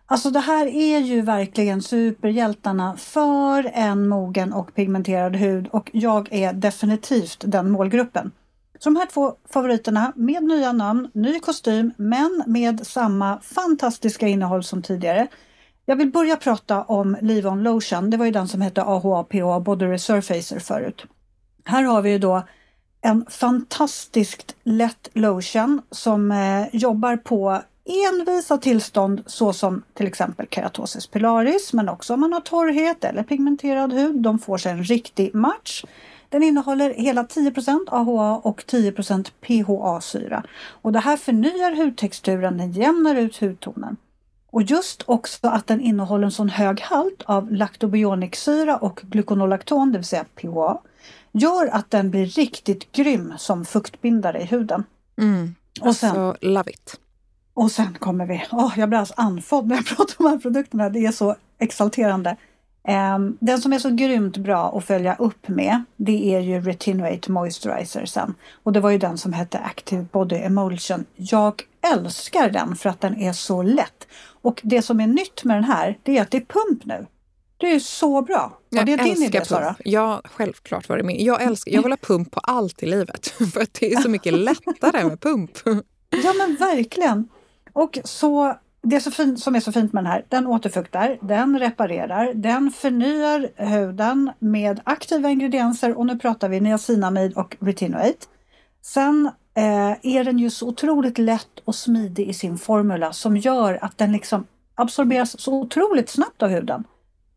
Alltså 0.05 0.29
det 0.29 0.39
här 0.39 0.67
är 0.67 0.99
ju 0.99 1.21
verkligen 1.21 1.81
superhjältarna 1.81 2.97
för 2.97 3.71
en 3.73 4.07
mogen 4.07 4.53
och 4.53 4.75
pigmenterad 4.75 5.35
hud 5.35 5.67
och 5.67 5.89
jag 5.93 6.33
är 6.33 6.53
definitivt 6.53 7.43
den 7.45 7.71
målgruppen. 7.71 8.31
Så 8.79 8.89
de 8.89 8.95
här 8.95 9.05
två 9.05 9.33
favoriterna 9.49 10.13
med 10.15 10.43
nya 10.43 10.71
namn, 10.71 11.09
ny 11.13 11.39
kostym 11.39 11.93
men 11.97 12.43
med 12.47 12.87
samma 12.87 13.39
fantastiska 13.41 14.27
innehåll 14.27 14.63
som 14.63 14.81
tidigare 14.81 15.27
jag 15.89 15.95
vill 15.95 16.11
börja 16.11 16.35
prata 16.35 16.83
om 16.83 17.17
Leave 17.21 17.49
On 17.49 17.63
Lotion. 17.63 18.09
Det 18.09 18.17
var 18.17 18.25
ju 18.25 18.31
den 18.31 18.47
som 18.47 18.61
hette 18.61 18.83
AHA 18.83 19.23
PHA 19.23 19.59
Body 19.59 19.85
Resurfacer 19.85 20.59
förut. 20.59 21.05
Här 21.65 21.83
har 21.83 22.01
vi 22.01 22.09
ju 22.09 22.19
då 22.19 22.43
en 23.01 23.25
fantastiskt 23.29 24.55
lätt 24.63 25.09
lotion 25.13 25.81
som 25.91 26.31
eh, 26.31 26.75
jobbar 26.75 27.17
på 27.17 27.61
envisa 27.85 28.57
tillstånd 28.57 29.23
såsom 29.25 29.83
till 29.93 30.07
exempel 30.07 30.47
keratosis 30.47 31.07
pilaris 31.07 31.73
men 31.73 31.89
också 31.89 32.13
om 32.13 32.19
man 32.19 32.33
har 32.33 32.41
torrhet 32.41 33.03
eller 33.03 33.23
pigmenterad 33.23 33.93
hud. 33.93 34.15
De 34.15 34.39
får 34.39 34.57
sig 34.57 34.71
en 34.71 34.83
riktig 34.83 35.35
match. 35.35 35.83
Den 36.29 36.43
innehåller 36.43 36.93
hela 36.93 37.23
10% 37.23 37.85
AHA 37.89 38.37
och 38.37 38.63
10% 38.67 39.31
PHA-syra. 39.41 40.43
Och 40.81 40.91
det 40.91 40.99
här 40.99 41.17
förnyar 41.17 41.75
hudtexturen, 41.75 42.57
den 42.57 42.71
jämnar 42.71 43.15
ut 43.15 43.37
hudtonen. 43.37 43.97
Och 44.51 44.61
just 44.61 45.03
också 45.05 45.47
att 45.47 45.67
den 45.67 45.81
innehåller 45.81 46.25
en 46.25 46.31
sån 46.31 46.49
hög 46.49 46.81
halt 46.81 47.23
av 47.25 47.51
laktobioniksyra 47.51 48.77
och 48.77 49.01
gluconolakton, 49.03 49.91
det 49.91 49.97
vill 49.97 50.05
säga 50.05 50.25
PHA, 50.35 50.81
gör 51.31 51.67
att 51.67 51.91
den 51.91 52.11
blir 52.11 52.25
riktigt 52.25 52.91
grym 52.91 53.33
som 53.37 53.65
fuktbindare 53.65 54.41
i 54.41 54.45
huden. 54.45 54.83
Mm. 55.17 55.55
Och 55.81 55.95
sen, 55.95 56.09
alltså, 56.09 56.47
love 56.47 56.71
it! 56.71 56.99
Och 57.53 57.71
sen 57.71 57.93
kommer 57.93 58.25
vi, 58.25 58.43
oh, 58.51 58.73
jag 58.77 58.89
blir 58.89 58.99
alltså 58.99 59.13
andfådd 59.17 59.67
när 59.67 59.75
jag 59.75 59.85
pratar 59.97 60.15
om 60.17 60.25
de 60.25 60.29
här 60.29 60.37
produkterna, 60.37 60.89
det 60.89 61.05
är 61.05 61.11
så 61.11 61.35
exalterande. 61.59 62.37
Um, 62.87 63.37
den 63.39 63.61
som 63.61 63.73
är 63.73 63.79
så 63.79 63.89
grymt 63.89 64.37
bra 64.37 64.77
att 64.77 64.85
följa 64.85 65.15
upp 65.15 65.47
med, 65.47 65.83
det 65.95 66.35
är 66.35 66.39
ju 66.39 66.61
Retinoate 66.61 67.31
Moisturizer 67.31 68.05
sen. 68.05 68.35
Och 68.63 68.73
det 68.73 68.79
var 68.79 68.89
ju 68.89 68.97
den 68.97 69.17
som 69.17 69.33
hette 69.33 69.59
Active 69.59 70.05
Body 70.11 70.35
Emulsion. 70.35 71.05
Jag 71.15 71.63
älskar 71.93 72.49
den 72.49 72.75
för 72.75 72.89
att 72.89 73.01
den 73.01 73.17
är 73.17 73.33
så 73.33 73.63
lätt. 73.63 74.07
Och 74.47 74.61
det 74.63 74.81
som 74.81 74.99
är 74.99 75.07
nytt 75.07 75.43
med 75.43 75.57
den 75.57 75.63
här, 75.63 75.97
det 76.03 76.17
är 76.17 76.21
att 76.21 76.31
det 76.31 76.37
är 76.37 76.45
pump 76.45 76.85
nu. 76.85 77.05
Det 77.57 77.71
är 77.71 77.79
så 77.79 78.21
bra. 78.21 78.59
Jag 78.69 78.85
det 78.85 78.93
är 78.93 78.97
din 78.97 79.23
idé, 79.23 79.45
Sara? 79.45 79.75
Ja, 79.85 80.21
självklart 80.25 80.89
var 80.89 80.97
det 80.97 81.03
min. 81.03 81.25
Jag, 81.25 81.41
älskar, 81.41 81.71
jag 81.71 81.83
vill 81.83 81.91
ha 81.91 81.97
pump 81.97 82.31
på 82.31 82.39
allt 82.39 82.83
i 82.83 82.85
livet. 82.85 83.27
För 83.53 83.61
att 83.61 83.73
det 83.73 83.93
är 83.93 84.01
så 84.01 84.09
mycket 84.09 84.33
lättare 84.33 85.03
med 85.03 85.21
pump. 85.21 85.51
Ja, 86.09 86.33
men 86.37 86.55
verkligen. 86.55 87.29
Och 87.73 87.99
så 88.03 88.55
det 88.81 88.99
så 88.99 89.11
fint, 89.11 89.39
som 89.39 89.55
är 89.55 89.59
så 89.59 89.71
fint 89.71 89.93
med 89.93 90.03
den 90.03 90.11
här, 90.11 90.25
den 90.29 90.47
återfuktar, 90.47 91.17
den 91.21 91.59
reparerar, 91.59 92.33
den 92.33 92.71
förnyar 92.71 93.49
huden 93.55 94.31
med 94.39 94.81
aktiva 94.83 95.29
ingredienser 95.29 95.97
och 95.97 96.05
nu 96.05 96.19
pratar 96.19 96.49
vi 96.49 96.59
niacinamid 96.59 97.33
och 97.33 97.57
retinoate. 97.59 98.25
Sen 98.81 99.31
Eh, 99.57 99.95
är 100.01 100.23
den 100.23 100.39
ju 100.39 100.49
så 100.49 100.67
otroligt 100.67 101.17
lätt 101.17 101.59
och 101.65 101.75
smidig 101.75 102.27
i 102.29 102.33
sin 102.33 102.57
formula 102.57 103.13
som 103.13 103.37
gör 103.37 103.79
att 103.81 103.97
den 103.97 104.11
liksom 104.11 104.45
absorberas 104.75 105.39
så 105.39 105.53
otroligt 105.53 106.09
snabbt 106.09 106.43
av 106.43 106.49
huden. 106.49 106.83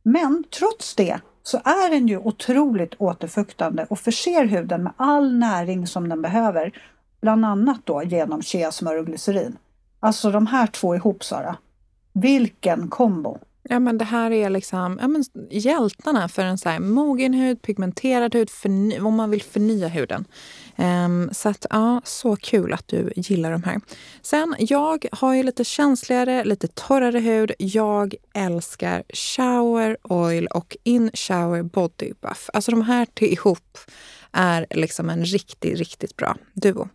Men 0.02 0.44
trots 0.58 0.94
det 0.94 1.20
så 1.42 1.56
är 1.56 1.90
den 1.90 2.08
ju 2.08 2.18
otroligt 2.18 2.94
återfuktande 2.98 3.86
och 3.90 3.98
förser 3.98 4.44
huden 4.44 4.82
med 4.82 4.92
all 4.96 5.34
näring 5.34 5.86
som 5.86 6.08
den 6.08 6.22
behöver. 6.22 6.72
Bland 7.20 7.44
annat 7.44 7.80
då 7.84 8.02
genom 8.02 8.42
cheasmör 8.42 8.96
och 8.96 9.06
glycerin. 9.06 9.56
Alltså 10.00 10.30
de 10.30 10.46
här 10.46 10.66
två 10.66 10.94
ihop 10.94 11.24
Sara. 11.24 11.56
Vilken 12.12 12.88
kombo! 12.88 13.38
Ja, 13.72 13.78
men 13.78 13.98
det 13.98 14.04
här 14.04 14.30
är 14.30 14.50
liksom 14.50 14.98
ja, 15.00 15.08
men 15.08 15.24
hjältarna 15.50 16.28
för 16.28 16.42
en 16.42 16.58
så 16.58 16.68
här 16.68 16.78
mogen 16.78 17.34
hud, 17.34 17.62
pigmenterad 17.62 18.34
hud, 18.34 18.50
om 19.02 19.14
man 19.14 19.30
vill 19.30 19.42
förnya 19.42 19.88
huden. 19.88 20.24
Um, 20.76 21.30
så 21.32 21.48
att, 21.48 21.66
ja, 21.70 22.00
så 22.04 22.36
kul 22.36 22.72
att 22.72 22.88
du 22.88 23.12
gillar 23.16 23.52
de 23.52 23.62
här. 23.62 23.80
Sen, 24.22 24.54
jag 24.58 25.06
har 25.12 25.34
ju 25.34 25.42
lite 25.42 25.64
känsligare, 25.64 26.44
lite 26.44 26.68
torrare 26.68 27.18
hud. 27.18 27.52
Jag 27.58 28.14
älskar 28.34 29.02
shower 29.08 29.96
oil 30.02 30.46
och 30.46 30.76
in 30.82 31.10
shower 31.14 31.62
body 31.62 32.12
buff. 32.20 32.50
Alltså 32.52 32.70
de 32.70 32.82
här 32.82 33.06
till 33.14 33.32
ihop 33.32 33.78
är 34.32 34.66
liksom 34.70 35.10
en 35.10 35.24
riktigt, 35.24 35.78
riktigt 35.78 36.16
bra 36.16 36.36
duo. 36.52 36.88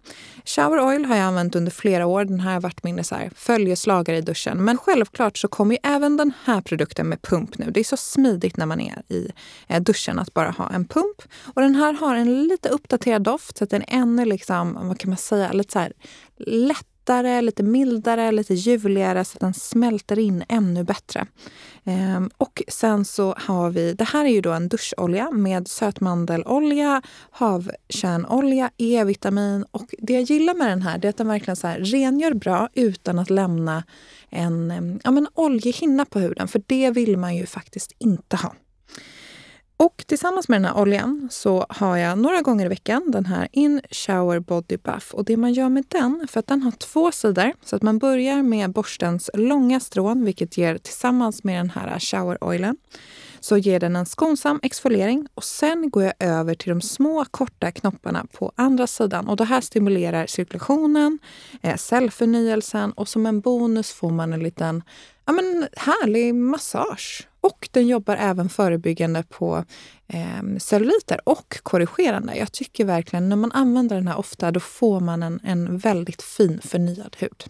Shower 0.45 0.87
oil 0.87 1.05
har 1.05 1.15
jag 1.15 1.25
använt 1.25 1.55
under 1.55 1.71
flera 1.71 2.05
år. 2.05 2.25
Den 2.25 2.39
här 2.39 2.53
har 2.53 2.61
varit 2.61 2.83
min 2.83 3.03
så 3.03 3.15
här, 3.15 3.31
följeslagare 3.35 4.17
i 4.17 4.21
duschen. 4.21 4.63
Men 4.63 4.77
självklart 4.77 5.37
så 5.37 5.47
kommer 5.47 5.77
även 5.83 6.17
den 6.17 6.33
här 6.43 6.61
produkten 6.61 7.09
med 7.09 7.21
pump 7.21 7.57
nu. 7.57 7.71
Det 7.71 7.79
är 7.79 7.83
så 7.83 7.97
smidigt 7.97 8.57
när 8.57 8.65
man 8.65 8.81
är 8.81 9.01
i 9.09 9.31
eh, 9.67 9.81
duschen 9.81 10.19
att 10.19 10.33
bara 10.33 10.49
ha 10.49 10.69
en 10.69 10.85
pump. 10.85 11.21
Och 11.53 11.61
den 11.61 11.75
här 11.75 11.93
har 11.93 12.15
en 12.15 12.47
lite 12.47 12.69
uppdaterad 12.69 13.23
doft 13.23 13.57
så 13.57 13.63
att 13.63 13.69
den 13.69 13.81
är 13.81 13.87
ännu 14.01 14.25
liksom, 14.25 14.87
vad 14.87 14.99
kan 14.99 15.09
man 15.09 15.17
säga, 15.17 15.51
lite 15.51 15.71
så 15.71 15.79
här 15.79 15.93
lätt 16.37 16.87
lättare, 17.05 17.41
lite 17.41 17.63
mildare, 17.63 18.31
lite 18.31 18.53
ljuvligare 18.53 19.25
så 19.25 19.35
att 19.35 19.41
den 19.41 19.53
smälter 19.53 20.19
in 20.19 20.43
ännu 20.49 20.83
bättre. 20.83 21.25
Ehm, 21.83 22.29
och 22.37 22.63
sen 22.67 23.05
så 23.05 23.35
har 23.37 23.69
vi, 23.69 23.93
det 23.93 24.03
här 24.03 24.25
är 24.25 24.29
ju 24.29 24.41
då 24.41 24.51
en 24.51 24.67
duscholja 24.67 25.31
med 25.31 25.67
sötmandelolja, 25.67 27.01
havkärnolja, 27.31 28.71
E-vitamin 28.77 29.65
och 29.71 29.95
det 29.97 30.13
jag 30.13 30.23
gillar 30.23 30.53
med 30.53 30.67
den 30.67 30.81
här 30.81 31.05
är 31.05 31.09
att 31.09 31.17
den 31.17 31.27
verkligen 31.27 31.55
så 31.55 31.67
här 31.67 31.79
rengör 31.79 32.33
bra 32.33 32.69
utan 32.73 33.19
att 33.19 33.29
lämna 33.29 33.83
en 34.29 34.99
ja, 35.03 35.11
men 35.11 35.27
oljehinna 35.33 36.05
på 36.05 36.19
huden, 36.19 36.47
för 36.47 36.61
det 36.67 36.91
vill 36.91 37.17
man 37.17 37.35
ju 37.35 37.45
faktiskt 37.45 37.91
inte 37.99 38.35
ha. 38.35 38.53
Och 39.77 40.03
tillsammans 40.07 40.47
med 40.49 40.61
den 40.61 40.65
här 40.65 40.81
oljan 40.81 41.27
så 41.31 41.65
har 41.69 41.97
jag 41.97 42.17
några 42.17 42.41
gånger 42.41 42.65
i 42.65 42.69
veckan 42.69 43.03
den 43.11 43.25
här 43.25 43.47
In 43.51 43.81
Shower 43.91 44.39
Body 44.39 44.77
Buff. 44.77 45.13
Och 45.13 45.25
det 45.25 45.37
man 45.37 45.53
gör 45.53 45.69
med 45.69 45.85
den, 45.87 46.27
för 46.29 46.39
att 46.39 46.47
den 46.47 46.61
har 46.61 46.71
två 46.71 47.11
sidor, 47.11 47.53
så 47.65 47.75
att 47.75 47.81
man 47.81 47.97
börjar 47.97 48.43
med 48.43 48.71
borstens 48.71 49.29
långa 49.33 49.79
strån, 49.79 50.25
vilket 50.25 50.57
ger 50.57 50.77
tillsammans 50.77 51.43
med 51.43 51.59
den 51.59 51.69
här 51.69 51.99
shower 51.99 52.43
oilen, 52.43 52.77
så 53.39 53.57
ger 53.57 53.79
den 53.79 53.95
en 53.95 54.05
skonsam 54.05 54.59
exfoliering 54.63 55.27
och 55.33 55.43
sen 55.43 55.89
går 55.89 56.03
jag 56.03 56.13
över 56.19 56.55
till 56.55 56.69
de 56.69 56.81
små 56.81 57.25
korta 57.31 57.71
knopparna 57.71 58.25
på 58.31 58.51
andra 58.55 58.87
sidan. 58.87 59.27
Och 59.27 59.37
det 59.37 59.45
här 59.45 59.61
stimulerar 59.61 60.25
cirkulationen, 60.25 61.19
eh, 61.61 61.75
cellförnyelsen 61.75 62.91
och 62.91 63.07
som 63.07 63.25
en 63.25 63.41
bonus 63.41 63.91
får 63.91 64.11
man 64.11 64.33
en 64.33 64.43
liten 64.43 64.83
ja, 65.25 65.33
men 65.33 65.67
härlig 65.77 66.35
massage. 66.35 67.27
Och 67.45 67.69
den 67.71 67.87
jobbar 67.87 68.15
även 68.15 68.49
förebyggande 68.49 69.23
på 69.23 69.63
eh, 70.07 70.57
celluliter 70.59 71.19
och 71.23 71.59
korrigerande. 71.63 72.35
Jag 72.35 72.51
tycker 72.51 72.85
verkligen 72.85 73.29
när 73.29 73.35
man 73.35 73.51
använder 73.51 73.95
den 73.95 74.07
här 74.07 74.17
ofta 74.17 74.51
då 74.51 74.59
får 74.59 74.99
man 74.99 75.23
en, 75.23 75.39
en 75.43 75.77
väldigt 75.77 76.21
fin 76.21 76.61
förnyad 76.63 77.15
hud. 77.19 77.43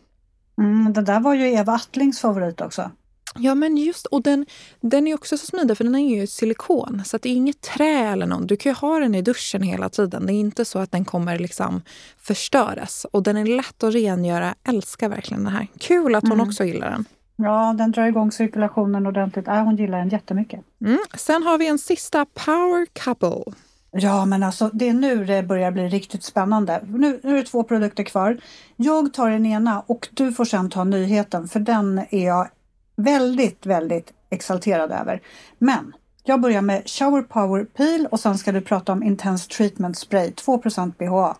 Mm, 0.57 0.93
det 0.93 1.01
där 1.01 1.19
var 1.19 1.33
ju 1.33 1.53
Eva 1.53 1.73
Attlings 1.73 2.19
favorit 2.19 2.61
också. 2.61 2.91
Ja, 3.39 3.55
men 3.55 3.77
just 3.77 4.05
och 4.05 4.21
den, 4.21 4.45
den 4.81 5.07
är 5.07 5.13
också 5.13 5.37
så 5.37 5.45
smidig 5.45 5.77
för 5.77 5.83
den 5.83 5.95
är 5.95 6.15
ju 6.15 6.27
silikon 6.27 7.01
så 7.05 7.17
det 7.17 7.29
är 7.29 7.33
inget 7.33 7.61
trä 7.61 8.09
eller 8.11 8.25
något. 8.25 8.47
Du 8.47 8.57
kan 8.57 8.71
ju 8.71 8.75
ha 8.75 8.99
den 8.99 9.15
i 9.15 9.21
duschen 9.21 9.61
hela 9.61 9.89
tiden. 9.89 10.25
Det 10.25 10.33
är 10.33 10.39
inte 10.39 10.65
så 10.65 10.79
att 10.79 10.91
den 10.91 11.05
kommer 11.05 11.39
liksom 11.39 11.81
förstöras. 12.17 13.05
Och 13.11 13.23
den 13.23 13.37
är 13.37 13.45
lätt 13.45 13.83
att 13.83 13.93
rengöra. 13.93 14.55
Älskar 14.67 15.09
verkligen 15.09 15.43
den 15.43 15.53
här. 15.53 15.67
Kul 15.79 16.15
att 16.15 16.23
hon 16.23 16.31
mm. 16.31 16.47
också 16.47 16.63
gillar 16.63 16.91
den. 16.91 17.05
Ja, 17.35 17.75
den 17.77 17.91
drar 17.91 18.05
igång 18.05 18.31
cirkulationen 18.31 19.07
ordentligt. 19.07 19.47
Äh, 19.47 19.63
hon 19.63 19.75
gillar 19.75 19.97
den 19.97 20.09
jättemycket. 20.09 20.59
Mm. 20.81 20.99
Sen 21.17 21.43
har 21.43 21.57
vi 21.57 21.67
en 21.67 21.77
sista 21.77 22.25
Power 22.25 22.85
Couple. 22.93 23.53
Ja, 23.91 24.25
men 24.25 24.43
alltså 24.43 24.69
det 24.73 24.89
är 24.89 24.93
nu 24.93 25.25
det 25.25 25.43
börjar 25.43 25.71
bli 25.71 25.87
riktigt 25.87 26.23
spännande. 26.23 26.81
Nu, 26.87 27.19
nu 27.23 27.31
är 27.31 27.35
det 27.35 27.43
två 27.43 27.63
produkter 27.63 28.03
kvar. 28.03 28.37
Jag 28.75 29.13
tar 29.13 29.29
den 29.29 29.45
ena 29.45 29.81
och 29.87 30.07
du 30.11 30.31
får 30.31 30.45
sen 30.45 30.69
ta 30.69 30.83
nyheten 30.83 31.47
för 31.47 31.59
den 31.59 32.05
är 32.09 32.25
jag 32.25 32.47
väldigt, 32.95 33.65
väldigt 33.65 34.13
exalterad 34.29 34.91
över. 34.91 35.21
Men 35.57 35.93
jag 36.23 36.41
börjar 36.41 36.61
med 36.61 36.89
Shower 36.89 37.21
Power 37.21 37.65
Peel 37.65 38.07
och 38.11 38.19
sen 38.19 38.37
ska 38.37 38.51
du 38.51 38.61
prata 38.61 38.91
om 38.91 39.03
Intense 39.03 39.49
Treatment 39.49 39.97
Spray 39.97 40.29
2% 40.29 40.93
BHA 40.97 41.37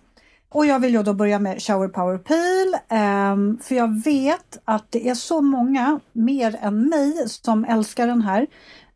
och 0.55 0.65
jag 0.65 0.79
vill 0.79 0.93
ju 0.93 1.03
då 1.03 1.13
börja 1.13 1.39
med 1.39 1.61
Shower 1.61 1.87
Power 1.87 2.17
Peel. 2.17 2.75
Ehm, 2.89 3.59
för 3.63 3.75
jag 3.75 4.03
vet 4.03 4.57
att 4.65 4.91
det 4.91 5.09
är 5.09 5.15
så 5.15 5.41
många, 5.41 5.99
mer 6.13 6.59
än 6.61 6.89
mig, 6.89 7.29
som 7.29 7.65
älskar 7.65 8.07
den 8.07 8.21
här. 8.21 8.47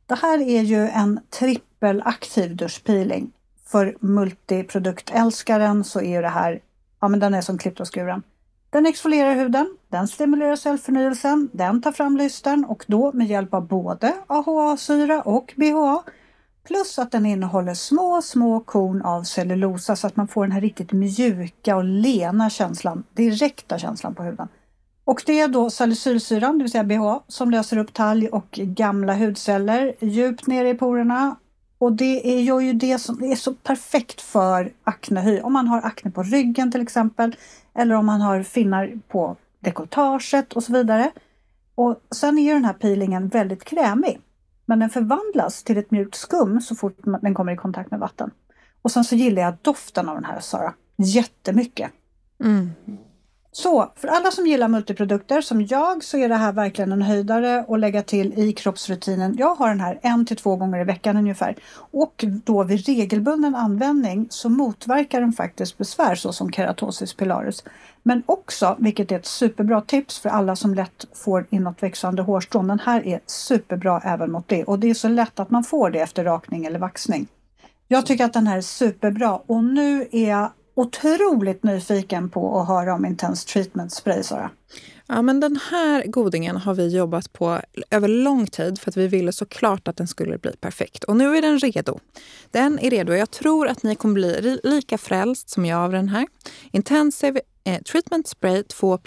Det 0.05 0.15
här 0.15 0.41
är 0.41 0.61
ju 0.61 0.87
en 0.87 1.19
trippelaktiv 1.29 2.55
duschpeeling. 2.55 3.31
För 3.67 3.97
multiproduktälskaren 3.99 5.83
så 5.83 5.99
är 5.99 6.15
ju 6.15 6.21
det 6.21 6.29
här, 6.29 6.61
ja 6.99 7.07
men 7.07 7.19
den 7.19 7.33
är 7.33 7.41
som 7.41 7.57
klippt 7.57 7.79
och 7.79 7.93
skuren. 7.93 8.23
Den 8.69 8.85
exfolierar 8.85 9.35
huden, 9.35 9.77
den 9.89 10.07
stimulerar 10.07 10.55
cellförnyelsen, 10.55 11.49
den 11.53 11.81
tar 11.81 11.91
fram 11.91 12.17
lystern 12.17 12.65
och 12.65 12.85
då 12.87 13.11
med 13.11 13.27
hjälp 13.27 13.53
av 13.53 13.67
både 13.67 14.13
AHA-syra 14.27 15.21
och 15.21 15.53
BHA. 15.57 16.03
Plus 16.69 16.99
att 16.99 17.11
den 17.11 17.25
innehåller 17.25 17.73
små, 17.73 18.21
små 18.21 18.59
korn 18.59 19.01
av 19.01 19.23
cellulosa 19.23 19.95
så 19.95 20.07
att 20.07 20.15
man 20.15 20.27
får 20.27 20.43
den 20.43 20.51
här 20.51 20.61
riktigt 20.61 20.91
mjuka 20.91 21.75
och 21.75 21.83
lena 21.83 22.49
känslan, 22.49 23.03
direkta 23.13 23.79
känslan 23.79 24.15
på 24.15 24.23
huden. 24.23 24.47
Och 25.03 25.23
det 25.25 25.39
är 25.39 25.47
då 25.47 25.69
salicylsyran, 25.69 26.57
det 26.57 26.63
vill 26.63 26.71
säga 26.71 26.83
BHA, 26.83 27.23
som 27.27 27.51
löser 27.51 27.77
upp 27.77 27.93
talg 27.93 28.29
och 28.31 28.51
gamla 28.51 29.15
hudceller 29.15 29.95
djupt 29.99 30.47
nere 30.47 30.69
i 30.69 30.73
porerna. 30.73 31.35
Och 31.77 31.93
det 31.93 32.37
är, 32.37 32.41
gör 32.41 32.59
ju 32.59 32.73
det 32.73 32.99
som 32.99 33.23
är 33.23 33.35
så 33.35 33.53
perfekt 33.53 34.21
för 34.21 34.71
aknehy. 34.83 35.41
Om 35.41 35.53
man 35.53 35.67
har 35.67 35.81
akne 35.81 36.11
på 36.11 36.23
ryggen 36.23 36.71
till 36.71 36.81
exempel, 36.81 37.35
eller 37.73 37.95
om 37.95 38.05
man 38.05 38.21
har 38.21 38.43
finnar 38.43 38.93
på 39.07 39.35
dekolletaget 39.59 40.53
och 40.53 40.63
så 40.63 40.73
vidare. 40.73 41.11
Och 41.75 42.01
sen 42.11 42.37
är 42.37 42.53
den 42.53 42.65
här 42.65 42.73
peelingen 42.73 43.27
väldigt 43.27 43.63
krämig. 43.63 44.19
Men 44.69 44.79
den 44.79 44.89
förvandlas 44.89 45.63
till 45.63 45.77
ett 45.77 45.91
mjukt 45.91 46.15
skum 46.15 46.61
så 46.61 46.75
fort 46.75 46.97
den 47.21 47.33
kommer 47.33 47.53
i 47.53 47.55
kontakt 47.55 47.91
med 47.91 47.99
vatten. 47.99 48.31
Och 48.81 48.91
sen 48.91 49.03
så 49.03 49.15
gillar 49.15 49.41
jag 49.41 49.53
doften 49.61 50.09
av 50.09 50.15
den 50.15 50.25
här 50.25 50.39
Sara 50.39 50.73
jättemycket. 50.97 51.91
Mm. 52.43 52.69
Så 53.51 53.91
för 53.95 54.07
alla 54.07 54.31
som 54.31 54.47
gillar 54.47 54.67
multiprodukter 54.67 55.41
som 55.41 55.65
jag 55.65 56.03
så 56.03 56.17
är 56.17 56.29
det 56.29 56.35
här 56.35 56.51
verkligen 56.51 56.91
en 56.91 57.01
höjdare 57.01 57.65
att 57.67 57.79
lägga 57.79 58.03
till 58.03 58.39
i 58.39 58.53
kroppsrutinen. 58.53 59.35
Jag 59.37 59.55
har 59.55 59.69
den 59.69 59.79
här 59.79 59.99
en 60.01 60.25
till 60.25 60.37
två 60.37 60.55
gånger 60.55 60.81
i 60.81 60.83
veckan 60.83 61.17
ungefär. 61.17 61.55
Och 61.91 62.25
då 62.27 62.63
vid 62.63 62.85
regelbunden 62.85 63.55
användning 63.55 64.27
så 64.29 64.49
motverkar 64.49 65.21
den 65.21 65.33
faktiskt 65.33 65.77
besvär 65.77 66.15
såsom 66.15 66.51
keratosis 66.51 67.13
pilaris. 67.13 67.63
Men 68.03 68.23
också, 68.25 68.75
vilket 68.79 69.11
är 69.11 69.15
ett 69.15 69.25
superbra 69.25 69.81
tips 69.81 70.19
för 70.19 70.29
alla 70.29 70.55
som 70.55 70.73
lätt 70.73 71.05
får 71.13 71.47
inåtväxande 71.49 72.21
hårstrån, 72.21 72.67
den 72.67 72.79
här 72.79 73.07
är 73.07 73.19
superbra 73.25 74.01
även 74.05 74.31
mot 74.31 74.47
det. 74.47 74.63
Och 74.63 74.79
det 74.79 74.89
är 74.89 74.93
så 74.93 75.07
lätt 75.07 75.39
att 75.39 75.49
man 75.49 75.63
får 75.63 75.89
det 75.89 75.99
efter 75.99 76.23
rakning 76.23 76.65
eller 76.65 76.79
vaxning. 76.79 77.27
Jag 77.87 78.05
tycker 78.05 78.25
att 78.25 78.33
den 78.33 78.47
här 78.47 78.57
är 78.57 78.61
superbra 78.61 79.35
och 79.45 79.63
nu 79.63 80.07
är 80.11 80.29
jag 80.29 80.51
otroligt 80.79 81.63
nyfiken 81.63 82.29
på 82.29 82.59
att 82.59 82.67
höra 82.67 82.93
om 82.93 83.05
Intense 83.05 83.47
Treatment 83.47 83.93
Spray, 83.93 84.23
Sara. 84.23 84.49
Ja, 85.07 85.21
men 85.21 85.39
den 85.39 85.59
här 85.71 86.03
godingen 86.07 86.57
har 86.57 86.73
vi 86.73 86.87
jobbat 86.97 87.33
på 87.33 87.59
över 87.89 88.07
lång 88.07 88.47
tid 88.47 88.79
för 88.79 88.91
att 88.91 88.97
vi 88.97 89.07
ville 89.07 89.31
såklart 89.31 89.87
att 89.87 89.97
den 89.97 90.07
skulle 90.07 90.37
bli 90.37 90.51
perfekt. 90.51 91.03
Och 91.03 91.17
nu 91.17 91.37
är 91.37 91.41
den 91.41 91.59
redo. 91.59 91.99
Den 92.51 92.79
är 92.79 92.89
redo. 92.89 93.13
Jag 93.13 93.31
tror 93.31 93.67
att 93.67 93.83
ni 93.83 93.95
kommer 93.95 94.13
bli 94.13 94.59
lika 94.63 94.97
frälst 94.97 95.49
som 95.49 95.65
jag 95.65 95.79
av 95.79 95.91
den 95.91 96.09
här. 96.09 96.27
Intensive 96.71 97.41
eh, 97.69 97.81
Treatment 97.81 98.27
Spray 98.27 98.63
2 98.63 98.99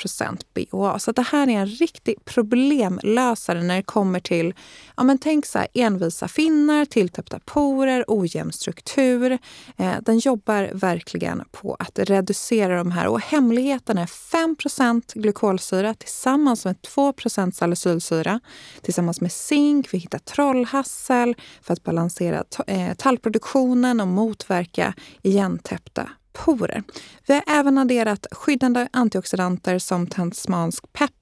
BHA. 0.55 0.99
Så 0.99 1.13
det 1.13 1.23
här 1.23 1.49
är 1.49 1.53
en 1.53 1.67
riktig 1.67 2.25
problemlösare 2.25 3.63
när 3.63 3.77
det 3.77 3.83
kommer 3.83 4.21
till, 4.21 4.55
ja 4.97 5.03
men 5.03 5.19
tänk 5.19 5.47
så 5.47 5.59
här, 5.59 5.69
envisa 5.75 6.29
finnar, 6.29 6.85
tilltäppta 6.85 7.41
porer, 7.45 8.05
ojämn 8.09 8.53
struktur. 8.53 9.39
Eh, 9.77 9.93
den 10.03 10.19
jobbar 10.19 10.71
verkligen 10.73 11.43
på 11.51 11.77
att 11.79 11.99
reducera 11.99 12.77
de 12.77 12.91
här 12.91 13.07
och 13.07 13.21
hemligheten 13.21 13.99
är 13.99 14.07
5% 14.07 15.03
glykolsyra 15.15 15.95
tillsammans 15.95 16.65
med 16.65 16.77
2% 16.97 17.51
salicylsyra 17.51 18.41
tillsammans 18.83 19.21
med 19.21 19.33
zink. 19.33 19.95
Vi 19.95 19.99
hittar 19.99 20.19
trollhassel 20.19 21.35
för 21.63 21.73
att 21.73 21.83
balansera 21.83 22.45
eh, 22.67 22.95
tallproduktionen 22.95 24.01
och 24.01 24.09
motverka 24.09 24.95
igentäppta 25.23 26.09
porer. 26.33 26.83
Vi 27.27 27.35
har 27.35 27.43
även 27.47 27.79
adderat 27.79 28.27
skyddande 28.31 28.89
antioxidanter 28.93 29.79
som 29.79 30.07
tasmansk 30.07 30.93
peppar, 30.93 31.22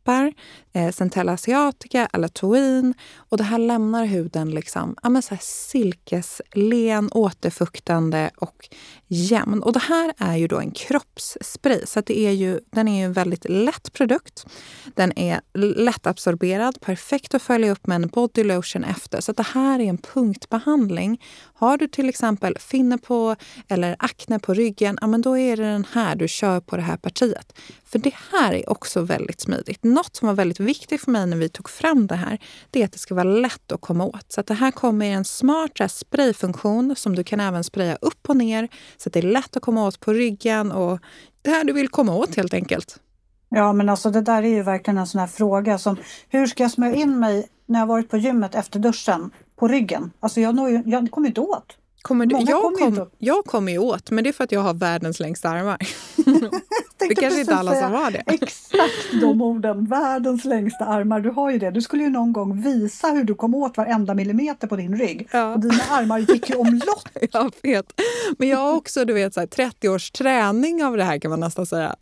eh, 0.72 0.90
Centella 0.90 1.32
asiatica, 1.32 2.08
alatoin 2.12 2.94
och 3.16 3.36
det 3.36 3.44
här 3.44 3.58
lämnar 3.58 4.04
huden 4.04 4.50
liksom, 4.50 4.96
ja, 5.02 5.08
men 5.08 5.22
så 5.22 5.34
här 5.34 5.42
silkeslen, 5.42 7.10
återfuktande 7.12 8.30
och 8.36 8.68
jämn. 9.06 9.62
Och 9.62 9.72
det 9.72 9.78
här 9.78 10.14
är 10.18 10.36
ju 10.36 10.48
då 10.48 10.58
en 10.58 10.70
kroppsspray 10.70 11.86
så 11.86 12.00
det 12.00 12.18
är 12.18 12.30
ju, 12.30 12.60
den 12.70 12.88
är 12.88 12.98
ju 12.98 13.04
en 13.04 13.12
väldigt 13.12 13.48
lätt 13.48 13.92
produkt. 13.92 14.46
Den 14.94 15.18
är 15.18 15.40
lättabsorberad, 15.54 16.80
perfekt 16.80 17.34
att 17.34 17.42
följa 17.42 17.72
upp 17.72 17.86
med 17.86 17.94
en 17.94 18.08
body 18.08 18.44
lotion 18.44 18.84
efter. 18.84 19.20
Så 19.20 19.32
det 19.32 19.46
här 19.46 19.80
är 19.80 19.84
en 19.84 19.98
punktbehandling. 19.98 21.22
Har 21.54 21.76
du 21.76 21.88
till 21.88 22.08
exempel 22.08 22.58
finne 22.58 22.98
på 22.98 23.36
eller 23.68 23.96
akne 23.98 24.38
på 24.38 24.54
ryggen, 24.54 24.98
ja 25.00 25.06
men 25.06 25.22
då 25.22 25.38
är 25.38 25.56
det 25.56 25.62
den 25.62 25.86
här 25.92 26.16
du 26.16 26.28
kör 26.28 26.60
på 26.60 26.76
det 26.76 26.82
här 26.82 26.96
partiet. 26.96 27.52
För 27.84 27.98
det 27.98 28.14
här 28.32 28.52
är 28.52 28.70
också 28.70 29.02
väldigt 29.02 29.40
smidigt. 29.40 29.84
Något 30.00 30.16
som 30.16 30.28
var 30.28 30.34
väldigt 30.34 30.60
viktigt 30.60 31.00
för 31.00 31.10
mig 31.10 31.26
när 31.26 31.36
vi 31.36 31.48
tog 31.48 31.70
fram 31.70 32.06
det 32.06 32.14
här, 32.14 32.38
det 32.70 32.80
är 32.80 32.84
att 32.84 32.92
det 32.92 32.98
ska 32.98 33.14
vara 33.14 33.24
lätt 33.24 33.72
att 33.72 33.80
komma 33.80 34.04
åt. 34.04 34.32
Så 34.32 34.40
att 34.40 34.46
det 34.46 34.54
här 34.54 34.70
kommer 34.70 35.06
i 35.06 35.10
en 35.10 35.24
smart 35.24 35.90
sprayfunktion 35.90 36.96
som 36.96 37.16
du 37.16 37.24
kan 37.24 37.40
även 37.40 37.64
spraya 37.64 37.96
upp 38.00 38.28
och 38.28 38.36
ner 38.36 38.68
så 38.96 39.08
att 39.08 39.12
det 39.12 39.18
är 39.18 39.32
lätt 39.32 39.56
att 39.56 39.62
komma 39.62 39.86
åt 39.86 40.00
på 40.00 40.12
ryggen 40.12 40.72
och 40.72 40.98
det 41.42 41.50
här 41.50 41.64
du 41.64 41.72
vill 41.72 41.88
komma 41.88 42.14
åt 42.14 42.36
helt 42.36 42.54
enkelt. 42.54 43.00
Ja, 43.48 43.72
men 43.72 43.88
alltså 43.88 44.10
det 44.10 44.20
där 44.20 44.42
är 44.42 44.48
ju 44.48 44.62
verkligen 44.62 44.98
en 44.98 45.06
sån 45.06 45.20
här 45.20 45.26
fråga 45.26 45.78
som 45.78 45.96
hur 46.28 46.46
ska 46.46 46.62
jag 46.62 46.70
smörja 46.70 46.94
in 46.94 47.18
mig 47.18 47.48
när 47.66 47.78
jag 47.78 47.86
varit 47.86 48.10
på 48.10 48.16
gymmet 48.16 48.54
efter 48.54 48.78
duschen 48.78 49.30
på 49.56 49.68
ryggen? 49.68 50.10
Alltså 50.20 50.40
jag, 50.40 50.54
når 50.54 50.70
ju, 50.70 50.82
jag 50.86 51.10
kommer 51.10 51.28
inte 51.28 51.40
åt. 51.40 51.76
Kommer 52.02 52.26
du, 52.26 52.36
jag, 52.48 52.74
kom, 52.74 53.10
jag 53.18 53.44
kommer 53.44 53.72
ju 53.72 53.78
åt, 53.78 54.10
men 54.10 54.24
det 54.24 54.30
är 54.30 54.32
för 54.32 54.44
att 54.44 54.52
jag 54.52 54.60
har 54.60 54.74
världens 54.74 55.20
längsta 55.20 55.48
armar. 55.48 55.78
det 57.08 57.14
kanske 57.14 57.40
inte 57.40 57.54
alla 57.54 57.74
som 57.74 57.92
har 57.92 58.10
det. 58.10 58.22
Exakt 58.26 59.20
de 59.20 59.42
orden, 59.42 59.84
världens 59.86 60.44
längsta 60.44 60.84
armar. 60.84 61.20
Du 61.20 61.30
har 61.30 61.50
ju 61.50 61.58
det. 61.58 61.70
Du 61.70 61.82
skulle 61.82 62.02
ju 62.02 62.10
någon 62.10 62.32
gång 62.32 62.62
visa 62.62 63.08
hur 63.08 63.24
du 63.24 63.34
kom 63.34 63.54
åt 63.54 63.76
varenda 63.76 64.14
millimeter 64.14 64.66
på 64.66 64.76
din 64.76 64.98
rygg. 64.98 65.28
Ja. 65.32 65.54
Och 65.54 65.60
dina 65.60 65.82
armar 65.90 66.18
gick 66.18 66.50
ju 66.50 66.56
omlott. 66.56 67.08
jag 67.32 67.52
vet. 67.62 68.00
Men 68.38 68.48
jag 68.48 68.58
har 68.58 68.72
också 68.72 69.04
du 69.04 69.12
vet, 69.12 69.34
så 69.34 69.40
här, 69.40 69.46
30 69.46 69.88
års 69.88 70.10
träning 70.10 70.84
av 70.84 70.96
det 70.96 71.04
här 71.04 71.18
kan 71.18 71.30
man 71.30 71.40
nästan 71.40 71.66
säga. 71.66 71.96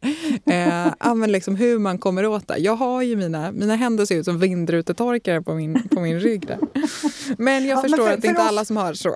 Eh, 0.46 1.14
men 1.14 1.32
liksom 1.32 1.56
hur 1.56 1.78
man 1.78 1.98
kommer 1.98 2.26
åt 2.26 2.48
det. 2.48 2.58
Jag 2.58 2.76
har 2.76 3.02
ju 3.02 3.16
mina, 3.16 3.52
mina 3.52 3.76
händer 3.76 4.04
ser 4.04 4.16
ut 4.16 4.24
som 4.24 4.38
vindrutetorkare 4.38 5.42
på 5.42 5.54
min, 5.54 5.88
på 5.88 6.00
min 6.00 6.20
rygg. 6.20 6.46
Där. 6.46 6.58
Men 7.38 7.66
jag 7.66 7.78
ja, 7.78 7.82
förstår 7.82 7.98
men 7.98 8.06
för, 8.06 8.14
att 8.14 8.22
det 8.22 8.28
är 8.28 8.30
inte 8.30 8.42
oss... 8.42 8.48
alla 8.48 8.64
som 8.64 8.76
har 8.76 8.94
så. 8.94 9.14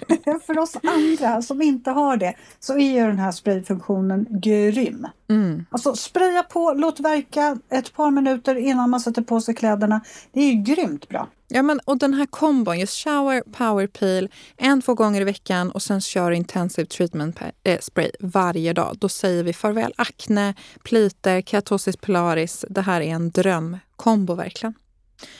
för 0.46 0.58
oss 0.58 0.76
andra 0.82 1.42
som 1.42 1.62
inte 1.62 1.90
har 1.90 2.16
det 2.16 2.34
så 2.60 2.78
är 2.78 2.92
ju 2.92 3.06
den 3.06 3.18
här 3.18 3.32
sprayfunktionen 3.32 4.26
grym. 4.30 5.06
Mm. 5.30 5.66
Alltså 5.70 5.94
spraya 5.96 6.42
på, 6.42 6.72
låt 6.76 7.00
verka 7.00 7.58
ett 7.68 7.94
par 7.94 8.10
minuter 8.10 8.54
innan 8.54 8.90
man 8.90 9.00
sätter 9.00 9.22
på 9.22 9.40
sig 9.40 9.54
kläderna. 9.54 10.00
Det 10.32 10.40
är 10.40 10.52
ju 10.52 10.62
grymt 10.62 11.08
bra. 11.08 11.28
Ja, 11.48 11.62
men, 11.62 11.80
och 11.84 11.98
den 11.98 12.14
här 12.14 12.26
kombon, 12.26 12.78
just 12.78 13.04
shower, 13.04 13.42
power 13.52 13.86
peel, 13.86 14.28
en, 14.56 14.82
två 14.82 14.94
gånger 14.94 15.20
i 15.20 15.24
veckan 15.24 15.70
och 15.70 15.82
sen 15.82 16.00
kör 16.00 16.30
intensive 16.30 16.86
treatment 16.86 17.40
äh, 17.64 17.78
spray 17.80 18.10
varje 18.20 18.72
dag. 18.72 18.96
Då 18.98 19.08
säger 19.08 19.44
vi 19.44 19.52
farväl 19.52 19.94
akne, 19.96 20.54
pliter, 20.82 21.42
keratosis 21.42 21.96
pilaris. 21.96 22.64
Det 22.68 22.80
här 22.80 23.00
är 23.00 23.14
en 23.14 23.30
drömkombo 23.30 24.34
verkligen. 24.34 24.74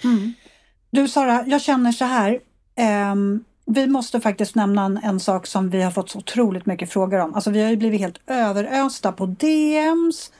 Mm. 0.05 0.33
Du 0.91 1.09
Sara, 1.09 1.45
jag 1.47 1.63
känner 1.63 1.93
så 1.93 2.05
här. 2.05 2.41
Um, 3.13 3.45
vi 3.67 3.87
måste 3.87 4.21
faktiskt 4.21 4.55
nämna 4.55 4.85
en, 4.85 5.01
en, 5.03 5.21
sak 5.21 5.47
som 5.47 5.71
vi 5.71 5.83
har 5.83 5.91
fått 5.91 6.11
så 6.11 6.19
otroligt 6.19 6.67
mycket 6.67 6.93
frågor 6.93 7.19
om. 7.19 7.35
Alltså 7.35 7.51
vi 7.51 7.63
har 7.63 7.71
ju 7.71 7.77
blivit 7.77 8.01
helt 8.01 8.21
överösta 8.27 9.13
på 9.13 9.27
DMs, 9.27 10.33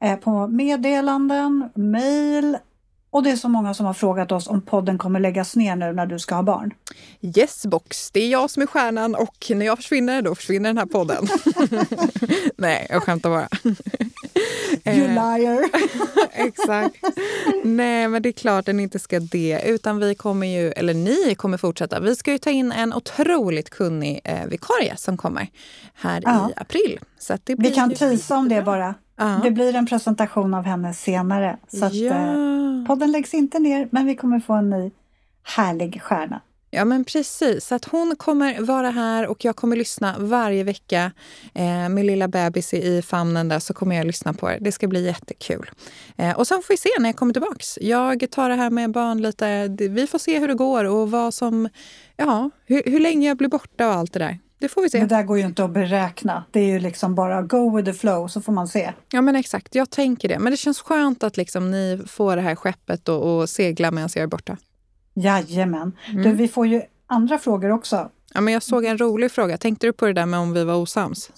eh, 0.00 0.16
på 0.16 0.46
meddelanden, 0.46 1.70
mail 1.74 2.58
och 3.10 3.22
det 3.22 3.30
är 3.30 3.36
så 3.36 3.48
många 3.48 3.74
som 3.74 3.86
har 3.86 3.94
frågat 3.94 4.32
oss 4.32 4.48
om 4.48 4.60
podden 4.60 4.98
kommer 4.98 5.20
läggas 5.20 5.56
ner 5.56 5.76
nu 5.76 5.92
när 5.92 6.06
du 6.06 6.18
ska 6.18 6.34
ha 6.34 6.42
barn. 6.42 6.74
Yes 7.20 7.66
box, 7.66 8.10
det 8.10 8.20
är 8.20 8.28
jag 8.28 8.50
som 8.50 8.62
är 8.62 8.66
stjärnan 8.66 9.14
och 9.14 9.50
när 9.50 9.66
jag 9.66 9.78
försvinner 9.78 10.22
då 10.22 10.34
försvinner 10.34 10.68
den 10.68 10.78
här 10.78 10.86
podden. 10.86 11.26
Nej, 12.56 12.86
jag 12.90 13.02
skämtar 13.02 13.30
bara. 13.30 13.48
You 14.84 15.04
eh, 15.04 15.08
liar! 15.08 15.70
Exakt. 16.32 16.96
Nej, 17.64 18.08
men 18.08 18.22
det 18.22 18.28
är 18.28 18.32
klart 18.32 18.66
den 18.66 18.80
inte 18.80 18.98
ska 18.98 19.20
det. 19.20 19.62
Utan 19.64 19.98
vi 19.98 20.14
kommer 20.14 20.46
ju, 20.46 20.70
eller 20.70 20.94
ni 20.94 21.34
kommer 21.34 21.58
fortsätta. 21.58 22.00
Vi 22.00 22.16
ska 22.16 22.32
ju 22.32 22.38
ta 22.38 22.50
in 22.50 22.72
en 22.72 22.94
otroligt 22.94 23.70
kunnig 23.70 24.20
eh, 24.24 24.46
vikarie 24.46 24.96
som 24.96 25.16
kommer 25.16 25.48
här 25.94 26.22
ja. 26.24 26.50
i 26.50 26.52
april. 26.56 27.00
Så 27.18 27.38
det 27.44 27.56
blir 27.56 27.70
vi 27.70 27.74
kan 27.74 27.94
tisa 27.94 28.36
om 28.36 28.48
det 28.48 28.62
bara. 28.62 28.94
Ja. 29.16 29.40
Det 29.42 29.50
blir 29.50 29.74
en 29.74 29.86
presentation 29.86 30.54
av 30.54 30.64
henne 30.64 30.94
senare. 30.94 31.56
Så 31.68 31.84
att, 31.84 31.94
ja 31.94 32.59
podden 32.90 33.12
läggs 33.12 33.34
inte 33.34 33.58
ner, 33.58 33.88
men 33.90 34.06
vi 34.06 34.16
kommer 34.16 34.40
få 34.40 34.52
en 34.52 34.70
ny 34.70 34.90
härlig 35.42 36.02
stjärna. 36.02 36.40
Ja, 36.70 36.84
men 36.84 37.04
precis. 37.04 37.66
Så 37.66 37.74
att 37.74 37.84
hon 37.84 38.16
kommer 38.16 38.60
vara 38.60 38.90
här 38.90 39.26
och 39.26 39.44
jag 39.44 39.56
kommer 39.56 39.76
lyssna 39.76 40.16
varje 40.18 40.64
vecka. 40.64 41.12
Eh, 41.54 41.88
med 41.88 42.06
lilla 42.06 42.28
bebis 42.28 42.74
i 42.74 43.02
famnen 43.02 43.48
där 43.48 43.58
så 43.58 43.74
kommer 43.74 43.96
jag 43.96 44.06
lyssna 44.06 44.32
på 44.32 44.50
er. 44.50 44.58
Det 44.60 44.72
ska 44.72 44.88
bli 44.88 45.04
jättekul. 45.04 45.70
Eh, 46.16 46.38
och 46.38 46.46
sen 46.46 46.62
får 46.62 46.74
vi 46.74 46.76
se 46.76 46.88
när 46.98 47.08
jag 47.08 47.16
kommer 47.16 47.32
tillbaks. 47.32 47.78
Jag 47.80 48.30
tar 48.30 48.48
det 48.48 48.54
här 48.54 48.70
med 48.70 48.90
barn 48.90 49.22
lite. 49.22 49.68
Vi 49.90 50.06
får 50.06 50.18
se 50.18 50.38
hur 50.38 50.48
det 50.48 50.54
går 50.54 50.84
och 50.84 51.10
vad 51.10 51.34
som... 51.34 51.68
Ja, 52.16 52.50
hur, 52.66 52.82
hur 52.86 53.00
länge 53.00 53.28
jag 53.28 53.36
blir 53.36 53.48
borta 53.48 53.88
och 53.88 53.94
allt 53.94 54.12
det 54.12 54.18
där. 54.18 54.38
Det 54.60 54.68
får 54.68 54.82
vi 54.82 54.90
se. 54.90 55.00
Det 55.00 55.06
där 55.06 55.22
går 55.22 55.38
ju 55.38 55.44
inte 55.44 55.64
att 55.64 55.70
beräkna. 55.70 56.44
Det 56.50 56.60
är 56.60 56.66
ju 56.66 56.78
liksom 56.78 57.14
bara 57.14 57.42
go 57.42 57.76
with 57.76 57.90
the 57.90 57.98
flow 57.98 58.28
så 58.28 58.40
får 58.40 58.52
man 58.52 58.68
se. 58.68 58.92
Ja 59.12 59.20
men 59.20 59.36
exakt, 59.36 59.74
jag 59.74 59.90
tänker 59.90 60.28
det. 60.28 60.38
Men 60.38 60.50
det 60.50 60.56
känns 60.56 60.80
skönt 60.80 61.22
att 61.22 61.36
liksom 61.36 61.70
ni 61.70 62.02
får 62.06 62.36
det 62.36 62.42
här 62.42 62.54
skeppet 62.54 63.08
och, 63.08 63.38
och 63.38 63.48
segla 63.48 63.90
medan 63.90 64.08
jag 64.14 64.22
är 64.22 64.26
borta. 64.26 64.56
Jajamän. 65.14 65.92
Mm. 66.08 66.22
Du, 66.22 66.32
vi 66.32 66.48
får 66.48 66.66
ju 66.66 66.82
andra 67.06 67.38
frågor 67.38 67.70
också. 67.70 68.10
Ja, 68.34 68.40
men 68.40 68.54
jag 68.54 68.62
såg 68.62 68.84
en 68.84 68.98
rolig 68.98 69.32
fråga. 69.32 69.58
Tänkte 69.58 69.86
du 69.86 69.92
på 69.92 70.06
det 70.06 70.12
där 70.12 70.26
med 70.26 70.40
om 70.40 70.52
vi 70.52 70.64
var 70.64 70.74
osams? 70.74 71.30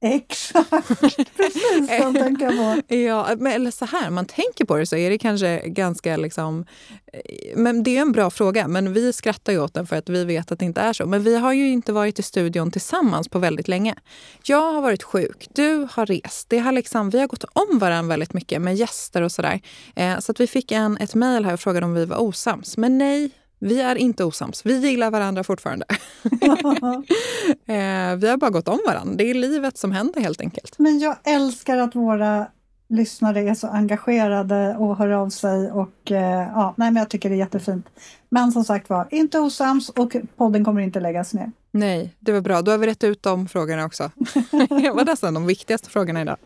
Exakt, 0.00 1.00
precis 1.36 2.02
som 2.02 2.14
tänker 2.14 2.48
på. 2.48 2.94
ja, 2.94 3.28
men 3.38 3.52
eller 3.52 3.70
så 3.70 3.84
här, 3.84 4.10
man 4.10 4.26
tänker 4.26 4.64
på 4.64 4.76
det 4.76 4.86
så 4.86 4.96
är 4.96 5.10
det 5.10 5.18
kanske 5.18 5.62
ganska 5.68 6.16
liksom... 6.16 6.64
Eh, 7.12 7.56
men 7.56 7.82
det 7.82 7.96
är 7.96 8.00
en 8.00 8.12
bra 8.12 8.30
fråga, 8.30 8.68
men 8.68 8.92
vi 8.92 9.12
skrattar 9.12 9.52
ju 9.52 9.60
åt 9.60 9.74
den 9.74 9.86
för 9.86 9.96
att 9.96 10.08
vi 10.08 10.24
vet 10.24 10.52
att 10.52 10.58
det 10.58 10.64
inte 10.64 10.80
är 10.80 10.92
så. 10.92 11.06
Men 11.06 11.22
vi 11.22 11.36
har 11.36 11.52
ju 11.52 11.68
inte 11.68 11.92
varit 11.92 12.18
i 12.18 12.22
studion 12.22 12.70
tillsammans 12.70 13.28
på 13.28 13.38
väldigt 13.38 13.68
länge. 13.68 13.94
Jag 14.44 14.72
har 14.72 14.80
varit 14.80 15.02
sjuk, 15.02 15.48
du 15.52 15.88
har 15.90 16.06
rest. 16.06 16.50
Det 16.50 16.58
har 16.58 16.72
liksom, 16.72 17.10
vi 17.10 17.20
har 17.20 17.26
gått 17.26 17.44
om 17.52 17.78
varandra 17.78 18.08
väldigt 18.08 18.32
mycket 18.32 18.62
med 18.62 18.76
gäster 18.76 19.22
och 19.22 19.32
sådär. 19.32 19.60
Eh, 19.96 20.18
så 20.18 20.32
att 20.32 20.40
vi 20.40 20.46
fick 20.46 20.72
en, 20.72 20.96
ett 20.96 21.14
mejl 21.14 21.44
här 21.44 21.52
och 21.52 21.60
frågade 21.60 21.86
om 21.86 21.94
vi 21.94 22.04
var 22.04 22.20
osams. 22.20 22.76
Men 22.76 22.98
nej, 22.98 23.30
vi 23.58 23.80
är 23.80 23.96
inte 23.96 24.24
osams. 24.24 24.66
Vi 24.66 24.78
gillar 24.78 25.10
varandra 25.10 25.44
fortfarande. 25.44 25.86
eh, 27.66 28.16
vi 28.16 28.28
har 28.28 28.36
bara 28.36 28.50
gått 28.50 28.68
om 28.68 28.78
varandra. 28.86 29.14
Det 29.14 29.30
är 29.30 29.34
livet 29.34 29.78
som 29.78 29.92
händer 29.92 30.20
helt 30.20 30.40
enkelt. 30.40 30.78
Men 30.78 30.98
jag 30.98 31.16
älskar 31.24 31.78
att 31.78 31.94
våra 31.94 32.46
lyssnare 32.88 33.40
är 33.40 33.54
så 33.54 33.66
engagerade 33.66 34.76
och 34.76 34.96
hör 34.96 35.08
av 35.08 35.30
sig. 35.30 35.72
Och, 35.72 36.12
eh, 36.12 36.48
ja, 36.54 36.74
nej, 36.76 36.90
men 36.90 37.00
jag 37.00 37.08
tycker 37.08 37.28
det 37.28 37.34
är 37.34 37.38
jättefint. 37.38 37.86
Men 38.28 38.52
som 38.52 38.64
sagt 38.64 38.88
var, 38.90 39.08
inte 39.10 39.38
osams 39.38 39.88
och 39.88 40.16
podden 40.36 40.64
kommer 40.64 40.80
inte 40.80 41.00
läggas 41.00 41.34
ner. 41.34 41.52
Nej, 41.70 42.16
det 42.20 42.32
var 42.32 42.40
bra. 42.40 42.62
Då 42.62 42.70
har 42.70 42.78
vi 42.78 42.86
rätt 42.86 43.04
ut 43.04 43.22
de 43.22 43.48
frågorna 43.48 43.84
också. 43.84 44.10
det 44.50 44.90
var 44.90 45.04
nästan 45.04 45.34
de 45.34 45.46
viktigaste 45.46 45.90
frågorna 45.90 46.22
idag. 46.22 46.36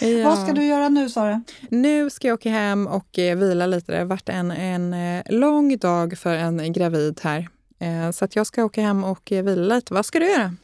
Ja. 0.00 0.24
Vad 0.24 0.38
ska 0.38 0.52
du 0.52 0.64
göra 0.64 0.88
nu, 0.88 1.08
Sara? 1.08 1.42
Nu 1.70 2.10
ska 2.10 2.28
jag 2.28 2.34
åka 2.34 2.50
hem 2.50 2.86
och 2.86 3.18
eh, 3.18 3.36
vila 3.36 3.66
lite. 3.66 3.92
Det 3.92 3.98
har 3.98 4.04
varit 4.04 4.28
en, 4.28 4.50
en 4.50 4.94
eh, 4.94 5.22
lång 5.26 5.76
dag 5.78 6.18
för 6.18 6.34
en 6.34 6.72
gravid 6.72 7.20
här. 7.22 7.48
Eh, 7.78 8.10
så 8.10 8.24
att 8.24 8.36
jag 8.36 8.46
ska 8.46 8.64
åka 8.64 8.82
hem 8.82 9.04
och 9.04 9.28
vila 9.30 9.74
lite. 9.74 9.94
Vad 9.94 10.06
ska 10.06 10.18
du 10.18 10.30
göra? 10.30 10.54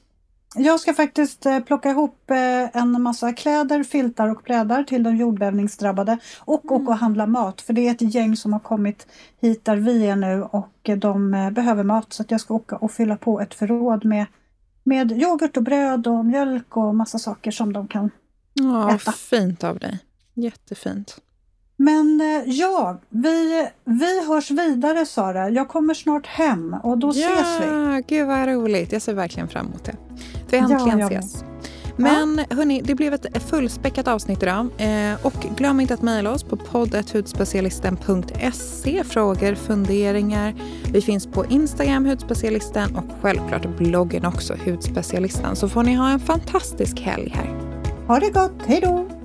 Jag 0.55 0.81
ska 0.81 0.95
faktiskt 0.95 1.47
plocka 1.67 1.91
ihop 1.91 2.31
en 2.73 3.03
massa 3.03 3.33
kläder, 3.33 3.85
filtar 3.85 4.29
och 4.29 4.45
plädar 4.45 4.83
till 4.83 5.03
de 5.03 5.17
jordbävningsdrabbade 5.17 6.19
och 6.39 6.65
mm. 6.65 6.83
åka 6.83 6.91
och 6.93 6.99
handla 6.99 7.27
mat. 7.27 7.61
För 7.61 7.73
det 7.73 7.89
är 7.89 7.91
ett 7.91 8.15
gäng 8.15 8.37
som 8.37 8.53
har 8.53 8.61
kommit 8.61 9.07
hit 9.41 9.65
där 9.65 9.77
vi 9.77 10.07
är 10.07 10.17
nu 10.17 10.43
och 10.43 10.91
de 10.97 11.31
behöver 11.53 11.85
mat. 11.85 12.13
Så 12.13 12.25
jag 12.29 12.41
ska 12.41 12.55
åka 12.55 12.77
och 12.77 12.93
fylla 12.93 13.17
på 13.17 13.41
ett 13.41 13.55
förråd 13.55 14.05
med, 14.05 14.27
med 14.85 15.13
yoghurt 15.13 15.57
och 15.57 15.63
bröd 15.63 16.07
och 16.07 16.25
mjölk 16.25 16.77
och 16.77 16.95
massa 16.95 17.19
saker 17.19 17.51
som 17.51 17.73
de 17.73 17.89
kan 17.89 18.11
Ja, 18.53 18.95
äta. 18.95 19.13
Fint 19.13 19.65
av 19.65 19.79
dig. 19.79 19.99
Jättefint. 20.35 21.17
Men 21.77 22.21
eh, 22.21 22.43
ja, 22.47 23.01
vi, 23.09 23.69
vi 23.85 24.27
hörs 24.27 24.51
vidare 24.51 25.07
Sara. 25.07 25.51
Jag 25.51 25.69
kommer 25.69 25.95
snart 25.95 26.27
hem 26.27 26.77
och 26.83 26.99
då 26.99 27.13
ja, 27.15 27.33
ses 27.33 27.61
vi. 27.61 28.03
Gud 28.17 28.27
vad 28.27 28.49
roligt. 28.49 28.93
Jag 28.93 29.03
ser 29.03 29.15
verkligen 29.15 29.49
fram 29.49 29.67
emot 29.67 29.85
det. 29.85 29.97
Vi 30.51 30.57
äntligen 30.57 30.99
ja, 30.99 31.07
ses. 31.07 31.45
Men 31.97 32.45
ja. 32.51 32.57
hörni, 32.57 32.83
det 32.85 32.95
blev 32.95 33.15
ett 33.15 33.43
fullspäckat 33.43 34.09
avsnitt 34.09 34.43
idag. 34.43 34.69
Eh, 34.79 35.27
och 35.27 35.47
glöm 35.57 35.81
inte 35.81 35.95
att 35.95 36.03
mejla 36.03 36.31
oss 36.31 36.43
på 36.43 36.57
poddethudspecialisten.se. 36.57 39.05
Frågor, 39.05 39.55
funderingar. 39.55 40.55
Vi 40.93 41.01
finns 41.01 41.27
på 41.27 41.47
Instagram, 41.47 42.07
Hudspecialisten 42.07 42.97
och 42.97 43.05
självklart 43.21 43.79
bloggen 43.79 44.25
också, 44.25 44.57
Hudspecialisten. 44.65 45.57
Så 45.57 45.69
får 45.69 45.83
ni 45.83 45.95
ha 45.95 46.11
en 46.11 46.21
fantastisk 46.21 47.01
helg 47.01 47.33
här. 47.35 47.72
Ha 48.13 48.21
det 48.21 48.31
gott, 48.31 48.63
hej 48.67 48.81
då! 48.81 49.22